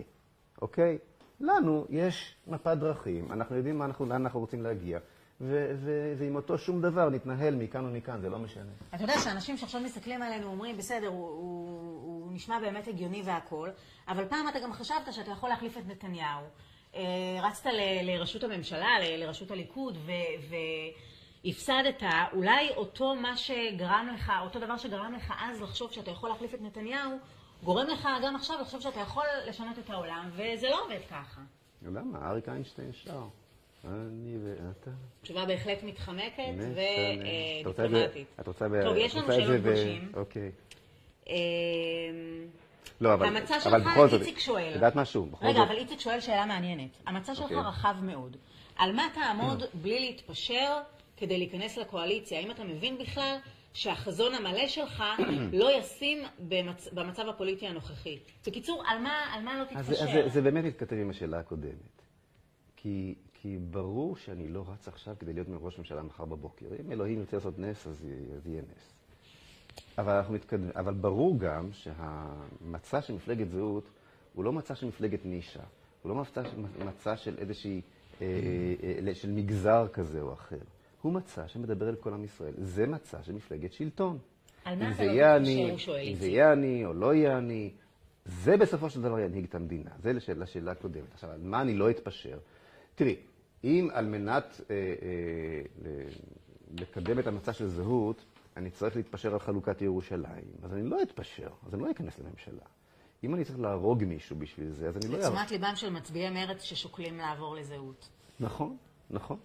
אוקיי? 0.63 0.99
לנו 1.41 1.87
יש 1.91 2.37
מפת 2.47 2.77
דרכים, 2.77 3.33
אנחנו 3.33 3.57
יודעים 3.57 3.83
אנחנו, 3.83 4.07
לאן 4.07 4.23
אנחנו 4.23 4.41
רוצים 4.41 4.63
להגיע, 4.63 4.99
ועם 6.19 6.37
אותו 6.37 6.59
שום 6.59 6.83
דבר 6.83 7.11
נתנהל 7.11 7.55
מכאן 7.55 7.85
ומכאן, 7.85 8.21
זה 8.21 8.29
לא 8.29 8.39
משנה. 8.39 8.71
אתה 8.95 9.03
יודע 9.03 9.19
שאנשים 9.19 9.57
שעכשיו 9.57 9.81
מסתכלים 9.81 10.23
עלינו 10.23 10.47
אומרים, 10.47 10.77
בסדר, 10.77 11.07
הוא, 11.07 11.29
הוא, 11.29 12.03
הוא 12.03 12.33
נשמע 12.33 12.61
באמת 12.61 12.89
הגיוני 12.89 13.23
והכול, 13.25 13.71
אבל 14.09 14.29
פעם 14.29 14.49
אתה 14.49 14.59
גם 14.61 14.73
חשבת 14.73 15.13
שאתה 15.13 15.31
יכול 15.31 15.49
להחליף 15.49 15.79
את 15.79 15.87
נתניהו. 15.87 16.45
אה, 16.95 17.03
רצת 17.43 17.67
ל, 17.67 17.81
לראשות 18.03 18.45
הממשלה, 18.45 18.99
ל, 19.03 19.23
לראשות 19.25 19.51
הליכוד, 19.51 19.99
ו, 20.07 20.13
והפסדת, 21.45 22.03
אולי 22.33 22.71
אותו 22.77 23.15
מה 23.15 23.37
שגרם 23.37 24.09
לך, 24.15 24.33
אותו 24.43 24.59
דבר 24.59 24.77
שגרם 24.77 25.15
לך 25.17 25.35
אז 25.41 25.63
לחשוב 25.63 25.93
שאתה 25.93 26.11
יכול 26.11 26.29
להחליף 26.29 26.55
את 26.55 26.63
נתניהו, 26.63 27.19
גורם 27.65 27.87
לך 27.87 28.09
גם 28.23 28.37
עכשיו 28.37 28.57
לחשוב 28.61 28.81
שאתה 28.81 29.01
יכול 29.01 29.25
לשנות 29.49 29.79
את 29.79 29.91
העולם, 29.91 30.31
וזה 30.33 30.69
לא 30.71 30.85
עובד 30.85 30.99
ככה. 31.11 31.41
למה? 31.83 32.31
אריק 32.31 32.49
איינשטיין 32.49 32.93
שר. 32.93 33.23
אני 33.85 34.37
ואתה. 34.45 34.91
תשובה 35.23 35.45
בהחלט 35.47 35.79
מתחמקת. 35.83 36.39
את 36.39 37.67
רוצה 37.67 37.85
את 37.85 37.91
זה- 37.91 37.97
ודיפלומטית. 37.97 38.27
את 38.41 38.47
רוצה 38.47 38.69
ב- 38.69 38.83
טוב, 38.83 38.93
את 38.97 39.01
יש 39.03 39.15
לנו 39.17 39.27
את 39.29 39.33
שאלות 39.35 39.63
גולשים. 39.63 40.13
אוקיי. 40.15 40.51
אמ, 41.27 41.35
לא, 43.01 43.15
אבל... 43.15 43.27
המצע 43.27 43.61
שלך, 43.61 43.75
איציק 44.13 44.39
שואל. 44.39 44.69
את 44.71 44.75
יודעת 44.75 44.97
משהו? 44.97 45.29
רגע, 45.43 45.63
אבל 45.63 45.77
איציק 45.77 46.01
שואל 46.01 46.21
שאלה 46.21 46.47
מעניינת. 46.47 46.91
המצע 47.07 47.35
שלך 47.35 47.45
אוקיי. 47.45 47.57
רחב 47.57 47.95
מאוד. 48.03 48.37
על 48.77 48.93
מה 48.93 49.03
תעמוד 49.15 49.63
בלי 49.83 50.01
להתפשר 50.01 50.81
כדי 51.17 51.39
להיכנס 51.39 51.77
לקואליציה? 51.79 52.39
האם 52.39 52.51
אתה 52.51 52.65
מבין 52.65 52.99
בכלל 52.99 53.37
שהחזון 53.75 54.35
המלא 54.35 54.69
שלך 54.69 55.05
לא 55.53 55.79
ישים 55.79 56.19
במצ... 56.49 56.89
במצב 56.93 57.29
הפוליטי 57.29 57.67
הנוכחי? 57.67 58.19
בקיצור, 58.47 58.83
על 58.87 58.99
מה, 58.99 59.13
על 59.35 59.43
מה 59.45 59.59
לא 59.59 59.63
אז 59.63 59.87
תתפשר? 59.87 60.05
זה- 60.05 60.25
אז 60.25 60.25
זה- 60.25 60.29
זה 60.29 60.43
באמת 60.43 60.65
מתכתב 60.65 60.97
עם 60.97 61.11
השאלה 61.11 61.39
הקודמת. 61.39 62.03
כי, 62.77 63.15
כי 63.35 63.59
ברור 63.71 64.17
שאני 64.17 64.49
לא 64.49 64.65
רץ 64.73 64.89
עכשיו 64.89 65.15
כדי 65.19 65.33
להיות 65.33 65.47
ראש 65.61 65.79
ממשלה 65.79 66.03
מחר 66.03 66.25
בבוקר. 66.25 66.67
אם 66.85 66.93
אלוהים 66.93 67.19
ירצה 67.19 67.37
לעשות 67.37 67.59
נס, 67.59 67.87
אז, 67.87 68.07
אז 68.37 68.47
יהיה 68.47 68.63
נס. 68.63 68.93
אבל 69.99 70.13
אנחנו 70.13 70.35
מתקדמים. 70.35 70.71
אבל 70.77 70.95
ברור 70.95 71.39
גם 71.39 71.69
שהמצע 71.73 73.03
של 73.03 73.15
מפלגת 73.15 73.51
זהות 73.51 73.85
הוא 74.35 74.45
לא 74.45 74.53
מצע 74.53 74.75
של 74.75 74.87
מפלגת 74.87 75.25
נישה. 75.25 75.63
הוא 76.03 76.09
לא 76.11 76.15
מצע, 76.15 76.43
של- 76.45 76.85
מצע 76.85 77.17
של 77.17 77.35
איזושהי, 77.39 77.81
אה, 78.23 78.27
אה, 79.09 79.15
של 79.15 79.31
מגזר 79.31 79.87
כזה 79.93 80.21
או 80.21 80.33
אחר. 80.33 80.57
הוא 81.05 81.13
מצע 81.13 81.49
שמדבר 81.49 81.89
אל 81.89 81.95
כל 81.95 82.13
עם 82.13 82.25
ישראל. 82.25 82.53
זה 82.59 82.87
מצע 82.87 83.23
של 83.23 83.33
מפלגת 83.33 83.73
שלטון. 83.73 84.19
על 84.65 84.79
מה 84.79 84.91
אתה 84.91 85.05
לא 85.05 85.11
יהיה 85.11 85.39
מתפשר, 85.39 85.53
אני, 85.53 85.71
הוא 85.71 85.79
שואל, 85.79 86.09
אם 86.09 86.15
זה. 86.15 86.27
יהיה 86.27 86.53
אני 86.53 86.85
או 86.85 86.93
לא 86.93 87.15
יהיה 87.15 87.39
אני, 87.39 87.71
זה 88.25 88.57
בסופו 88.57 88.91
של 88.91 89.03
דבר 89.03 89.19
ינהיג 89.19 89.45
את 89.45 89.55
המדינה. 89.55 89.91
זה 90.03 90.13
לשאלה, 90.13 90.43
לשאלה 90.43 90.73
הקודמת. 90.73 91.15
עכשיו, 91.15 91.31
על 91.31 91.41
מה 91.43 91.61
אני 91.61 91.75
לא 91.75 91.91
אתפשר? 91.91 92.39
תראי, 92.95 93.17
אם 93.65 93.89
על 93.93 94.07
מנת 94.07 94.61
אה, 94.71 94.75
אה, 94.75 95.91
לקדם 96.81 97.19
את 97.19 97.27
המצע 97.27 97.53
של 97.53 97.69
זהות, 97.69 98.25
אני 98.57 98.71
צריך 98.71 98.97
להתפשר 98.97 99.33
על 99.33 99.39
חלוקת 99.39 99.83
ירושלים, 99.83 100.45
אז 100.63 100.73
אני 100.73 100.91
לא 100.91 101.03
אתפשר, 101.03 101.49
אז 101.67 101.75
אני 101.75 101.83
לא 101.83 101.91
אכנס 101.91 102.19
לממשלה. 102.19 102.65
אם 103.25 103.35
אני 103.35 103.45
צריך 103.45 103.61
להרוג 103.61 104.05
מישהו 104.05 104.37
בשביל 104.37 104.71
זה, 104.71 104.89
אז 104.89 104.97
אני 104.97 105.09
לא 105.09 105.17
אהרוג. 105.17 105.39
לתשומת 105.39 105.51
ליבם 105.51 105.77
של 105.77 105.91
מצביעי 105.91 106.31
מרצ 106.31 106.63
ששוקלים 106.63 107.19
לעבור 107.19 107.57
לזהות. 107.57 108.09
נכון, 108.41 108.77
נכון. 109.11 109.39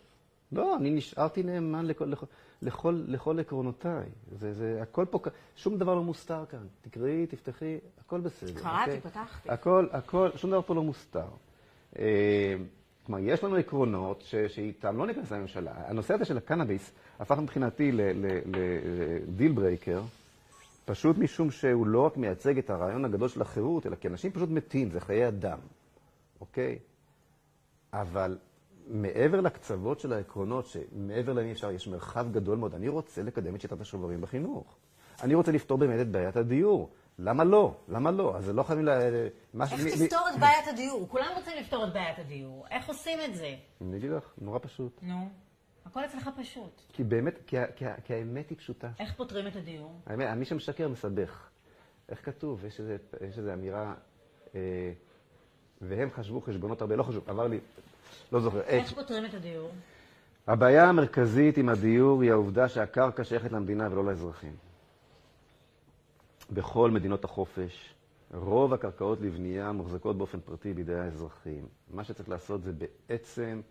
לא, 0.51 0.75
אני 0.77 0.89
נשארתי 0.89 1.43
נאמן 1.43 1.85
לכל, 1.85 2.05
לכל, 2.05 2.25
לכל, 2.61 3.03
לכל 3.07 3.39
עקרונותיי. 3.39 4.05
זה, 4.31 4.53
זה, 4.53 4.79
הכל 4.81 5.05
פה, 5.09 5.19
שום 5.55 5.77
דבר 5.77 5.95
לא 5.95 6.03
מוסתר 6.03 6.45
כאן. 6.49 6.67
תקראי, 6.81 7.27
תפתחי, 7.27 7.77
הכל 7.99 8.19
בסדר. 8.19 8.61
קראתי, 8.61 8.81
אוקיי? 8.81 9.01
פתחתי. 9.01 9.49
הכל, 9.51 9.87
הכל, 9.91 10.29
שום 10.35 10.51
דבר 10.51 10.61
פה 10.61 10.75
לא 10.75 10.83
מוסתר. 10.83 11.27
אה, 11.99 12.55
כלומר, 13.05 13.21
יש 13.23 13.43
לנו 13.43 13.55
עקרונות 13.55 14.21
ש, 14.21 14.35
שאיתם 14.35 14.97
לא 14.97 15.07
ניכנס 15.07 15.31
לממשלה. 15.31 15.71
הנושא 15.75 16.13
הזה 16.13 16.25
של 16.25 16.37
הקנאביס 16.37 16.91
הפך 17.19 17.37
מבחינתי 17.37 17.91
ל 18.45 18.66
deal 18.66 19.51
breaker 19.51 20.01
פשוט 20.85 21.17
משום 21.17 21.51
שהוא 21.51 21.87
לא 21.87 22.05
רק 22.05 22.17
מייצג 22.17 22.57
את 22.57 22.69
הרעיון 22.69 23.05
הגדול 23.05 23.27
של 23.27 23.41
החירות, 23.41 23.85
אלא 23.85 23.95
כי 23.95 24.07
אנשים 24.07 24.31
פשוט 24.31 24.49
מתים, 24.49 24.91
זה 24.91 24.99
חיי 24.99 25.27
אדם, 25.27 25.59
אוקיי? 26.41 26.79
אבל 27.93 28.37
מעבר 28.89 29.41
לקצוות 29.41 29.99
של 29.99 30.13
העקרונות, 30.13 30.65
שמעבר 30.65 31.33
להם 31.33 31.51
אפשר, 31.51 31.71
יש 31.71 31.87
מרחב 31.87 32.31
גדול 32.31 32.57
מאוד, 32.57 32.75
אני 32.75 32.87
רוצה 32.87 33.23
לקדם 33.23 33.55
את 33.55 33.61
שיטת 33.61 33.81
השוברים 33.81 34.21
בחינוך. 34.21 34.77
אני 35.23 35.35
רוצה 35.35 35.51
לפתור 35.51 35.77
באמת 35.77 35.99
את 36.01 36.11
בעיית 36.11 36.35
הדיור. 36.35 36.89
למה 37.19 37.43
לא? 37.43 37.75
למה 37.87 38.11
לא? 38.11 38.37
אז 38.37 38.45
זה 38.45 38.53
לא 38.53 38.63
חייבים 38.63 38.85
ל... 38.85 38.89
איך 39.61 39.73
תפתור 40.03 40.27
את 40.33 40.39
בעיית 40.39 40.67
הדיור? 40.67 41.07
כולם 41.09 41.27
רוצים 41.35 41.53
לפתור 41.59 41.87
את 41.87 41.93
בעיית 41.93 42.19
הדיור. 42.19 42.65
איך 42.71 42.87
עושים 42.87 43.19
את 43.25 43.35
זה? 43.35 43.55
אני 43.81 43.97
אגיד 43.97 44.11
לך, 44.11 44.33
נורא 44.37 44.59
פשוט. 44.61 44.99
נו. 45.01 45.29
הכל 45.85 46.05
אצלך 46.05 46.29
פשוט. 46.37 46.81
כי 46.93 47.03
באמת, 47.03 47.33
כי, 47.47 47.57
כי, 47.75 47.85
כי 48.03 48.13
האמת 48.13 48.49
היא 48.49 48.57
פשוטה. 48.57 48.89
איך 48.99 49.13
פותרים 49.15 49.47
את 49.47 49.55
הדיור? 49.55 49.91
האמת, 50.05 50.37
מי 50.37 50.45
שמשקר 50.45 50.87
מסבך. 50.87 51.49
איך 52.09 52.25
כתוב? 52.25 52.65
יש 52.65 52.81
איזו 53.21 53.53
אמירה, 53.53 53.93
אה, 54.55 54.91
והם 55.81 56.11
חשבו 56.11 56.41
חשבונות 56.41 56.81
הרבה, 56.81 56.95
לא 56.95 57.03
חשוב, 57.03 57.29
עבר 57.29 57.47
לי, 57.47 57.59
לא 58.31 58.39
זוכר. 58.39 58.61
איך 58.61 58.93
פותרים 58.93 59.25
את 59.25 59.33
הדיור? 59.33 59.69
הבעיה 60.47 60.89
המרכזית 60.89 61.57
עם 61.57 61.69
הדיור 61.69 62.21
היא 62.21 62.31
העובדה 62.31 62.69
שהקרקע 62.69 63.23
שייכת 63.23 63.51
למדינה 63.51 63.87
ולא 63.91 64.05
לאזרחים. 64.05 64.55
בכל 66.51 66.91
מדינות 66.91 67.23
החופש, 67.23 67.93
רוב 68.33 68.73
הקרקעות 68.73 69.21
לבנייה 69.21 69.71
מוחזקות 69.71 70.17
באופן 70.17 70.39
פרטי 70.39 70.73
בידי 70.73 70.95
האזרחים. 70.95 71.65
מה 71.93 72.03
שצריך 72.03 72.29
לעשות 72.29 72.63
זה 72.63 72.71
בעצם 72.73 73.61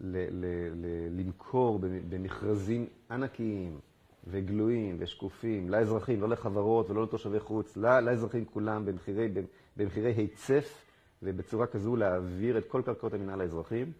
ל- 0.00 0.16
ל- 0.30 0.70
ל- 0.74 1.20
למכור 1.20 1.78
במכרזים 2.08 2.86
ענקיים 3.10 3.78
וגלויים 4.26 4.96
ושקופים 4.98 5.70
לאזרחים, 5.70 6.20
לא 6.20 6.28
לחברות 6.28 6.90
ולא 6.90 7.02
לתושבי 7.02 7.40
חוץ, 7.40 7.76
לאזרחים 7.76 8.44
כולם 8.44 8.84
במחירי, 8.84 9.28
במחירי 9.76 10.12
היצף 10.12 10.83
ובצורה 11.24 11.66
כזו 11.66 11.96
להעביר 11.96 12.58
את 12.58 12.64
כל 12.68 12.82
קרקעות 12.84 13.14
המינהל 13.14 13.38
לאזרחים 13.38 13.92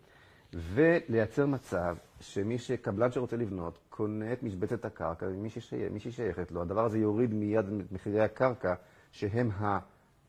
ולייצר 0.52 1.46
מצב 1.46 1.96
שמי 2.20 2.58
שקבלן 2.58 3.10
שרוצה 3.10 3.36
לבנות 3.36 3.78
קונה 3.90 4.32
את 4.32 4.42
משבצת 4.42 4.84
הקרקע 4.84 5.26
ממי 5.26 5.50
שהיא 5.50 6.12
שייכת 6.12 6.52
לו. 6.52 6.62
הדבר 6.62 6.84
הזה 6.84 6.98
יוריד 6.98 7.34
מיד 7.34 7.64
את 7.80 7.92
מחירי 7.92 8.20
הקרקע 8.20 8.74
שהם 9.12 9.50
ה... 9.50 9.78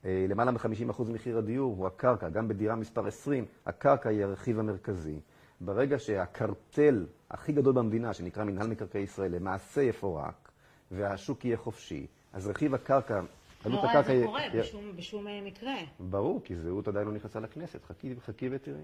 אה, 0.06 0.26
למעלה 0.30 0.52
מ-50% 0.52 1.04
מחיר 1.14 1.38
הדיור 1.38 1.76
הוא 1.78 1.88
הקרקע, 1.88 2.30
גם 2.30 2.48
בדירה 2.48 2.76
מספר 2.76 3.08
20, 3.08 3.46
הקרקע 3.66 4.10
היא 4.10 4.24
הרכיב 4.24 4.60
המרכזי. 4.60 5.20
ברגע 5.62 6.00
שהקרטל 6.00 7.06
הכי 7.32 7.54
גדול 7.54 7.74
במדינה, 7.74 8.14
שנקרא 8.14 8.43
מנהל 8.43 8.68
מקרקעי 8.68 9.02
ישראל, 9.02 9.36
למעשה 9.36 9.82
יפורק, 9.82 10.52
והשוק 10.91 11.46
יהיה 11.46 11.58
חופשי, 11.58 12.08
אז 12.34 12.48
רכיב 12.48 12.74
הקרקע, 12.74 13.22
עלות 13.66 13.84
לא, 13.84 13.89
הקרקע... 13.89 14.13
לא, 14.13 14.20
זה 14.20 14.26
קורה 14.26 14.45
י... 14.45 14.49
בשום, 14.49 14.95
בשום 14.95 15.28
אה, 15.28 15.41
מקרה. 15.41 15.76
ברור, 15.99 16.41
כי 16.43 16.55
זהות 16.55 16.88
עדיין 16.88 17.07
לא 17.07 17.13
נכנסה 17.13 17.39
לכנסת. 17.39 17.84
חכי, 17.84 18.13
חכי 18.26 18.49
ותראי. 18.51 18.76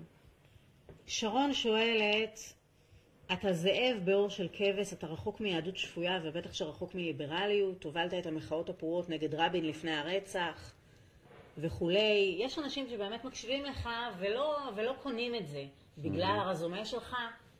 שרון 1.05 1.53
שואלת, 1.53 2.39
אתה 3.33 3.53
זאב 3.53 3.97
באור 4.03 4.29
של 4.29 4.47
כבש, 4.53 4.93
אתה 4.93 5.07
רחוק 5.07 5.41
מיהדות 5.41 5.77
שפויה 5.77 6.19
ובטח 6.23 6.53
שרחוק 6.53 6.95
מליברליות, 6.95 7.83
הובלת 7.83 8.13
את 8.13 8.25
המחאות 8.25 8.69
הפרועות 8.69 9.09
נגד 9.09 9.35
רבין 9.35 9.65
לפני 9.65 9.91
הרצח 9.91 10.73
וכולי. 11.57 12.37
יש 12.39 12.59
אנשים 12.59 12.87
שבאמת 12.89 13.25
מקשיבים 13.25 13.65
לך 13.65 13.89
ולא, 14.19 14.71
ולא 14.75 14.95
קונים 15.03 15.35
את 15.35 15.47
זה. 15.47 15.63
בגלל 15.97 16.37
הרזומה 16.39 16.85
שלך, 16.85 17.15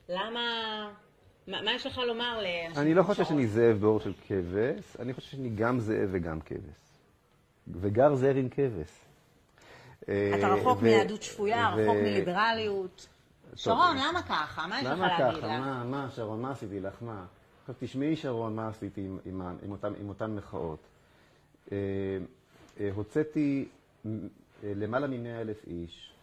למה... 0.09 0.41
מה, 1.47 1.61
מה 1.61 1.73
יש 1.73 1.85
לך 1.85 1.97
לומר 1.97 2.41
לאנשים? 2.41 2.81
אני 2.81 2.93
לא 2.93 3.03
חושב 3.03 3.23
שאני 3.23 3.47
זאב 3.47 3.77
באור 3.77 3.99
של 3.99 4.13
כבש, 4.27 4.95
אני 4.99 5.13
חושב 5.13 5.31
שאני 5.31 5.49
גם 5.49 5.79
זאב 5.79 6.09
וגם 6.11 6.41
כבש. 6.41 6.90
וגר 7.67 8.15
זאב 8.15 8.37
עם 8.37 8.49
כבש. 8.49 9.01
אתה 10.03 10.47
רחוק 10.47 10.77
ו... 10.79 10.81
מיהדות 10.81 11.23
שפויה. 11.23 11.69
רחוק 11.69 11.95
מליברליות. 11.95 13.07
שרון, 13.55 13.97
למה 13.97 14.21
ככה? 14.21 14.67
מה 14.67 14.79
יש 14.79 14.85
לך 14.85 14.99
להגיד 14.99 15.19
לה? 15.19 15.29
למה 15.29 15.37
ככה? 15.37 15.59
מה, 15.59 15.83
מה, 15.83 16.09
שרון, 16.09 16.41
מה 16.41 16.51
עשיתי 16.51 16.79
לך? 16.79 16.95
מה? 17.01 17.25
עכשיו 17.61 17.75
תשמעי, 17.79 18.15
שרון, 18.15 18.55
מה 18.55 18.67
עשיתי 18.67 19.07
עם, 19.25 20.09
אותן, 20.09 20.35
מחאות. 20.35 20.79
אה, 21.71 21.77
אה, 22.79 22.89
הוצאתי 22.95 23.67
אה, 24.05 24.11
למעלה 24.63 25.07
מ-100 25.07 25.41
אלף 25.41 25.67
איש 25.67 26.13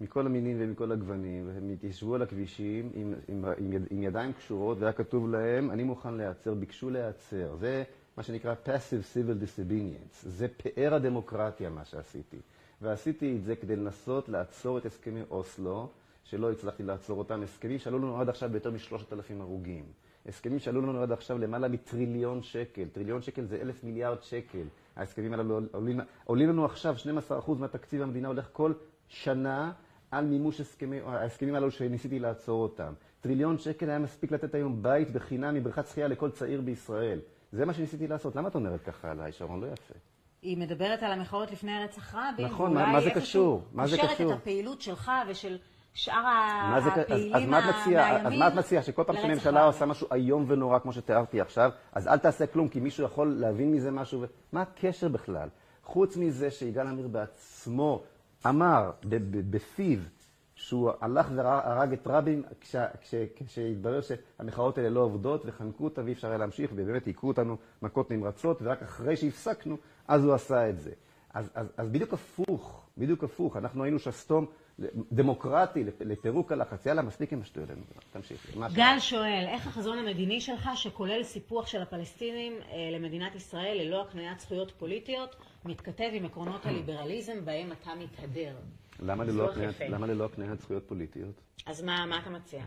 מכל 0.00 0.26
המינים 0.26 0.56
ומכל 0.60 0.92
הגוונים, 0.92 1.48
והם 1.48 1.70
התיישבו 1.70 2.14
על 2.14 2.22
הכבישים 2.22 2.90
עם, 2.94 3.14
עם, 3.28 3.44
עם, 3.58 3.72
יד, 3.72 3.82
עם 3.90 4.02
ידיים 4.02 4.32
קשורות, 4.32 4.78
והיה 4.80 4.92
כתוב 4.92 5.30
להם, 5.30 5.70
אני 5.70 5.82
מוכן 5.82 6.14
להיעצר, 6.14 6.54
ביקשו 6.54 6.90
להיעצר. 6.90 7.56
זה 7.56 7.84
מה 8.18 8.24
שנקרא 8.24 8.54
passive 8.64 9.14
civil 9.14 9.42
disobedience. 9.44 10.28
זה 10.28 10.46
פאר 10.48 10.94
הדמוקרטיה, 10.94 11.70
מה 11.70 11.84
שעשיתי. 11.84 12.36
ועשיתי 12.82 13.36
את 13.36 13.44
זה 13.44 13.56
כדי 13.56 13.76
לנסות 13.76 14.28
לעצור 14.28 14.78
את 14.78 14.86
הסכמי 14.86 15.20
אוסלו, 15.30 15.88
שלא 16.24 16.52
הצלחתי 16.52 16.82
לעצור 16.82 17.18
אותם. 17.18 17.42
הסכמים 17.42 17.78
שעלו 17.78 17.98
לנו 17.98 18.20
עד 18.20 18.28
עכשיו 18.28 18.50
ביותר 18.50 18.70
משלושת 18.70 19.12
אלפים 19.12 19.40
הרוגים. 19.40 19.84
הסכמים 20.26 20.58
שעלו 20.58 20.80
לנו 20.80 21.02
עד 21.02 21.12
עכשיו 21.12 21.38
למעלה 21.38 21.68
מטריליון 21.68 22.42
שקל. 22.42 22.84
טריליון 22.92 23.22
שקל 23.22 23.44
זה 23.44 23.60
אלף 23.60 23.84
מיליארד 23.84 24.22
שקל. 24.22 24.64
ההסכמים 24.96 25.32
הללו 25.32 25.60
עולים, 25.72 26.00
עולים 26.24 26.48
לנו 26.48 26.64
עכשיו, 26.64 26.94
12% 27.30 27.50
מהתקציב 27.58 28.02
המדינה 28.02 28.28
הולך 28.28 28.48
כל 28.52 28.72
שנה 29.08 29.72
על 30.10 30.24
מימוש 30.24 30.60
הסכמי, 30.60 31.00
ההסכמים 31.00 31.54
הללו 31.54 31.70
שניסיתי 31.70 32.18
לעצור 32.18 32.62
אותם. 32.62 32.92
טריליון 33.20 33.58
שקל 33.58 33.88
היה 33.88 33.98
מספיק 33.98 34.32
לתת 34.32 34.54
היום 34.54 34.82
בית 34.82 35.10
בחינם 35.10 35.54
מבריכת 35.54 35.86
שחייה 35.86 36.08
לכל 36.08 36.30
צעיר 36.30 36.60
בישראל. 36.60 37.20
זה 37.52 37.64
מה 37.64 37.74
שניסיתי 37.74 38.08
לעשות. 38.08 38.36
למה 38.36 38.48
את 38.48 38.54
אומרת 38.54 38.82
ככה 38.82 39.10
עליי, 39.10 39.32
שרון? 39.32 39.60
לא 39.60 39.66
יפה. 39.66 39.94
היא 40.42 40.58
מדברת 40.58 41.02
על 41.02 41.12
המחאות 41.12 41.50
לפני 41.50 41.84
רצח 41.84 42.14
רבין. 42.14 42.46
נכון, 42.46 42.74
מה, 42.74 42.92
מה 42.92 43.00
זה 43.00 43.10
קשור? 43.10 43.62
מה 43.72 43.86
זה 43.86 43.96
קשור? 43.96 44.08
קושרת 44.08 44.30
את 44.30 44.36
הפעילות 44.36 44.80
שלך 44.80 45.12
ושל 45.28 45.58
שאר 45.94 46.14
הפעילים 46.86 47.50
מהימין 47.50 47.64
אז 48.24 48.32
מה 48.38 48.48
את 48.48 48.54
מציעה? 48.54 48.82
שכל 48.82 49.04
פעם 49.06 49.16
שממשלה 49.16 49.64
עושה 49.64 49.86
משהו 49.86 50.08
איום 50.12 50.44
ונורא, 50.48 50.78
כמו 50.78 50.92
שתיארתי 50.92 51.40
עכשיו, 51.40 51.70
אז 51.92 52.08
אל 52.08 52.18
תעשה 52.18 52.46
כלום, 52.46 52.68
כי 52.68 52.80
מישהו 52.80 53.04
יכול 53.04 53.36
להבין 53.38 53.72
מזה 53.72 53.90
משהו. 53.90 54.24
מה 54.52 54.62
הקשר 54.62 55.08
בכלל? 55.08 55.48
חוץ 55.84 56.16
מזה 56.16 56.50
שיגאל 56.50 56.86
עמיר 56.86 57.08
בעצמו 57.08 58.02
אמר 58.46 58.90
בפיו 59.50 59.98
שהוא 60.58 60.90
הלך 61.00 61.28
והרג 61.34 61.92
את 61.92 62.06
רבין 62.06 62.42
כשהתברר 63.46 64.00
שהמחאות 64.00 64.78
האלה 64.78 64.90
לא 64.90 65.00
עובדות 65.00 65.42
וחנקו 65.46 65.84
אותה 65.84 66.04
ואי 66.04 66.12
אפשר 66.12 66.28
היה 66.28 66.38
להמשיך 66.38 66.70
ובאמת 66.74 67.06
היכו 67.06 67.28
אותנו 67.28 67.56
מכות 67.82 68.10
נמרצות 68.10 68.58
ורק 68.62 68.82
אחרי 68.82 69.16
שהפסקנו 69.16 69.76
אז 70.08 70.24
הוא 70.24 70.34
עשה 70.34 70.70
את 70.70 70.80
זה. 70.80 70.90
אז, 71.34 71.50
אז, 71.54 71.72
אז 71.76 71.88
בדיוק 71.88 72.12
הפוך, 72.12 72.86
בדיוק 72.98 73.24
הפוך, 73.24 73.56
אנחנו 73.56 73.84
היינו 73.84 73.98
שסתום 73.98 74.46
דמוקרטי 75.12 75.84
לפירוק 76.00 76.52
הלחץ. 76.52 76.86
יאללה, 76.86 77.02
מספיק 77.02 77.32
עם 77.32 77.40
השטויות 77.40 77.70
האלה. 77.70 77.80
תמשיך. 78.12 78.56
גל 78.72 78.96
שואל, 78.98 79.44
איך 79.48 79.66
החזון 79.66 79.98
המדיני 79.98 80.40
שלך, 80.40 80.70
שכולל 80.74 81.22
סיפוח 81.22 81.66
של 81.66 81.82
הפלסטינים 81.82 82.52
אה, 82.52 82.90
למדינת 82.92 83.34
ישראל 83.34 83.78
ללא 83.80 84.02
הקניית 84.02 84.40
זכויות 84.40 84.70
פוליטיות, 84.70 85.36
מתכתב 85.64 86.10
עם 86.12 86.24
עקרונות 86.24 86.66
הליברליזם 86.66 87.44
בהם 87.44 87.72
אתה 87.72 87.90
מתהדר? 87.98 88.54
למה 89.00 89.24
ללא, 89.24 89.50
הקניית, 89.50 89.80
למה 89.80 90.06
ללא 90.06 90.24
הקניית 90.24 90.60
זכויות 90.60 90.88
פוליטיות? 90.88 91.40
אז 91.66 91.82
מה, 91.82 92.06
מה 92.06 92.18
אתה 92.18 92.30
מציע? 92.30 92.64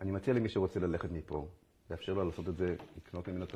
אני 0.00 0.12
מציע 0.12 0.34
למי 0.34 0.48
שרוצה 0.48 0.80
ללכת 0.80 1.12
מפה, 1.12 1.46
לאפשר 1.90 2.12
לו 2.12 2.24
לעשות 2.24 2.48
את 2.48 2.56
זה, 2.56 2.76
לקנות 2.96 3.28
ממנו 3.28 3.44
את 3.44 3.54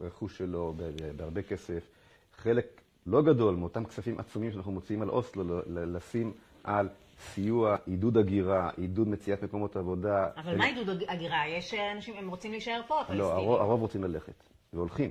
הרכוש 0.00 0.38
שלו 0.38 0.74
בהרבה 1.16 1.42
כסף. 1.42 1.88
חלק 2.36 2.80
לא 3.06 3.22
גדול 3.22 3.54
מאותם 3.54 3.84
כספים 3.84 4.18
עצומים 4.18 4.52
שאנחנו 4.52 4.72
מוציאים 4.72 5.02
על 5.02 5.10
אוסלו, 5.10 5.60
לשים 5.66 6.32
על 6.64 6.88
סיוע, 7.18 7.76
עידוד 7.86 8.16
הגירה, 8.16 8.70
עידוד 8.76 9.08
מציאת 9.08 9.42
מקומות 9.42 9.76
עבודה. 9.76 10.28
אבל. 10.36 10.56
מה 10.56 10.64
עידוד 10.64 11.02
הגירה? 11.08 11.48
יש 11.48 11.74
אנשים, 11.74 12.14
הם 12.16 12.28
רוצים 12.28 12.50
להישאר 12.50 12.80
פה, 12.86 13.00
הפלסטינים. 13.00 13.48
לא, 13.48 13.60
הרוב 13.60 13.80
רוצים 13.80 14.04
ללכת, 14.04 14.44
והולכים. 14.72 15.10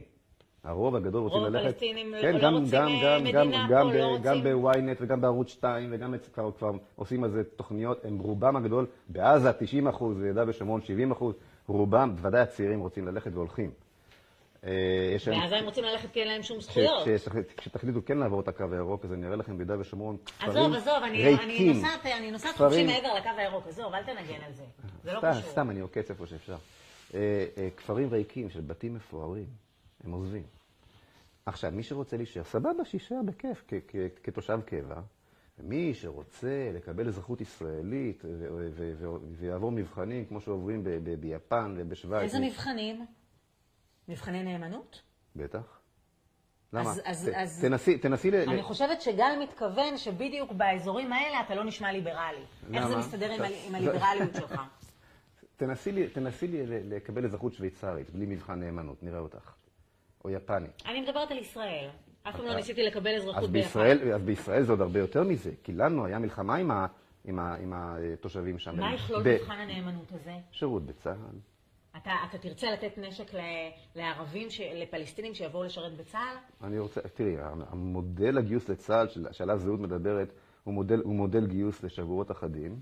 הרוב 0.65 0.95
הגדול 0.95 1.21
רוצים 1.21 1.43
ללכת. 1.43 1.55
רוב 1.55 1.65
הפלסטינים 1.65 2.13
כן, 2.21 2.33
לא 2.33 2.39
גם, 2.39 2.53
רוצים 2.53 2.71
גם, 2.71 2.89
גם, 3.03 3.23
מדינה 3.23 3.33
גם, 3.33 3.51
גם, 3.69 3.91
פה, 3.91 3.97
לא 3.97 4.05
רוצים... 4.05 4.23
גם 4.23 4.43
בוויינט 4.43 4.97
וגם 5.01 5.21
בערוץ 5.21 5.49
2 5.49 5.89
וגם 5.91 6.13
כבר, 6.33 6.51
כבר 6.51 6.71
עושים 6.95 7.23
על 7.23 7.29
זה 7.29 7.43
תוכניות, 7.43 8.05
הם 8.05 8.19
רובם 8.19 8.55
הגדול, 8.55 8.85
בעזה 9.09 9.53
90 9.53 9.87
אחוז, 9.87 10.17
ביהודה 10.17 10.43
ושומרון 10.47 10.81
70 10.81 11.11
אחוז, 11.11 11.35
רובם, 11.67 12.15
בוודאי 12.15 12.41
הצעירים 12.41 12.79
רוצים 12.79 13.07
ללכת 13.07 13.31
והולכים. 13.33 13.71
אה, 14.65 15.15
ואז 15.25 15.51
הם 15.51 15.65
רוצים 15.65 15.83
ללכת 15.83 16.11
כי 16.11 16.19
אין 16.19 16.27
להם 16.27 16.43
שום 16.43 16.61
זכויות. 16.61 17.07
כשתחליטו 17.57 17.99
כן 18.05 18.17
לעבור 18.17 18.39
את 18.39 18.47
הקו 18.47 18.65
הירוק, 18.71 19.05
אז 19.05 19.13
אני 19.13 19.27
אראה 19.27 19.35
לכם 19.35 19.57
ביהודה 19.57 19.79
ושומרון 19.79 20.17
כפרים 20.25 20.49
ריקים. 20.49 20.73
עזוב, 20.73 20.75
עזוב, 20.75 21.03
אני 22.17 22.31
נוסעת 22.31 22.57
חופשי 22.57 22.85
מעבר 22.85 23.13
לקו 23.17 23.29
הירוק, 23.37 23.67
עזוב, 23.67 23.93
אל 23.93 24.03
תנגן 24.03 24.41
על 24.47 24.53
זה. 24.53 24.63
זה 25.03 25.13
לא 25.13 25.19
קשור. 25.19 25.41
סתם, 25.41 25.69
אני 25.69 25.79
עוקץ 25.79 26.09
איפה 26.09 26.25
שאפשר. 26.27 26.55
אה, 27.13 27.45
אה, 27.57 27.69
כפרים 27.77 28.09
ריקים 28.09 28.49
של 28.49 28.61
בתים 28.61 28.93
מפוארים, 28.93 29.45
הם 30.05 30.11
עוזבים. 30.11 30.43
עכשיו, 31.45 31.71
מי 31.71 31.83
שרוצה 31.83 32.17
להישאר, 32.17 32.43
סבבה, 32.43 32.85
שיישאר 32.85 33.17
בכיף 33.25 33.63
כתושב 34.23 34.59
קבע. 34.65 35.01
מי 35.59 35.93
שרוצה 35.93 36.71
לקבל 36.73 37.07
אזרחות 37.07 37.41
ישראלית 37.41 38.23
ויעבור 39.37 39.71
מבחנים 39.71 40.25
כמו 40.25 40.41
שעוברים 40.41 40.83
ביפן 41.19 41.75
ובשוויץ. 41.77 42.21
איזה 42.21 42.39
מבחנים? 42.39 43.05
מבחני 44.07 44.43
נאמנות? 44.43 45.01
בטח. 45.35 45.79
למה? 46.73 46.89
אז- 46.91 47.01
אז- 47.05 47.29
ת- 47.29 47.33
אז- 47.35 47.61
תנסי, 47.61 47.97
תנסי 47.97 48.31
ל... 48.31 48.35
אני 48.35 48.63
חושבת 48.63 49.01
שגל 49.01 49.39
מתכוון 49.43 49.97
שבדיוק 49.97 50.51
באזורים 50.51 51.13
האלה 51.13 51.41
אתה 51.41 51.55
לא 51.55 51.63
נשמע 51.63 51.91
ליברלי. 51.91 52.41
איך 52.73 52.87
זה 52.87 52.93
למה? 52.93 52.99
מסתדר 52.99 53.31
עם 53.31 53.35
אתה- 53.35 53.43
ה- 53.53 53.67
עם 53.67 53.75
הליברליות 53.75 54.35
שלך? 54.39 54.61
תנסי 55.57 55.91
לי- 55.91 56.07
תנסי 56.09 56.47
לי 56.47 56.63
לקבל 56.67 57.25
אזרחות 57.25 57.53
שוויצרית, 57.53 58.09
בלי 58.09 58.25
מבחן 58.25 58.59
נאמנות, 58.59 59.03
נראה 59.03 59.19
אותך. 59.19 59.51
או 60.25 60.29
יפנית. 60.29 60.83
אני 60.85 61.01
מדברת 61.01 61.31
על 61.31 61.37
ישראל. 61.37 61.89
אף 62.23 62.35
פעם 62.35 62.45
לא 62.45 62.55
ניסיתי 62.55 62.83
לקבל 62.83 63.15
אזרחות 63.15 63.43
אז 63.43 63.49
ביפן. 63.49 63.67
בישראל, 63.67 64.13
אז 64.13 64.21
בישראל 64.23 64.63
זה 64.63 64.71
עוד 64.71 64.81
הרבה 64.81 64.99
יותר 64.99 65.23
מזה, 65.23 65.51
כי 65.63 65.73
לנו 65.73 66.05
היה 66.05 66.19
מלחמה 66.19 66.55
עם, 66.55 66.71
ה, 66.71 66.87
עם, 67.25 67.39
ה, 67.39 67.55
עם 67.55 67.73
התושבים 67.75 68.59
שם. 68.59 68.79
מה 68.79 68.93
יכלול 68.93 69.23
מבחן 69.33 69.53
הנאמנות 69.53 70.11
הזה? 70.11 70.33
שירות 70.51 70.85
בצה"ל. 70.85 71.37
אתה, 71.97 72.11
אתה 72.29 72.37
תרצה 72.37 72.71
לתת 72.71 72.97
נשק 72.97 73.33
ל, 73.33 73.39
לערבים, 73.95 74.49
ש, 74.49 74.61
לפלסטינים 74.73 75.33
שיבואו 75.33 75.63
לשרת 75.63 75.97
בצה"ל? 75.97 76.65
אני 76.67 76.79
רוצה, 76.79 77.01
תראי, 77.01 77.35
המודל 77.69 78.37
הגיוס 78.37 78.69
לצה"ל 78.69 79.07
של- 79.07 79.27
שעליו 79.31 79.59
זהות 79.59 79.79
מדברת, 79.79 80.31
הוא 80.63 80.73
מודל, 80.73 80.99
הוא 81.03 81.15
מודל 81.15 81.45
גיוס 81.47 81.83
לשבועות 81.83 82.31
אחדים, 82.31 82.79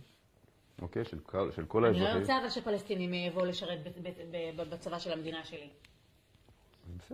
אוקיי? 0.82 1.06
של 1.06 1.20
כל, 1.20 1.52
של 1.56 1.66
כל 1.66 1.86
אני 1.86 1.94
לא 1.94 2.00
האזרחים. 2.00 2.22
רוצה 2.22 2.38
אבל 2.42 2.50
שפלסטינים 2.50 3.14
יבואו 3.14 3.46
לשרת 3.46 3.80
בצבא 4.70 5.00
של 5.00 5.12
המדינה 5.12 5.44
שלי. 5.44 5.70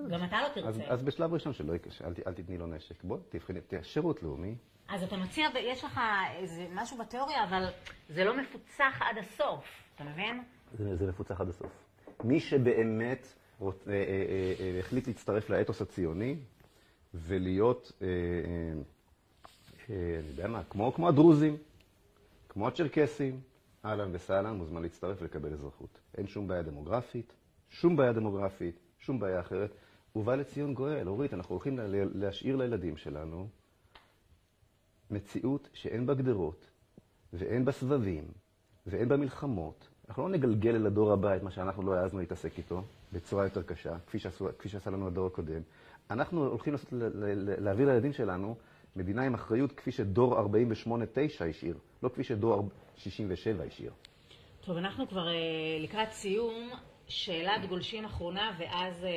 גם 0.09 0.23
אתה 0.23 0.41
לא 0.41 0.47
תרצה. 0.53 0.67
אז, 0.67 0.81
אז 0.87 1.03
בשלב 1.03 1.33
ראשון 1.33 1.53
שלא, 1.53 1.73
אל, 1.73 2.13
אל 2.27 2.33
תתני 2.33 2.57
לו 2.57 2.67
נשק. 2.67 3.03
בוא, 3.03 3.17
תבחני, 3.29 3.61
תראה, 3.61 3.83
שירות 3.83 4.23
לאומי. 4.23 4.55
אז 4.89 5.03
אתה 5.03 5.17
מציע, 5.17 5.47
יש 5.59 5.83
לך 5.83 5.99
איזה 6.35 6.67
משהו 6.71 6.97
בתיאוריה, 6.97 7.43
אבל 7.43 7.65
זה 8.09 8.23
לא 8.23 8.37
מפוצח 8.37 9.01
עד 9.01 9.17
הסוף, 9.17 9.65
אתה 9.95 10.03
מבין? 10.03 10.43
זה, 10.73 10.95
זה 10.95 11.07
מפוצח 11.07 11.41
עד 11.41 11.49
הסוף. 11.49 11.71
מי 12.23 12.39
שבאמת 12.39 13.27
רוצ, 13.59 13.87
אה, 13.87 13.93
אה, 13.93 13.99
אה, 13.99 14.53
אה, 14.59 14.79
החליט 14.79 15.07
להצטרף 15.07 15.49
לאתוס 15.49 15.81
הציוני 15.81 16.35
ולהיות, 17.13 17.91
אה, 18.01 18.07
אה, 18.07 18.13
אה, 19.89 20.19
אני 20.19 20.27
יודע 20.27 20.47
מה, 20.47 20.63
כמו, 20.63 20.93
כמו 20.93 21.07
הדרוזים, 21.07 21.57
כמו 22.49 22.67
הצ'רקסים, 22.67 23.41
אהלן 23.85 24.09
וסהלן, 24.15 24.55
מוזמן 24.55 24.81
להצטרף 24.81 25.21
ולקבל 25.21 25.53
אזרחות. 25.53 25.99
אין 26.17 26.27
שום 26.27 26.47
בעיה 26.47 26.61
דמוגרפית, 26.61 27.33
שום 27.69 27.95
בעיה 27.95 28.13
דמוגרפית, 28.13 28.79
שום 28.99 29.19
בעיה 29.19 29.39
אחרת. 29.39 29.71
ובא 30.15 30.35
לציון 30.35 30.73
גואל, 30.73 31.07
אורית, 31.07 31.33
אנחנו 31.33 31.55
הולכים 31.55 31.77
לה- 31.77 31.83
להשאיר 32.13 32.55
לילדים 32.55 32.97
שלנו 32.97 33.47
מציאות 35.11 35.69
שאין 35.73 36.05
בה 36.05 36.13
גדרות, 36.13 36.65
ואין 37.33 37.65
בה 37.65 37.71
סבבים, 37.71 38.23
ואין 38.87 39.09
בה 39.09 39.17
מלחמות. 39.17 39.87
אנחנו 40.09 40.23
לא 40.23 40.29
נגלגל 40.29 40.75
אל 40.75 40.85
הדור 40.85 41.11
הבא 41.11 41.35
את 41.35 41.43
מה 41.43 41.51
שאנחנו 41.51 41.83
לא 41.83 41.93
העזנו 41.93 42.19
להתעסק 42.19 42.57
איתו 42.57 42.83
בצורה 43.13 43.43
יותר 43.43 43.63
קשה, 43.63 43.99
כפי, 44.07 44.19
שעשו, 44.19 44.47
כפי 44.59 44.69
שעשה 44.69 44.89
לנו 44.89 45.07
הדור 45.07 45.27
הקודם. 45.27 45.61
אנחנו 46.11 46.45
הולכים 46.47 46.73
לעשות, 46.73 46.89
להעביר 47.57 47.87
לילדים 47.87 48.13
שלנו 48.13 48.55
מדינה 48.95 49.23
עם 49.25 49.33
אחריות 49.33 49.71
כפי 49.71 49.91
שדור 49.91 50.39
48-9 50.39 50.45
השאיר, 51.49 51.77
לא 52.03 52.09
כפי 52.09 52.23
שדור 52.23 52.69
67 52.95 53.63
השאיר. 53.63 53.91
טוב, 54.65 54.77
אנחנו 54.77 55.07
כבר 55.07 55.27
אה, 55.27 55.33
לקראת 55.83 56.11
סיום, 56.11 56.69
שאלת 57.09 57.65
גולשים 57.69 58.05
אחרונה, 58.05 58.51
ואז 58.59 59.03
אה, 59.03 59.09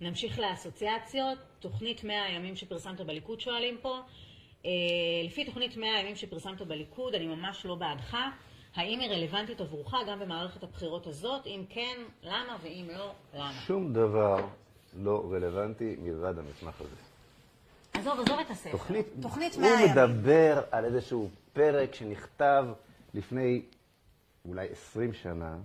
נמשיך 0.00 0.38
לאסוציאציות. 0.38 1.38
תוכנית 1.60 2.04
100 2.04 2.24
הימים 2.24 2.56
שפרסמת 2.56 3.00
בליכוד 3.00 3.40
שואלים 3.40 3.78
פה. 3.82 4.00
אה, 4.64 4.70
לפי 5.24 5.44
תוכנית 5.44 5.76
100 5.76 5.96
הימים 5.96 6.16
שפרסמת 6.16 6.62
בליכוד, 6.62 7.14
אני 7.14 7.26
ממש 7.26 7.66
לא 7.66 7.74
בעדך. 7.74 8.16
האם 8.74 9.00
היא 9.00 9.10
רלוונטית 9.10 9.60
עבורך 9.60 9.94
גם 10.08 10.20
במערכת 10.20 10.62
הבחירות 10.62 11.06
הזאת? 11.06 11.46
אם 11.46 11.64
כן, 11.68 12.02
למה? 12.22 12.56
ואם 12.62 12.88
לא, 12.98 13.12
למה? 13.34 13.52
שום 13.66 13.92
דבר 13.92 14.46
לא 15.02 15.30
רלוונטי 15.32 15.96
מלבד 15.98 16.38
המסמך 16.38 16.80
הזה. 16.80 16.96
עזוב, 17.92 18.20
עזוב 18.20 18.38
את 18.38 18.50
הספר. 18.50 18.70
תוכנית, 18.70 19.06
תוכנית 19.22 19.54
הוא 19.54 19.62
100 19.62 19.78
הימים. 19.78 19.90
מדבר 19.90 20.62
על 20.70 20.84
איזשהו 20.84 21.30
פרק 21.52 21.94
שנכתב 21.94 22.64
לפני 23.14 23.62
אולי 24.44 24.68
20 24.72 25.12
שנה, 25.12 25.56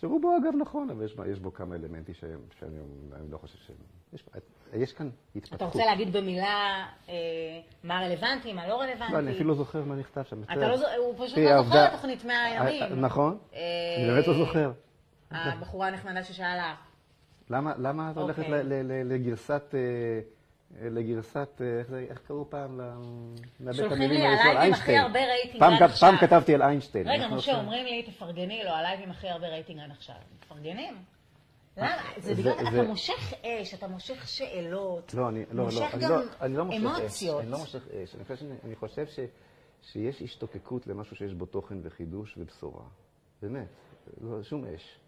שרובו 0.00 0.36
אגב 0.36 0.52
נכון, 0.60 0.90
אבל 0.90 1.04
יש, 1.04 1.14
בו- 1.14 1.24
יש 1.24 1.38
בו 1.38 1.52
כמה 1.54 1.74
אלמנטים 1.74 2.14
שהם, 2.14 2.40
שאני 2.58 2.78
אני 3.12 3.30
לא 3.30 3.38
חושב 3.38 3.58
שהם... 3.66 3.76
יש, 4.12 4.24
יש 4.74 4.92
כאן 4.92 5.10
התפתחות. 5.36 5.56
אתה 5.56 5.64
רוצה 5.64 5.84
להגיד 5.84 6.16
במילה 6.16 6.86
אה, 7.08 7.14
מה 7.84 8.00
רלוונטי, 8.00 8.52
מה 8.52 8.68
לא 8.68 8.80
רלוונטי? 8.80 9.12
לא, 9.12 9.18
אני 9.18 9.32
אפילו 9.32 9.48
לא 9.48 9.54
זוכר 9.54 9.84
מה 9.84 9.94
נכתב 9.94 10.22
שם. 10.22 10.42
אתה 10.42 10.68
לא 10.68 10.76
זוכר, 10.76 10.96
הוא 10.96 11.14
פשוט 11.26 11.34
תראי, 11.34 11.44
לא 11.54 11.62
זוכר 11.62 11.86
את 11.86 11.92
תוכנית 11.92 12.24
100 12.24 12.44
הימים. 12.44 12.82
אה, 12.82 12.88
נכון, 12.88 13.38
אה, 13.54 13.60
אני 13.98 14.06
באמת 14.10 14.26
לא 14.26 14.34
זוכר. 14.34 14.72
הבחורה 15.30 15.88
הנחמדה 15.88 16.24
ששאלה. 16.24 16.74
למה, 17.50 18.10
את 18.10 18.16
הולכת 18.16 18.38
אוקיי. 18.42 18.62
לגרסת, 19.04 19.74
אה, 19.74 19.78
לגרסת, 20.80 21.60
אה, 21.60 21.98
איך 22.10 22.18
קראו 22.18 22.50
פעם? 22.50 22.80
לבית 23.60 23.92
המילים 23.92 24.20
הלייבים 24.20 24.38
הכי 24.40 24.48
איינשטיין. 24.58 25.02
פעם. 25.58 25.88
פעם 26.00 26.16
כתבתי 26.16 26.54
על 26.54 26.62
איינשטיין. 26.62 27.08
רגע, 27.08 27.26
משה, 27.26 27.34
עכשיו- 27.36 27.56
אומרים 27.58 27.84
לי, 27.86 28.02
תפרגני 28.02 28.62
לו, 28.64 28.70
ה 28.70 28.76
live 28.76 29.00
עם 29.02 29.10
הכי 29.10 29.28
הרבה 29.28 29.46
רייטינג 29.48 29.80
עד 29.80 29.90
עכשיו. 29.90 30.14
מפרגנים? 30.38 30.94
למה? 31.76 31.88
זה 32.16 32.30
אה, 32.30 32.34
זה- 32.34 32.42
בגלל, 32.42 32.52
אתה 32.52 32.82
מושך 32.82 33.32
אש, 33.44 33.74
אתה 33.74 33.88
מושך 33.88 34.28
שאלות. 34.28 35.14
לא, 35.14 35.28
אני 35.28 35.44
לא, 35.52 35.64
מושך 35.64 35.94
לא, 36.00 36.08
לא, 36.08 36.22
אני 36.40 36.56
לא 36.56 36.64
מושך 36.64 36.78
אש. 36.86 37.00
אמוציות. 37.00 37.40
אני 37.40 37.50
לא 37.50 37.58
מושך 37.58 37.82
אש. 38.04 38.16
אני 38.64 38.76
חושב, 38.76 39.04
שיש 39.82 40.22
השתוקקות 40.22 40.86
למשהו 40.86 41.16
שיש 41.16 41.34
בו 41.34 41.46
תוכן 41.46 41.76
וחידוש 41.82 42.34
ובשורה. 42.38 42.82
באמת, 43.42 43.66
לא, 44.20 44.42
שום 44.42 44.64
אש. 44.74 44.98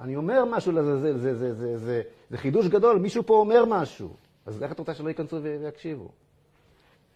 אני 0.00 0.16
אומר 0.16 0.44
משהו 0.44 0.72
לעזאזל, 0.72 1.18
זה, 1.18 1.34
זה, 1.34 1.54
זה, 1.54 1.78
זה, 1.78 2.02
זה 2.30 2.38
חידוש 2.38 2.66
גדול, 2.66 2.98
מישהו 2.98 3.22
פה 3.26 3.34
אומר 3.34 3.64
משהו. 3.68 4.16
אז 4.50 4.62
איך 4.62 4.72
את 4.72 4.78
רוצה 4.78 4.94
שלא 4.94 5.08
ייכנסו 5.08 5.42
ויקשיבו? 5.42 6.08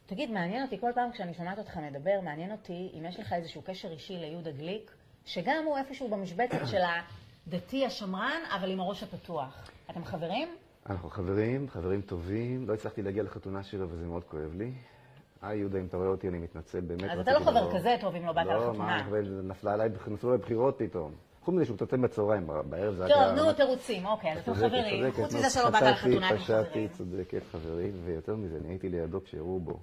תגיד, 0.07 0.31
מעניין 0.31 0.63
אותי, 0.63 0.79
כל 0.81 0.91
פעם 0.95 1.13
כשאני 1.13 1.35
שומעת 1.35 1.59
אותך 1.59 1.77
מדבר, 1.77 2.21
מעניין 2.23 2.53
אותי 2.53 2.93
אם 2.99 3.05
יש 3.05 3.21
לך 3.21 3.33
איזשהו 3.33 3.63
קשר 3.63 3.93
אישי 3.93 4.17
ליהודה 4.17 4.51
גליק, 4.51 4.91
שגם 5.25 5.65
הוא 5.67 5.79
איפשהו 5.79 6.09
במשבצת 6.09 6.67
של 6.67 6.81
הדתי 7.47 7.87
השמרן, 7.87 8.41
אבל 8.57 8.71
עם 8.71 8.81
הראש 8.81 9.03
הפתוח. 9.03 9.71
אתם 9.91 10.05
חברים? 10.05 10.49
אנחנו 10.91 11.11
חברים, 11.11 11.69
חברים 11.69 12.01
טובים. 12.01 12.69
לא 12.69 12.75
הצלחתי 12.75 13.03
להגיע 13.03 13.23
לחתונה 13.23 13.63
שלו 13.63 13.89
וזה 13.91 14.07
מאוד 14.07 14.25
כואב 14.25 14.55
לי. 14.55 14.73
היי 15.43 15.59
יהודה, 15.59 15.79
אם 15.79 15.87
אתה 15.87 15.97
רואה 15.97 16.09
אותי, 16.09 16.29
אני 16.29 16.39
מתנצל, 16.39 16.81
באמת 16.81 17.11
אז 17.11 17.19
אתה 17.19 17.33
לא 17.33 17.41
חבר. 17.41 17.79
כזה 17.79 17.97
טוב 18.01 18.15
אם 18.15 18.27
לא 18.27 18.33
באת 18.33 18.47
לא, 18.47 18.57
לחתונה. 18.57 18.79
מה, 18.79 19.07
אבל 19.07 19.41
נפלה 19.43 19.73
עליי, 19.73 19.89
נכנסו 19.89 20.33
לי 20.33 20.39
בחירות 20.39 20.75
פתאום. 20.79 21.13
חוץ 21.45 21.55
מזה 21.55 21.65
שהוא 21.65 21.75
מתעצם 21.75 22.03
בצהריים, 22.03 22.47
בערב 22.47 22.95
זה 22.95 23.09
טוב, 23.09 23.17
היה... 23.17 23.35
נו, 23.35 23.53
תירוצים, 23.53 24.07
אוקיי, 24.07 24.33
אז 24.33 24.39
אתם 24.39 24.55
חברים. 24.55 25.13
חוץ 25.13 25.35
מזה 25.35 25.51
שלא 25.51 25.71
באת 25.71 25.83
לחתונה, 25.83 26.29
אתם 26.29 26.39
חברים. 26.39 26.89
צודקת, 26.89 27.43
חברים, 27.53 27.93
ויותר 28.05 28.37
מזה, 28.37 28.57
אני 28.57 28.69
הייתי 28.69 28.89
לידו 28.89 29.25
כשירו 29.25 29.61
בו. 29.61 29.79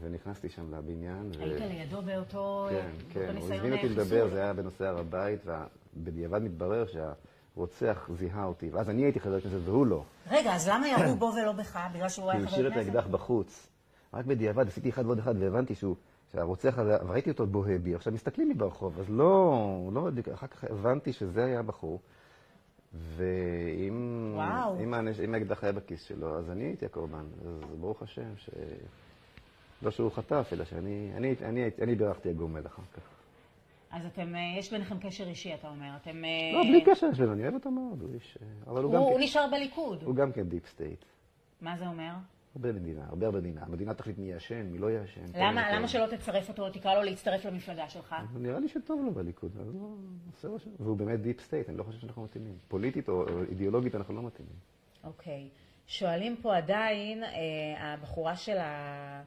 ונכנסתי 0.00 0.48
שם 0.48 0.74
לבניין. 0.74 1.30
היית 1.40 1.60
לידו 1.60 2.02
באותו 2.02 2.66
כן, 2.70 2.88
כן, 3.12 3.36
הוא 3.36 3.54
הזמין 3.54 3.72
אותי. 3.72 3.88
לדבר, 3.88 4.28
זה 4.28 4.42
היה 4.42 4.52
בנושא 4.52 4.84
הר 4.84 4.98
הבית, 4.98 5.40
ובדיעבד 5.96 6.42
מתברר 6.42 6.84
שהרוצח 6.86 8.08
זיהה 8.18 8.44
אותי, 8.44 8.70
ואז 8.70 8.90
אני 8.90 9.02
הייתי 9.02 9.20
חבר 9.20 9.40
כנסת 9.40 9.58
והוא 9.64 9.86
לא. 9.86 10.02
רגע, 10.30 10.54
אז 10.54 10.68
למה 10.68 10.88
ירו 10.88 11.14
בו 11.16 11.32
ולא 11.42 11.52
בך? 11.52 11.78
בגלל 11.94 12.08
שהוא 12.08 12.24
כי 12.24 12.30
היה 12.30 12.40
הוא 12.40 12.46
חבר 12.46 12.54
השאיר 12.54 12.68
את 12.68 12.72
כנסת? 12.72 12.86
האקדח 12.86 13.06
בחוץ. 13.06 13.68
רק 14.14 14.24
בדיעבד 14.24 14.68
עשיתי 14.68 14.90
אחד 14.90 15.06
ועוד 15.06 15.18
אחד 15.18 15.34
והבנתי 15.38 15.74
שהוא, 15.74 15.96
שהרוצח 16.32 16.78
הזה, 16.78 16.96
וראיתי 17.06 17.30
אותו 17.30 17.46
בוהה 17.46 17.78
בי, 17.78 17.94
עכשיו 17.94 18.12
מסתכלים 18.12 18.48
לי 18.48 18.54
ברחוב, 18.54 18.98
אז 19.00 19.10
לא, 19.10 19.90
לא, 19.92 20.08
אחר 20.34 20.46
כך 20.46 20.64
הבנתי 20.64 21.12
שזה 21.12 21.44
היה 21.44 21.58
הבחור. 21.60 22.00
ואם 23.16 24.38
האקדח 25.34 25.64
היה 25.64 25.72
בכיס 25.72 26.02
שלו, 26.02 26.38
אז 26.38 26.50
אני 26.50 26.64
הייתי 26.64 26.86
הקורבן. 26.86 27.24
אז 27.44 27.74
ברוך 27.80 28.02
השם, 28.02 28.36
ש... 28.36 28.50
לא 29.82 29.90
שהוא 29.90 30.10
חטף, 30.10 30.48
אלא 30.52 30.64
שאני 30.64 31.12
אני, 31.16 31.34
אני, 31.42 31.70
אני 31.82 31.94
בירכתי 31.94 32.30
הגומל 32.30 32.66
אחר 32.66 32.82
כך. 32.94 33.02
אז 33.90 34.06
אתם, 34.06 34.34
אה, 34.34 34.40
יש 34.58 34.72
ביניכם 34.72 34.98
קשר 34.98 35.28
אישי, 35.28 35.54
אתה 35.54 35.68
אומר. 35.68 35.96
אתם... 36.02 36.24
אה, 36.24 36.52
לא, 36.52 36.62
בלי 36.62 36.84
קשר 36.84 37.12
שלו, 37.14 37.32
אני 37.32 37.42
אוהב 37.42 37.54
אותו 37.54 37.70
מאוד, 37.70 38.02
הוא 38.02 38.14
איש... 38.14 38.38
אה, 38.42 38.70
אבל 38.72 38.82
הוא 38.82 38.92
גם 38.92 38.98
הוא 38.98 39.08
הוא 39.08 39.18
כן- 39.18 39.24
נשאר 39.24 39.46
בליכוד. 39.50 40.02
הוא 40.02 40.14
גם 40.14 40.32
כן 40.32 40.42
deep 40.48 40.66
state. 40.66 41.04
מה 41.60 41.76
זה 41.78 41.86
אומר? 41.86 42.12
הרבה 42.56 42.72
מדינה, 42.72 43.04
הרבה 43.08 43.26
הרבה 43.26 43.38
מדינה. 43.38 43.62
המדינה 43.62 43.94
תחליט 43.94 44.18
מי 44.18 44.32
ישן, 44.32 44.62
מי 44.62 44.78
לא. 44.78 44.88
כל 45.32 45.38
למה 45.38 45.72
למה. 45.76 45.88
שלא 45.88 46.06
תצרף 46.16 46.48
אותו, 46.48 46.70
תקרא 46.70 46.94
לו 46.94 47.02
להצטרף 47.02 47.44
למפלגה 47.44 47.88
שלך? 47.88 48.14
נראה 48.34 48.60
לי 48.60 48.68
שטוב 48.68 49.04
לו 49.04 49.12
בליכוד, 49.12 49.56
אז 49.60 49.74
לא, 49.74 49.88
עושה 50.34 50.48
רושם. 50.48 50.70
והוא 50.78 50.96
באמת 50.96 51.20
deep 51.20 51.40
state, 51.40 51.68
אני 51.68 51.76
לא 51.76 51.82
חושב 51.82 51.98
שאנחנו 51.98 52.22
מתאימים. 52.24 52.54
פוליטית 52.68 53.08
או 53.08 53.28
או 53.28 53.42
אידיאולוגית 53.50 53.94
אנחנו 53.94 54.14
לא 54.14 54.22
מתאימים. 54.22 54.54
אוקיי. 55.04 55.48
שואלים 55.86 56.36
פה 56.42 56.56
עדיין, 56.56 57.24
אה, 57.24 57.30
הבחורה 57.78 58.36
של 58.36 58.58
ה... 58.58 59.22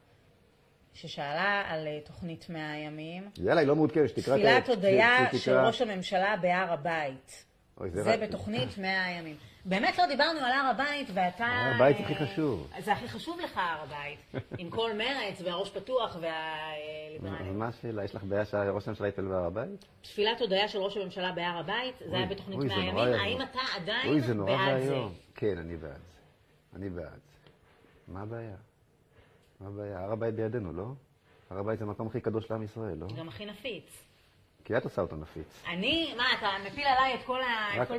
ששאלה 0.93 1.63
על 1.67 1.87
אה, 1.87 1.99
תוכנית 2.05 2.49
100 2.49 2.71
הימים, 2.71 3.29
יאללה, 3.37 3.59
היא 3.59 3.67
לא 3.67 3.75
מעודכנת, 3.75 4.09
שתקרא 4.09 4.35
את 4.35 4.41
ה... 4.41 4.61
תפילת 4.61 4.69
הודיה 4.69 5.33
של 5.37 5.57
ראש 5.57 5.81
הממשלה 5.81 6.35
בהר 6.41 6.73
הבית. 6.73 7.45
זה 7.93 8.17
בתוכנית 8.21 8.77
100 8.77 9.05
הימים. 9.05 9.35
באמת 9.65 9.97
לא 9.97 10.05
דיברנו 10.07 10.39
על 10.39 10.51
הר 10.51 10.69
הבית, 10.69 11.07
ואתה... 11.13 11.45
הר 11.45 11.75
הבית 11.75 11.97
אה, 11.97 12.03
הכי 12.03 12.15
חשוב. 12.15 12.71
זה 12.79 12.93
הכי 12.93 13.07
חשוב 13.07 13.39
לך, 13.39 13.57
הר 13.57 13.83
הבית. 13.83 14.19
עם 14.59 14.69
כל 14.69 14.91
מרץ 14.93 15.41
והראש 15.43 15.69
פתוח 15.69 16.15
אז 16.15 16.21
והליברליות. 16.21 17.55
מה 17.55 17.67
השאלה? 17.67 18.03
יש 18.03 18.15
לך 18.15 18.23
בעיה 18.23 18.45
שראש 18.45 18.87
הממשלה 18.87 19.07
יתפלל 19.07 19.27
בהר 19.27 19.45
הבית? 19.45 19.85
תפילת 20.01 20.41
הודיה 20.41 20.67
של 20.67 20.79
ראש 20.79 20.97
הממשלה 20.97 21.31
בהר 21.31 21.57
הבית, 21.57 21.95
זה 21.99 22.15
היה 22.15 22.25
אוי, 22.25 22.35
בתוכנית 22.35 22.59
אוי, 22.59 22.67
100 22.67 22.75
זה 22.75 22.81
ימים. 22.81 22.95
נורא 22.95 23.07
האם. 23.07 23.41
אתה 23.41 23.59
עדיין 23.75 24.09
אוי, 24.09 24.21
זה 24.21 24.33
נורא 24.33 24.57
בעד 24.57 24.81
זה? 24.81 24.91
ואיום. 24.91 25.13
כן, 25.35 25.57
אני 25.57 25.77
בעד 25.77 25.91
זה. 25.91 26.19
אני 26.75 26.89
בעד. 26.89 27.19
מה 28.07 28.21
הבעיה? 28.21 28.55
מה 29.59 29.67
הבעיה? 29.67 29.99
הר 29.99 30.11
הבית 30.11 30.35
בידינו, 30.35 30.73
לא? 30.73 30.85
הר 31.49 31.59
הבית 31.59 31.79
זה 31.79 31.85
המקום 31.85 32.07
הכי 32.07 32.21
קדוש 32.21 32.51
לעם 32.51 32.63
ישראל, 32.63 32.97
לא? 32.97 33.07
גם 33.17 33.27
הכי 33.27 33.45
נפיץ. 33.45 34.03
כי 34.65 34.77
את 34.77 34.83
עושה 34.83 35.01
אותו 35.01 35.15
נפיץ. 35.15 35.63
אני, 35.67 36.13
מה, 36.17 36.23
אתה 36.39 36.49
מפיל 36.67 36.85
עליי 36.87 37.15
את 37.15 37.23
כל, 37.25 37.39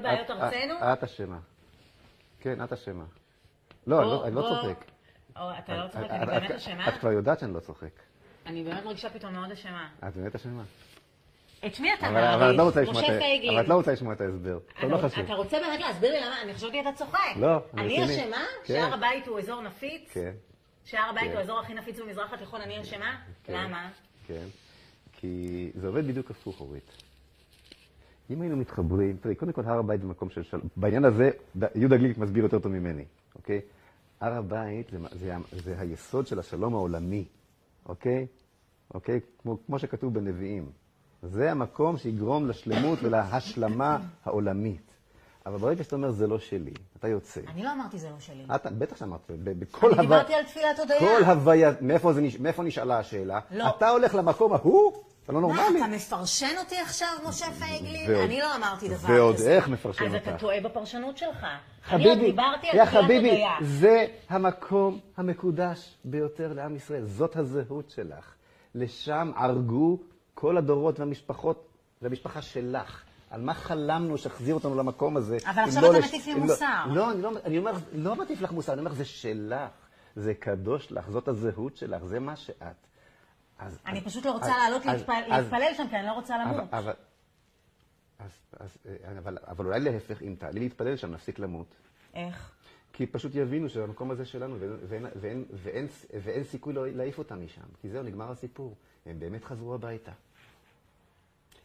בעיות 0.02 0.30
ארצנו? 0.30 0.74
את 0.92 1.04
אשמה. 1.04 1.38
כן, 2.46 2.64
את 2.64 2.72
אשמה. 2.72 3.04
לא, 3.86 4.24
אני 4.26 4.34
לא- 4.34 4.42
לא 4.42 4.48
צוחק. 4.62 4.84
אתה 5.32 5.76
לא 5.76 5.88
צוחק, 5.88 6.10
אני 6.10 6.26
באמת 6.26 6.50
אשמה? 6.50 6.88
את 6.88 6.94
כבר 7.00 7.12
יודעת 7.12 7.38
שאני 7.38 7.54
לא 7.54 7.60
צוחק. 7.60 7.88
אני 8.46 8.64
באמת 8.64 8.84
מרגישה 8.84 9.10
פתאום 9.10 9.32
מאוד 9.32 9.50
אשמה. 9.52 9.88
את 10.08 10.16
באמת 10.16 10.34
אשמה. 10.34 10.62
את 11.66 11.80
מי 11.80 11.94
אתה 11.94 12.06
את 12.08 12.52
לא 12.56 12.70
משה 12.92 13.18
פייגלין. 13.18 13.52
אבל 13.54 13.64
את 13.64 13.68
לא 13.68 13.74
רוצה 13.74 13.92
לשמוע 13.92 14.12
את 14.14 14.20
ההסבר. 14.20 14.58
טוב, 14.80 14.90
לא 14.90 14.98
אתה- 14.98 15.08
חשוב. 15.08 15.24
אתה 15.24 15.34
רוצה 15.34 15.58
באמת 15.60 15.80
להסביר 15.80 16.12
לי 16.12 16.20
למה? 16.20 16.42
אני 16.42 16.54
חשבתי 16.54 16.80
אתה 16.80 16.92
צוחק. 16.94 17.18
לא, 17.36 17.56
אני. 17.74 18.04
אשמה? 18.04 18.44
כן. 18.64 18.74
שהר 18.74 18.94
הבית 18.94 19.26
הוא 19.26 19.38
אזור 19.38 19.62
נפיץ? 19.62 20.10
כן, 20.12 20.32
שהר 20.84 21.10
הבית 21.10 21.22
כן. 21.24 21.30
הוא 21.30 21.38
האזור 21.38 21.60
הכי 21.60 21.74
נפיץ 21.74 22.00
במזרח 22.00 22.32
התיכון, 22.32 22.60
אני 22.60 22.80
אשמה? 22.82 23.16
כן. 23.44 23.52
למה? 23.52 23.88
כן. 24.26 24.46
כי 25.12 25.70
זה 25.74 25.86
עובד 25.86 26.06
בדיוק 26.06 26.30
הפוך, 26.30 26.60
אורית. 26.60 26.90
אם 28.30 28.40
היינו 28.42 28.56
מתחברים, 28.56 29.16
תראי, 29.20 29.34
קודם 29.34 29.52
כל 29.52 29.62
הר 29.64 29.78
הבית 29.78 30.00
זה 30.00 30.06
מקום 30.06 30.30
של 30.30 30.42
שלום. 30.42 30.62
בעניין 30.76 31.04
הזה, 31.04 31.30
יהודה 31.74 31.96
גליק 31.96 32.18
מסביר 32.18 32.42
יותר 32.44 32.58
טוב 32.58 32.72
ממני, 32.72 33.04
אוקיי? 33.34 33.60
הר 34.20 34.32
הבית 34.32 34.86
זה, 34.92 34.98
זה, 35.20 35.34
זה 35.64 35.74
היסוד 35.78 36.26
של 36.26 36.38
השלום 36.38 36.74
העולמי, 36.74 37.24
אוקיי? 37.88 38.26
אוקיי? 38.94 39.20
כמו, 39.42 39.58
כמו 39.66 39.78
שכתוב 39.78 40.14
בנביאים. 40.14 40.70
זה 41.22 41.50
המקום 41.50 41.96
שיגרום 41.96 42.48
לשלמות 42.48 42.98
ולהשלמה 43.02 43.98
העולמית. 44.24 44.80
אבל 45.46 45.58
ברגע 45.58 45.84
שאתה 45.84 45.96
אומר, 45.96 46.10
זה 46.10 46.26
לא 46.26 46.38
שלי, 46.38 46.72
אתה 46.98 47.08
יוצא. 47.08 47.40
אני 47.48 47.62
לא 47.64 47.72
אמרתי 47.72 47.98
זה 47.98 48.10
לא 48.10 48.16
שלי. 48.20 48.44
את, 48.54 48.66
בטח 48.78 48.96
שאמרת, 48.96 49.30
בכל 49.44 49.86
אני 49.86 49.94
הוויה- 49.96 50.02
דיברתי 50.02 50.34
על 50.34 50.44
תפילת 50.44 50.78
הודיה. 50.78 50.98
כל 50.98 51.24
הוויה, 51.24 51.72
מאיפה, 51.80 52.12
נש- 52.12 52.38
מאיפה 52.40 52.62
נשאלה 52.62 52.98
השאלה? 52.98 53.40
לא. 53.50 53.64
אתה 53.76 53.88
הולך 53.88 54.14
למקום 54.14 54.52
ההוא? 54.52 54.92
אתה 55.26 55.34
לא 55.34 55.40
מה, 55.40 55.48
נורמלי. 55.48 55.78
אתה 55.84 55.88
מפרשן 55.88 56.56
אותי 56.58 56.76
עכשיו, 56.76 57.08
משה 57.28 57.46
פייגלין? 57.58 58.10
ועוד- 58.10 58.24
אני 58.24 58.40
לא 58.40 58.56
אמרתי 58.56 58.88
דבר 58.88 59.08
ועוד 59.12 59.34
כזה. 59.34 59.50
איך 59.56 59.68
מפרשן 59.68 60.04
אז 60.06 60.14
אותך. 60.14 60.28
אתה 60.28 60.38
טועה 60.38 60.60
בפרשנות 60.60 61.16
שלך. 61.18 61.42
אני 61.44 62.04
עוד 62.04 62.14
חביבי, 62.14 62.30
דיברתי 62.30 62.66
על 62.68 62.86
תפילת 62.86 62.88
חביבי, 63.04 63.30
הודיה. 63.30 63.50
זה 63.62 64.06
המקום 64.28 64.98
המקודש 65.16 65.94
ביותר 66.04 66.52
לעם 66.52 66.76
ישראל. 66.76 67.04
זאת 67.04 67.36
הזהות 67.36 67.90
שלך. 67.90 68.34
לשם 68.74 69.30
ערגו 69.36 69.98
כל 70.34 70.56
הדורות 70.56 71.00
והמשפחות, 71.00 71.66
והמשפחה 72.02 72.42
שלך. 72.42 73.02
על 73.30 73.40
מה 73.42 73.54
חלמנו 73.54 74.18
שיחזיר 74.18 74.54
אותנו 74.54 74.74
למקום 74.74 75.16
הזה? 75.16 75.36
אבל 75.46 75.62
עכשיו 75.62 75.82
לא 75.82 75.90
אתה 75.90 75.98
לש- 75.98 76.04
מטיף 76.06 76.26
לי 76.26 76.34
לא- 76.34 76.38
מוסר. 76.40 76.84
לא, 76.92 77.10
אני 77.12 77.22
לא, 77.22 77.30
אני 77.44 77.58
אומר, 77.58 77.72
לא 77.92 78.16
מטיף 78.16 78.40
לך 78.42 78.52
מוסר, 78.52 78.72
אני 78.72 78.80
אומר, 78.80 78.92
זה 78.92 79.04
שלך. 79.04 79.70
זה 80.16 80.34
קדוש 80.34 80.92
לך, 80.92 81.10
זאת 81.10 81.28
הזהות 81.28 81.76
שלך, 81.76 82.04
זה 82.04 82.20
מה 82.20 82.36
שאת. 82.36 82.85
אז- 83.58 83.78
אני 83.86 83.98
אז- 83.98 84.04
פשוט 84.04 84.26
לא 84.26 84.32
רוצה 84.32 84.46
אז- 84.46 84.52
לעלות 84.62 84.82
אז- 84.86 85.00
להתפל- 85.00 85.32
אז- 85.32 85.44
להתפלל 85.44 85.74
שם, 85.76 85.88
כי 85.90 85.96
אני 85.96 86.06
לא 86.06 86.12
רוצה 86.12 86.38
למות. 86.38 86.56
אבל, 86.72 86.78
אבל, 86.78 86.92
אז, 88.18 88.30
אז, 88.60 88.78
אה, 88.86 89.18
אבל, 89.18 89.38
אבל 89.46 89.66
אולי 89.66 89.80
להפך, 89.80 90.22
אם 90.22 90.34
תעלי 90.38 90.60
להתפלל 90.60 90.96
שם, 90.96 91.10
נפסיק 91.10 91.38
למות. 91.38 91.66
איך? 92.14 92.52
כי 92.92 93.06
פשוט 93.06 93.32
יבינו 93.34 93.68
שהמקום 93.68 94.10
הזה 94.10 94.24
שלנו, 94.24 94.56
ואין, 94.60 94.76
ואין, 94.88 95.06
ואין, 95.16 95.44
ואין, 95.52 95.86
ואין 96.22 96.44
סיכוי 96.44 96.72
לא- 96.74 96.88
להעיף 96.88 97.18
אותם 97.18 97.44
משם. 97.44 97.62
כי 97.82 97.88
זהו, 97.88 98.02
נגמר 98.02 98.30
הסיפור. 98.30 98.76
הם 99.06 99.18
באמת 99.20 99.44
חזרו 99.44 99.74
הביתה. 99.74 100.12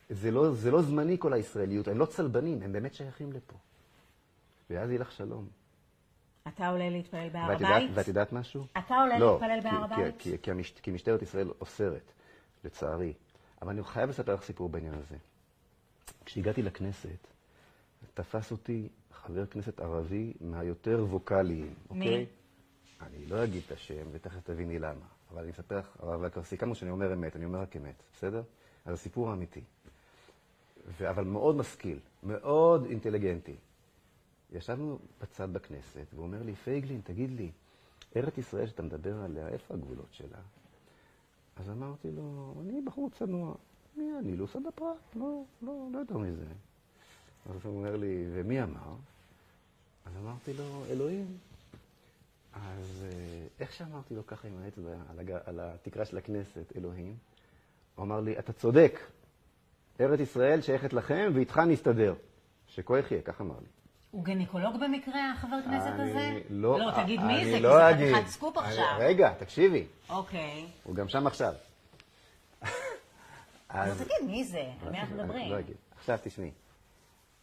זה 0.09 0.31
לא, 0.31 0.51
זה 0.53 0.71
לא 0.71 0.81
זמני 0.81 1.17
כל 1.19 1.33
הישראליות, 1.33 1.87
הם 1.87 1.97
לא 1.97 2.05
צלבנים, 2.05 2.61
הם 2.61 2.71
באמת 2.73 2.93
שייכים 2.93 3.31
לפה. 3.33 3.55
ואז 4.69 4.89
יהיה 4.89 4.99
לך 5.01 5.11
שלום. 5.11 5.47
אתה 6.47 6.67
עולה 6.69 6.89
להתפלל 6.89 7.29
בהר 7.29 7.51
הבית? 7.51 7.91
ואת 7.93 8.07
יודעת 8.07 8.33
משהו? 8.33 8.65
אתה 8.77 8.95
עולה 9.01 9.19
לא, 9.19 9.31
להתפלל 9.41 9.61
כי- 9.61 9.69
בהר 9.69 9.87
כי- 9.87 9.93
הבית? 9.93 10.15
כי, 10.19 10.37
כי, 10.41 10.51
המש, 10.51 10.71
כי 10.71 10.91
משטרת 10.91 11.21
ישראל 11.21 11.49
אוסרת, 11.61 12.11
לצערי. 12.63 13.13
אבל 13.61 13.69
אני 13.71 13.83
חייב 13.83 14.09
לספר 14.09 14.33
לך 14.33 14.43
סיפור 14.43 14.69
בעניין 14.69 14.93
הזה. 14.93 15.15
כשהגעתי 16.25 16.61
לכנסת, 16.61 17.27
תפס 18.13 18.51
אותי 18.51 18.89
חבר 19.11 19.45
כנסת 19.45 19.79
ערבי 19.79 20.33
מהיותר 20.41 21.05
ווקאליים, 21.09 21.73
מי? 21.91 22.05
אוקיי? 22.05 22.25
אני 23.01 23.25
לא 23.25 23.43
אגיד 23.43 23.61
את 23.67 23.71
השם, 23.71 24.05
ותכף 24.11 24.39
תביני 24.43 24.79
למה. 24.79 25.05
אבל 25.33 25.41
אני 25.41 25.51
אספר 25.51 25.79
לך, 25.79 25.87
אבל 26.03 26.29
כבר 26.29 26.43
סיכמנו 26.43 26.75
שאני 26.75 26.91
אומר 26.91 27.13
אמת, 27.13 27.35
אני 27.35 27.45
אומר 27.45 27.59
רק 27.59 27.75
אמת, 27.77 27.95
בסדר? 28.13 28.43
אז 28.85 28.93
הסיפור 28.93 29.29
האמיתי. 29.29 29.61
ו- 30.99 31.09
אבל 31.09 31.23
מאוד 31.23 31.55
משכיל, 31.55 31.99
מאוד 32.23 32.85
אינטליגנטי. 32.85 33.55
ישבנו 34.51 34.99
בצד 35.21 35.53
בכנסת, 35.53 36.05
והוא 36.13 36.23
אומר 36.25 36.43
לי, 36.43 36.55
פייגלין, 36.55 37.01
תגיד 37.03 37.31
לי, 37.31 37.51
ארץ 38.15 38.37
ישראל 38.37 38.67
שאתה 38.67 38.83
מדבר 38.83 39.15
עליה, 39.21 39.47
איפה 39.47 39.73
הגבולות 39.73 40.13
שלה? 40.13 40.39
אז 41.55 41.69
אמרתי 41.69 42.11
לו, 42.11 42.53
אני 42.61 42.81
בחור 42.81 43.09
צנוע. 43.09 43.55
אני? 43.97 44.37
לוסה 44.37 44.59
בפרט? 44.59 45.15
לא, 45.15 45.43
לא, 45.61 45.87
לא 45.93 45.99
יותר 45.99 46.17
מזה. 46.17 46.45
אז 47.49 47.65
הוא 47.65 47.77
אומר 47.77 47.95
לי, 47.95 48.25
ומי 48.33 48.63
אמר? 48.63 48.95
אז 50.05 50.13
אמרתי 50.17 50.53
לו, 50.53 50.83
אלוהים. 50.89 51.37
אז 52.53 53.03
אה, 53.03 53.47
איך 53.59 53.73
שאמרתי 53.73 54.15
לו 54.15 54.25
ככה 54.27 54.47
עם 54.47 54.57
האצבע 54.57 54.93
על, 55.09 55.19
הג... 55.19 55.31
על 55.45 55.59
התקרה 55.59 56.05
של 56.05 56.17
הכנסת, 56.17 56.73
אלוהים, 56.75 57.15
הוא 57.95 58.03
אמר 58.05 58.19
לי, 58.21 58.39
אתה 58.39 58.53
צודק, 58.53 58.99
ארץ 59.99 60.19
ישראל 60.19 60.61
שייכת 60.61 60.93
לכם 60.93 61.31
ואיתך 61.35 61.57
נסתדר. 61.57 62.15
שכה 62.67 62.99
יחיה, 62.99 63.21
כך 63.21 63.41
אמר 63.41 63.59
לי. 63.59 63.80
הוא 64.11 64.23
גניקולוג 64.23 64.75
במקרה, 64.83 65.31
החבר 65.31 65.57
כנסת 65.65 65.87
אני 65.87 66.09
הזה? 66.09 66.41
לא, 66.49 66.79
לא, 66.79 66.91
תגיד 67.03 67.21
מי 67.21 67.35
אני 67.35 67.45
זה, 67.51 67.57
כי 67.57 67.63
לא 67.63 67.75
זה 67.77 67.89
אגיד. 67.89 68.15
חתיכת 68.15 68.29
סקופ 68.29 68.57
אני- 68.57 68.67
עכשיו. 68.67 68.95
רגע, 68.99 69.33
תקשיבי, 69.33 69.85
אוקיי. 70.09 70.67
הוא 70.83 70.95
גם 70.95 71.07
שם 71.07 71.27
עכשיו. 71.27 71.53
אז 73.69 73.97
תגיד 74.01 74.29
מי 74.31 74.43
זה, 74.43 74.71
על 74.85 74.89
מי 74.91 74.99
אנחנו 74.99 75.15
אני 75.15 75.23
מדברים? 75.23 75.51
לא 75.51 75.59
אגיד. 75.59 75.75
עכשיו 75.97 76.19
תשמעי. 76.23 76.51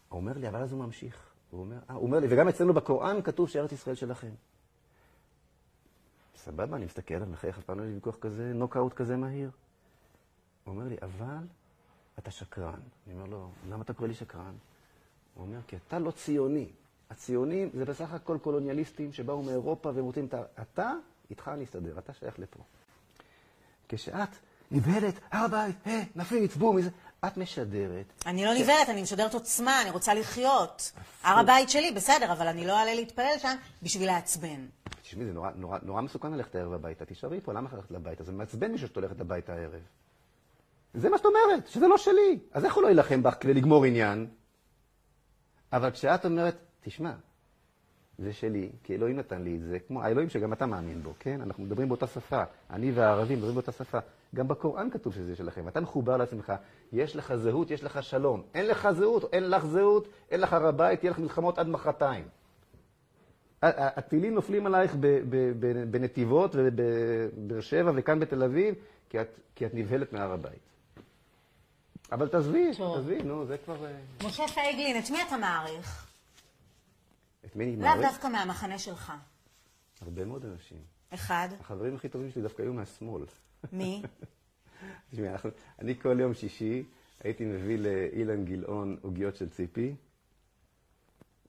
הוא 0.09 0.21
אומר 0.21 0.33
לי, 0.37 0.49
אבל 0.49 0.62
אז 0.62 0.73
הוא 0.73 0.85
ממשיך. 0.85 1.16
הוא 1.51 1.61
אומר, 1.61 1.77
אה, 1.91 1.95
הוא 1.95 2.03
אומר 2.07 2.19
לי, 2.19 2.27
וגם 2.31 2.49
אצלנו 2.49 2.75
בקוראן 2.75 3.23
כתוב 3.23 3.49
שארץ 3.49 3.73
ישראל 3.73 3.97
שלכם. 3.97 4.31
סבבה, 6.37 6.77
אני 6.77 6.85
מסתכל 6.85 7.14
עליו, 7.14 7.27
מחייך, 7.29 7.59
אף 7.59 7.64
פעם 7.64 7.79
לא 7.81 7.87
לי 7.87 7.95
ויכוח 7.95 8.16
כזה, 8.21 8.53
נוקאוט 8.55 8.93
כזה 8.95 9.16
מהיר. 9.16 9.51
הוא 10.64 10.75
אומר 10.75 10.89
לי, 10.89 10.97
אבל 11.03 11.47
אתה 12.19 12.31
שקרן. 12.31 12.81
אני 13.07 13.14
אומר 13.14 13.25
לו, 13.27 13.51
למה 13.71 13.83
אתה 13.83 13.93
קורא 13.93 14.09
לי 14.09 14.14
שקרן? 14.14 14.55
הוא 15.39 15.47
אומר, 15.47 15.59
כי 15.66 15.76
אתה 15.76 15.99
לא 15.99 16.11
ציוני. 16.11 16.66
הציונים 17.11 17.70
זה 17.74 17.84
בסך 17.84 18.12
הכל 18.12 18.39
קולוניאליסטים 18.43 19.12
שבאו 19.12 19.43
מאירופה 19.43 19.91
והם 19.95 20.05
רוצים 20.05 20.26
את 20.26 20.34
ה... 20.34 20.43
אתה, 20.62 20.93
איתך 21.30 21.51
אני 21.55 21.64
אסתדר, 21.64 21.99
אתה 21.99 22.12
שייך 22.12 22.39
לפה. 22.39 22.61
כשאת 23.89 24.28
נבהלת, 24.70 25.14
הר 25.30 25.45
הבית, 25.45 25.76
אה, 25.86 26.03
נפיץ, 26.16 26.57
בום, 26.57 26.78
איזה... 26.78 26.91
את 27.26 27.36
משדרת. 27.36 28.12
אני 28.26 28.45
לא 28.45 28.55
נבהלת, 28.55 28.89
אני 28.89 29.03
משדרת 29.03 29.34
עוצמה, 29.34 29.82
אני 29.82 29.91
רוצה 29.91 30.14
לחיות. 30.14 30.93
הר 31.22 31.39
הבית 31.39 31.70
שלי, 31.70 31.93
בסדר, 31.93 32.32
אבל 32.32 32.47
אני 32.47 32.66
לא 32.66 32.78
אעלה 32.78 32.95
להתפלל 32.95 33.39
שם 33.39 33.57
בשביל 33.82 34.07
לעצבן. 34.07 34.66
תשמעי, 35.03 35.26
זה 35.26 35.32
נורא, 35.32 35.51
נורא, 35.57 35.78
נורא 35.82 36.01
מסוכן 36.01 36.32
ללכת 36.32 36.55
הערב 36.55 36.72
הביתה. 36.72 37.05
תישארי 37.05 37.41
פה, 37.41 37.53
למה 37.53 37.70
ללכת 37.72 37.91
הביתה? 37.91 38.24
זה 38.24 38.32
מעצבן 38.32 38.72
מישהו 38.72 38.89
שאת 38.89 38.97
הולכת 38.97 39.20
הביתה 39.20 39.53
הערב. 39.53 39.80
זה 40.95 41.09
מה 41.09 41.18
שאת 41.18 41.26
אומרת, 41.26 41.68
שזה 41.68 41.89
לא 41.89 41.99
שלי. 41.99 42.39
אז 42.53 42.64
איך 42.64 42.74
הוא 42.74 42.82
לא 42.82 42.89
יילחם 42.89 43.22
בך 43.22 43.34
כדי 43.41 43.55
לגמור 43.55 43.84
עניין? 43.84 44.26
אבל 45.73 45.91
כשאת 45.91 46.25
אומרת, 46.25 46.57
תשמע, 46.81 47.12
זה 48.19 48.33
שלי, 48.33 48.71
כי 48.83 48.95
אלוהים 48.95 49.16
נתן 49.16 49.43
לי 49.43 49.57
את 49.57 49.62
זה, 49.62 49.79
כמו 49.79 50.03
האלוהים 50.03 50.29
שגם 50.29 50.53
אתה 50.53 50.66
מאמין 50.66 51.03
בו, 51.03 51.12
כן? 51.19 51.41
אנחנו 51.41 51.64
מדברים 51.64 51.89
באותה 51.89 52.07
שפה. 52.07 52.43
אני 52.71 52.93
והערבים 52.93 53.37
מדברים 53.37 53.55
באותה 53.55 53.73
שפה. 53.73 53.99
גם 54.35 54.49
בקוראן 54.49 54.91
כתוב 54.91 55.14
שזה 55.14 55.37
שלכם. 55.37 55.69
אתה 55.69 55.81
מחובר 55.81 56.16
לעצמך, 56.16 56.53
יש 56.93 57.16
לך 57.16 57.35
זהות, 57.35 57.71
יש 57.71 57.85
לך 57.85 58.03
שלום. 58.03 58.43
אין 58.55 58.66
לך 58.66 58.89
זהות, 58.91 59.25
אין 59.33 59.51
לך 59.51 59.66
זהות, 59.66 60.09
אין 60.31 60.41
לך 60.41 60.53
הר 60.53 60.66
הבית, 60.66 61.01
תהיה 61.01 61.11
לך 61.11 61.19
מלחמות 61.19 61.59
עד 61.59 61.69
מחרתיים. 61.69 62.25
הטילים 63.62 64.35
נופלים 64.35 64.66
עלייך 64.66 64.97
בנתיבות 65.91 66.51
ובבאר 66.55 67.61
שבע 67.61 67.93
וכאן 67.95 68.21
בתל 68.21 68.43
אביב, 68.43 68.75
כי 69.09 69.21
את, 69.21 69.29
כי 69.55 69.66
את 69.66 69.75
נבהלת 69.75 70.12
מהר 70.12 70.33
הבית. 70.33 70.69
אבל 72.13 72.29
תעזבי. 72.29 72.71
תעזבי, 72.77 73.23
נו, 73.23 73.47
זה 73.47 73.57
כבר... 73.65 73.87
אה, 73.87 73.97
משה 74.25 74.49
פייגלין, 74.49 74.99
את 74.99 75.11
מי 75.11 75.23
אתה 75.23 75.37
מעריך? 75.37 76.07
את 77.45 77.57
מי 77.57 77.65
אני 77.65 77.77
לאו 77.77 77.83
מעריך? 77.83 78.07
דווקא 78.11 78.27
מהמחנה 78.27 78.79
שלך. 78.79 79.13
הרבה 80.01 80.25
מאוד 80.25 80.45
אנשים. 80.45 80.79
אחד, 81.15 81.49
החברים 81.61 81.95
הכי 81.97 82.09
טובים 82.09 82.31
שלי 82.31 82.43
דווקא 82.43 82.63
היו 82.63 82.73
מהשמאל. 82.73 83.23
מי? 83.73 84.03
אנחנו- 85.19 85.51
אני 85.79 86.01
כל 86.01 86.21
יום 86.21 86.35
שישי 86.35 86.85
הייתי 87.25 87.45
מביא 87.45 87.79
לאילן 87.79 88.45
גילאון 88.45 88.97
עוגיות 89.03 89.37
של 89.37 89.49
ציפי, 89.49 89.95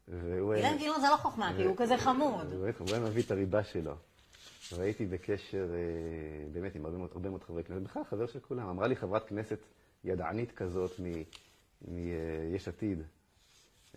והוא 0.08 0.54
היה... 0.54 0.68
אילן 0.68 0.78
גילאון 0.78 1.02
זה 1.02 1.08
לא 1.12 1.18
חוכמה, 1.18 1.54
כי 1.58 1.64
הוא 1.64 1.76
כזה 1.78 1.98
חמוד. 1.98 2.54
הוא 2.54 2.88
היה 2.92 3.00
מביא 3.00 3.24
את 3.24 3.32
הריבה 3.32 3.64
שלו. 3.64 3.94
והייתי 4.78 5.06
בקשר 5.06 5.68
אה, 5.74 5.80
באמת 6.52 6.76
עם 6.76 6.86
הרבה 6.86 7.30
מאוד 7.30 7.44
חברי 7.44 7.64
כנסת, 7.64 7.82
בכלל 7.82 8.04
חבר 8.04 8.28
של 8.28 8.40
כולם. 8.40 8.68
אמרה 8.70 8.88
לי 8.88 8.96
חברת 8.96 9.28
כנסת 9.28 9.60
ידענית 10.04 10.52
כזאת 10.52 10.92
מיש 11.82 12.68
עתיד, 12.68 12.98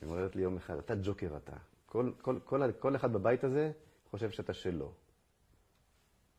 היא 0.01 0.09
אומרת 0.11 0.37
לי 0.37 0.43
יום 0.43 0.57
אחד, 0.57 0.79
אתה 0.79 0.95
ג'וקר 1.03 1.37
אתה. 1.37 1.57
כל, 1.87 2.11
כל, 2.23 2.39
כל, 2.45 2.73
כל 2.79 2.97
אחד 2.97 3.13
בבית 3.13 3.45
הזה 3.45 3.73
חושב 4.11 4.31
שאתה 4.31 4.55
שלו. 4.55 4.93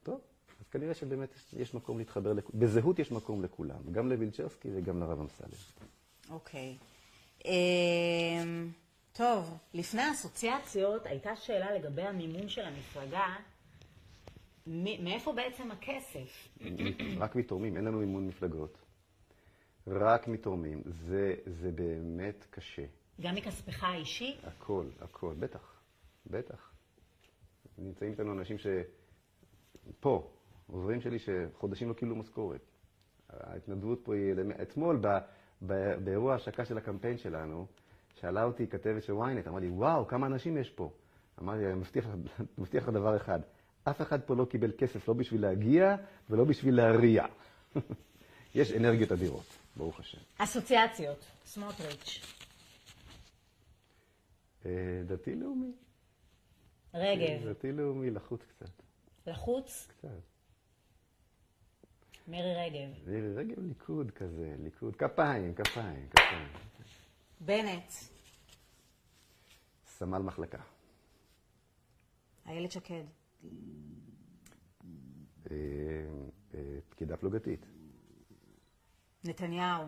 טוב, 0.04 0.22
אז 0.60 0.68
כנראה 0.70 0.94
שבאמת 0.94 1.30
יש- 1.36 1.54
יש 1.54 1.74
מקום 1.74 1.98
להתחבר, 2.00 2.34
לכ- 2.34 2.50
בזהות 2.54 3.00
יש 3.00 3.12
מקום 3.12 3.44
לכולם, 3.44 3.92
גם 3.92 4.10
לווילצ'רסקי 4.10 4.70
וגם 4.76 5.00
לרב 5.00 5.20
אמסלם. 5.20 5.50
אוקיי. 6.30 6.78
אמ, 7.46 7.52
טוב, 9.14 9.50
לפני 9.74 10.02
האסוציאציות 10.02 11.06
הייתה 11.06 11.36
שאלה 11.36 11.74
לגבי 11.74 12.02
המימון 12.02 12.50
של 12.50 12.62
המפלגה. 12.66 13.36
מ- 14.68 15.04
מאיפה 15.04 15.34
בעצם 15.34 15.72
הכסף? 15.72 16.48
רק 17.24 17.36
מתורמים, 17.36 17.78
אין 17.78 17.86
לנו 17.86 18.00
מימון 18.00 18.28
מפלגות. 18.28 18.78
רק 19.88 20.28
מתורמים. 20.28 20.82
זה, 20.86 21.36
זה 21.46 21.72
באמת 21.72 22.46
קשה. 22.50 22.86
גם 23.22 23.36
מכספך 23.36 23.84
האישי? 23.84 24.38
הכל, 24.44 24.86
הכל, 25.02 25.34
בטח, 25.40 25.82
בטח. 26.28 26.72
נמצאים 27.78 28.12
איתנו 28.12 28.34
אנשים 28.34 28.58
ש... 28.58 28.68
פה, 30.00 30.32
עוזרים 30.68 31.02
שלי 31.02 31.18
שחודשים 31.20 31.90
לא 31.90 31.94
קיבלו 31.94 32.16
משכורת. 32.16 32.62
ההתנדבות 33.30 34.00
פה 34.04 34.16
היא... 34.16 34.34
אתמול, 34.62 34.98
ב... 35.02 35.08
ב... 35.68 35.96
באירוע 36.04 36.34
ההשקה 36.34 36.66
של 36.66 36.78
הקמפיין 36.78 37.18
שלנו, 37.18 37.68
שאלה 38.16 38.44
אותי 38.44 38.68
כתבת 38.68 39.04
של 39.04 39.14
ynet, 39.14 39.48
אמרה 39.48 39.60
לי, 39.60 39.70
וואו, 39.70 40.08
כמה 40.08 40.28
אנשים 40.28 40.58
יש 40.58 40.70
פה? 40.70 40.92
אמרתי, 41.42 41.66
אני 41.66 41.74
מבטיח 42.58 42.84
לך 42.84 42.90
דבר 42.90 43.16
אחד, 43.16 43.40
אף 43.84 44.02
אחד 44.02 44.22
פה 44.22 44.36
לא 44.36 44.46
קיבל 44.46 44.72
כסף 44.78 45.08
לא 45.08 45.14
בשביל 45.14 45.42
להגיע 45.42 45.96
ולא 46.30 46.44
בשביל 46.44 46.76
להריע. 46.76 47.26
יש 48.56 48.72
אנרגיות 48.72 49.12
אדירות, 49.12 49.46
ברוך 49.76 50.00
השם. 50.00 50.18
אסוציאציות, 50.38 51.26
סמוטריץ', 51.46 52.22
אה, 54.66 55.02
דתי-לאומי. 55.08 55.72
רגב, 56.94 57.48
דתי-לאומי, 57.50 58.10
לחוץ 58.12 58.42
קצת. 58.44 58.70
לחוץ, 59.28 59.88
קצת. 59.88 60.10
מירי 62.28 62.56
רגב, 62.56 63.10
מירי 63.10 63.36
רגב 63.36 63.60
ליכוד 63.60 64.12
כזה, 64.12 64.56
ליכוד, 64.64 64.96
כפיים, 64.96 65.54
כפיים, 65.56 66.10
כפיים. 66.10 66.48
בנט, 67.40 67.92
סמל 69.86 70.20
מחלקה. 70.20 70.62
איילת 72.46 72.72
שקד, 72.72 73.04
אה, 75.52 75.56
אה, 76.54 76.78
פקידה 76.90 77.18
פלוגתית. 77.18 77.66
נתניהו. 79.26 79.88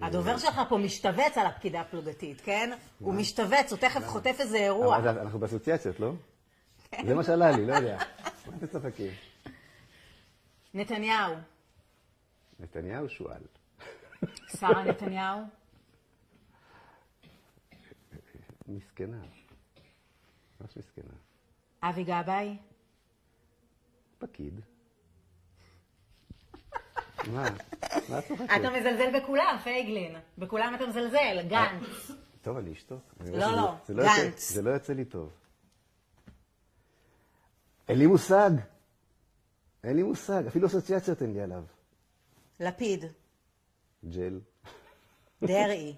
הדובר 0.00 0.38
שלך 0.38 0.60
פה 0.68 0.78
משתבץ 0.78 1.38
על 1.38 1.46
הפקידה 1.46 1.80
הפלוגתית, 1.80 2.40
כן? 2.40 2.70
הוא 2.98 3.14
משתבץ, 3.14 3.72
הוא 3.72 3.78
תכף 3.78 4.06
חוטף 4.06 4.36
איזה 4.38 4.56
אירוע. 4.56 4.96
אבל 4.96 5.18
אנחנו 5.18 5.38
באסוציאציות, 5.38 6.00
לא? 6.00 6.12
זה 7.06 7.14
מה 7.14 7.24
שעלה 7.24 7.50
לי, 7.50 7.66
לא 7.66 7.74
יודע. 7.74 7.98
מה 8.46 8.56
אתם 8.56 8.66
צוחקים? 8.66 9.12
נתניהו, 10.74 11.34
נתניהו 12.60 13.08
שועל. 13.08 13.42
שרה 14.60 14.84
נתניהו, 14.84 15.40
מסכנה. 18.68 19.20
ממש 20.60 20.76
מסכנה. 20.76 21.12
אבי 21.82 22.04
גבאי, 22.04 22.56
פקיד. 24.18 24.60
מה? 27.26 27.48
מה 28.08 28.18
את 28.18 28.24
צוחקת? 28.28 28.44
אתה 28.60 28.70
מזלזל 28.70 29.20
בכולם, 29.20 29.56
פייגלין. 29.62 30.16
בכולם 30.38 30.74
אתה 30.74 30.86
מזלזל, 30.86 31.42
גנץ. 31.48 32.10
טוב, 32.42 32.56
אני 32.56 32.72
אשתוק. 32.72 33.14
לא, 33.20 33.38
לא, 33.38 33.74
יוצא- 33.88 34.22
גנץ. 34.24 34.52
זה 34.52 34.62
לא 34.62 34.70
יוצא 34.70 34.92
לי 34.92 35.04
טוב. 35.04 35.30
אין 37.88 37.98
לי 37.98 38.06
מושג. 38.06 38.50
אין 39.84 39.96
לי 39.96 40.02
מושג. 40.02 40.46
אפילו 40.46 40.66
אסוציאציות 40.66 41.22
אין 41.22 41.32
לי 41.32 41.40
עליו. 41.40 41.64
לפיד, 42.60 43.04
ג'ל, 44.04 44.40
דרעי, 45.42 45.96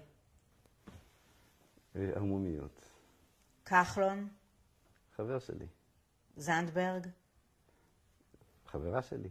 אה, 1.95 2.09
ערמומיות. 2.15 2.81
כחלון, 3.65 4.27
חבר 5.15 5.39
שלי. 5.39 5.65
זנדברג. 6.37 7.07
חברה 8.67 9.01
שלי. 9.01 9.29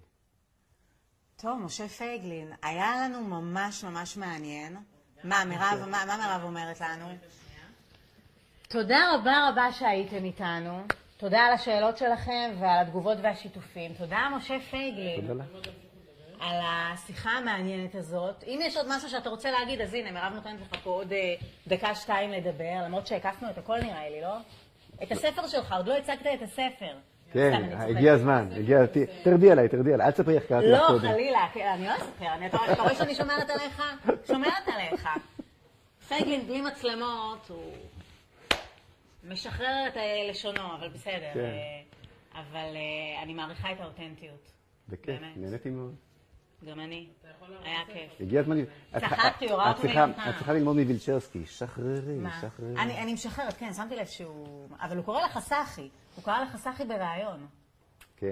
טוב, 1.44 1.58
משה 1.60 1.88
פייגלין, 1.88 2.52
היה 2.62 2.92
לנו 3.04 3.20
ממש 3.20 3.84
ממש 3.84 4.16
מעניין. 4.16 4.76
מה, 5.24 5.44
מירב, 5.44 5.88
מה, 5.90 6.04
מה 6.06 6.16
מירב 6.16 6.40
אומרת 6.44 6.80
לנו? 6.80 7.06
תודה 8.68 8.98
רבה 9.14 9.48
רבה 9.48 9.72
שהייתם 9.72 10.24
איתנו. 10.24 10.84
תודה 11.16 11.40
על 11.40 11.52
השאלות 11.52 11.98
שלכם 11.98 12.50
ועל 12.60 12.82
התגובות 12.82 13.18
והשיתופים. 13.22 13.94
תודה, 13.94 14.28
משה 14.36 14.54
פייגלין. 14.70 15.20
תודה 15.20 15.34
לה. 15.34 15.44
על 16.40 16.60
השיחה 16.64 17.30
המעניינת 17.30 17.94
הזאת. 17.94 18.44
אם 18.46 18.58
יש 18.62 18.76
עוד 18.76 18.86
משהו 18.88 19.08
שאתה 19.08 19.28
רוצה 19.28 19.50
להגיד, 19.50 19.80
אז 19.80 19.94
הנה, 19.94 20.10
מירב 20.10 20.32
נותנת 20.34 20.60
לך 20.60 20.80
פה 20.82 20.90
עוד 20.90 21.12
אה, 21.12 21.34
דקה-שתיים 21.66 22.30
לדבר, 22.30 22.82
למרות 22.84 23.06
שהקפנו 23.06 23.50
את 23.50 23.58
הכל 23.58 23.78
נראה 23.80 24.10
לי, 24.10 24.20
לא? 24.20 24.36
את 25.02 25.12
הספר 25.12 25.46
שלך, 25.46 25.72
עוד 25.72 25.86
לא 25.88 25.96
הצגת 25.96 26.26
את 26.34 26.42
הספר. 26.42 26.96
כן. 27.34 27.68
הגיע 27.78 28.12
הזמן, 28.12 28.48
הגיע, 28.56 28.78
תרדי 29.24 29.50
עליי, 29.50 29.68
תרדי 29.68 29.94
עליי, 29.94 30.06
אל 30.06 30.10
תספרי 30.12 30.34
איך 30.34 30.44
קראתי 30.44 30.66
לך 30.66 30.80
לא, 30.82 30.86
קודם. 30.86 31.12
חלילה, 31.12 31.46
כן, 31.54 31.68
אני 31.74 31.86
לא 31.86 31.96
אספר, 31.96 32.26
אני- 32.34 32.46
אתה 32.46 32.58
רואה 32.82 32.94
שאני 32.94 33.14
שומרת 33.14 33.50
עליך? 33.50 33.82
שומרת 34.26 34.68
עליך. 34.74 35.08
פייגלין 36.08 36.46
בלי 36.46 36.60
מצלמות, 36.60 37.46
הוא 37.48 37.72
משחרר 39.24 39.84
את 39.88 39.96
לשונו, 40.30 40.74
אבל 40.78 40.88
בסדר. 40.88 41.30
כן. 41.34 41.40
אה, 41.40 41.80
אבל 42.40 42.76
אה, 42.76 43.22
אני 43.22 43.34
מעריכה 43.34 43.72
את 43.72 43.80
האותנטיות. 43.80 44.52
בכיף. 44.88 45.20
נהניתי 45.36 45.70
מאוד. 45.70 45.94
גם 46.64 46.80
אני. 46.80 47.06
היה 47.64 47.78
כיף. 47.86 48.20
הגיע 48.20 48.40
הזמן... 48.40 48.60
את- 48.60 48.66
צחקתי, 49.00 49.44
הוא 49.50 49.54
ראה 49.58 49.70
את 49.70 49.76
צריכה- 49.76 50.06
מיותר. 50.06 50.30
את 50.30 50.34
צריכה 50.36 50.52
ללמוד 50.52 50.76
מווילצ'רסקי, 50.76 51.46
שחררי? 51.46 52.00
שחררי. 52.40 52.76
אני 52.76 53.14
משחררת, 53.14 53.52
כן, 53.56 53.72
שמתי 53.72 53.96
לב 53.96 54.06
שהוא... 54.06 54.68
אבל 54.80 54.96
הוא 54.96 55.04
קורא 55.04 55.24
לך 55.24 55.38
סחי. 55.38 55.88
הוא 56.16 56.24
קרא 56.24 56.42
לך 56.42 56.56
סחי 56.56 56.84
בריאיון. 56.84 57.46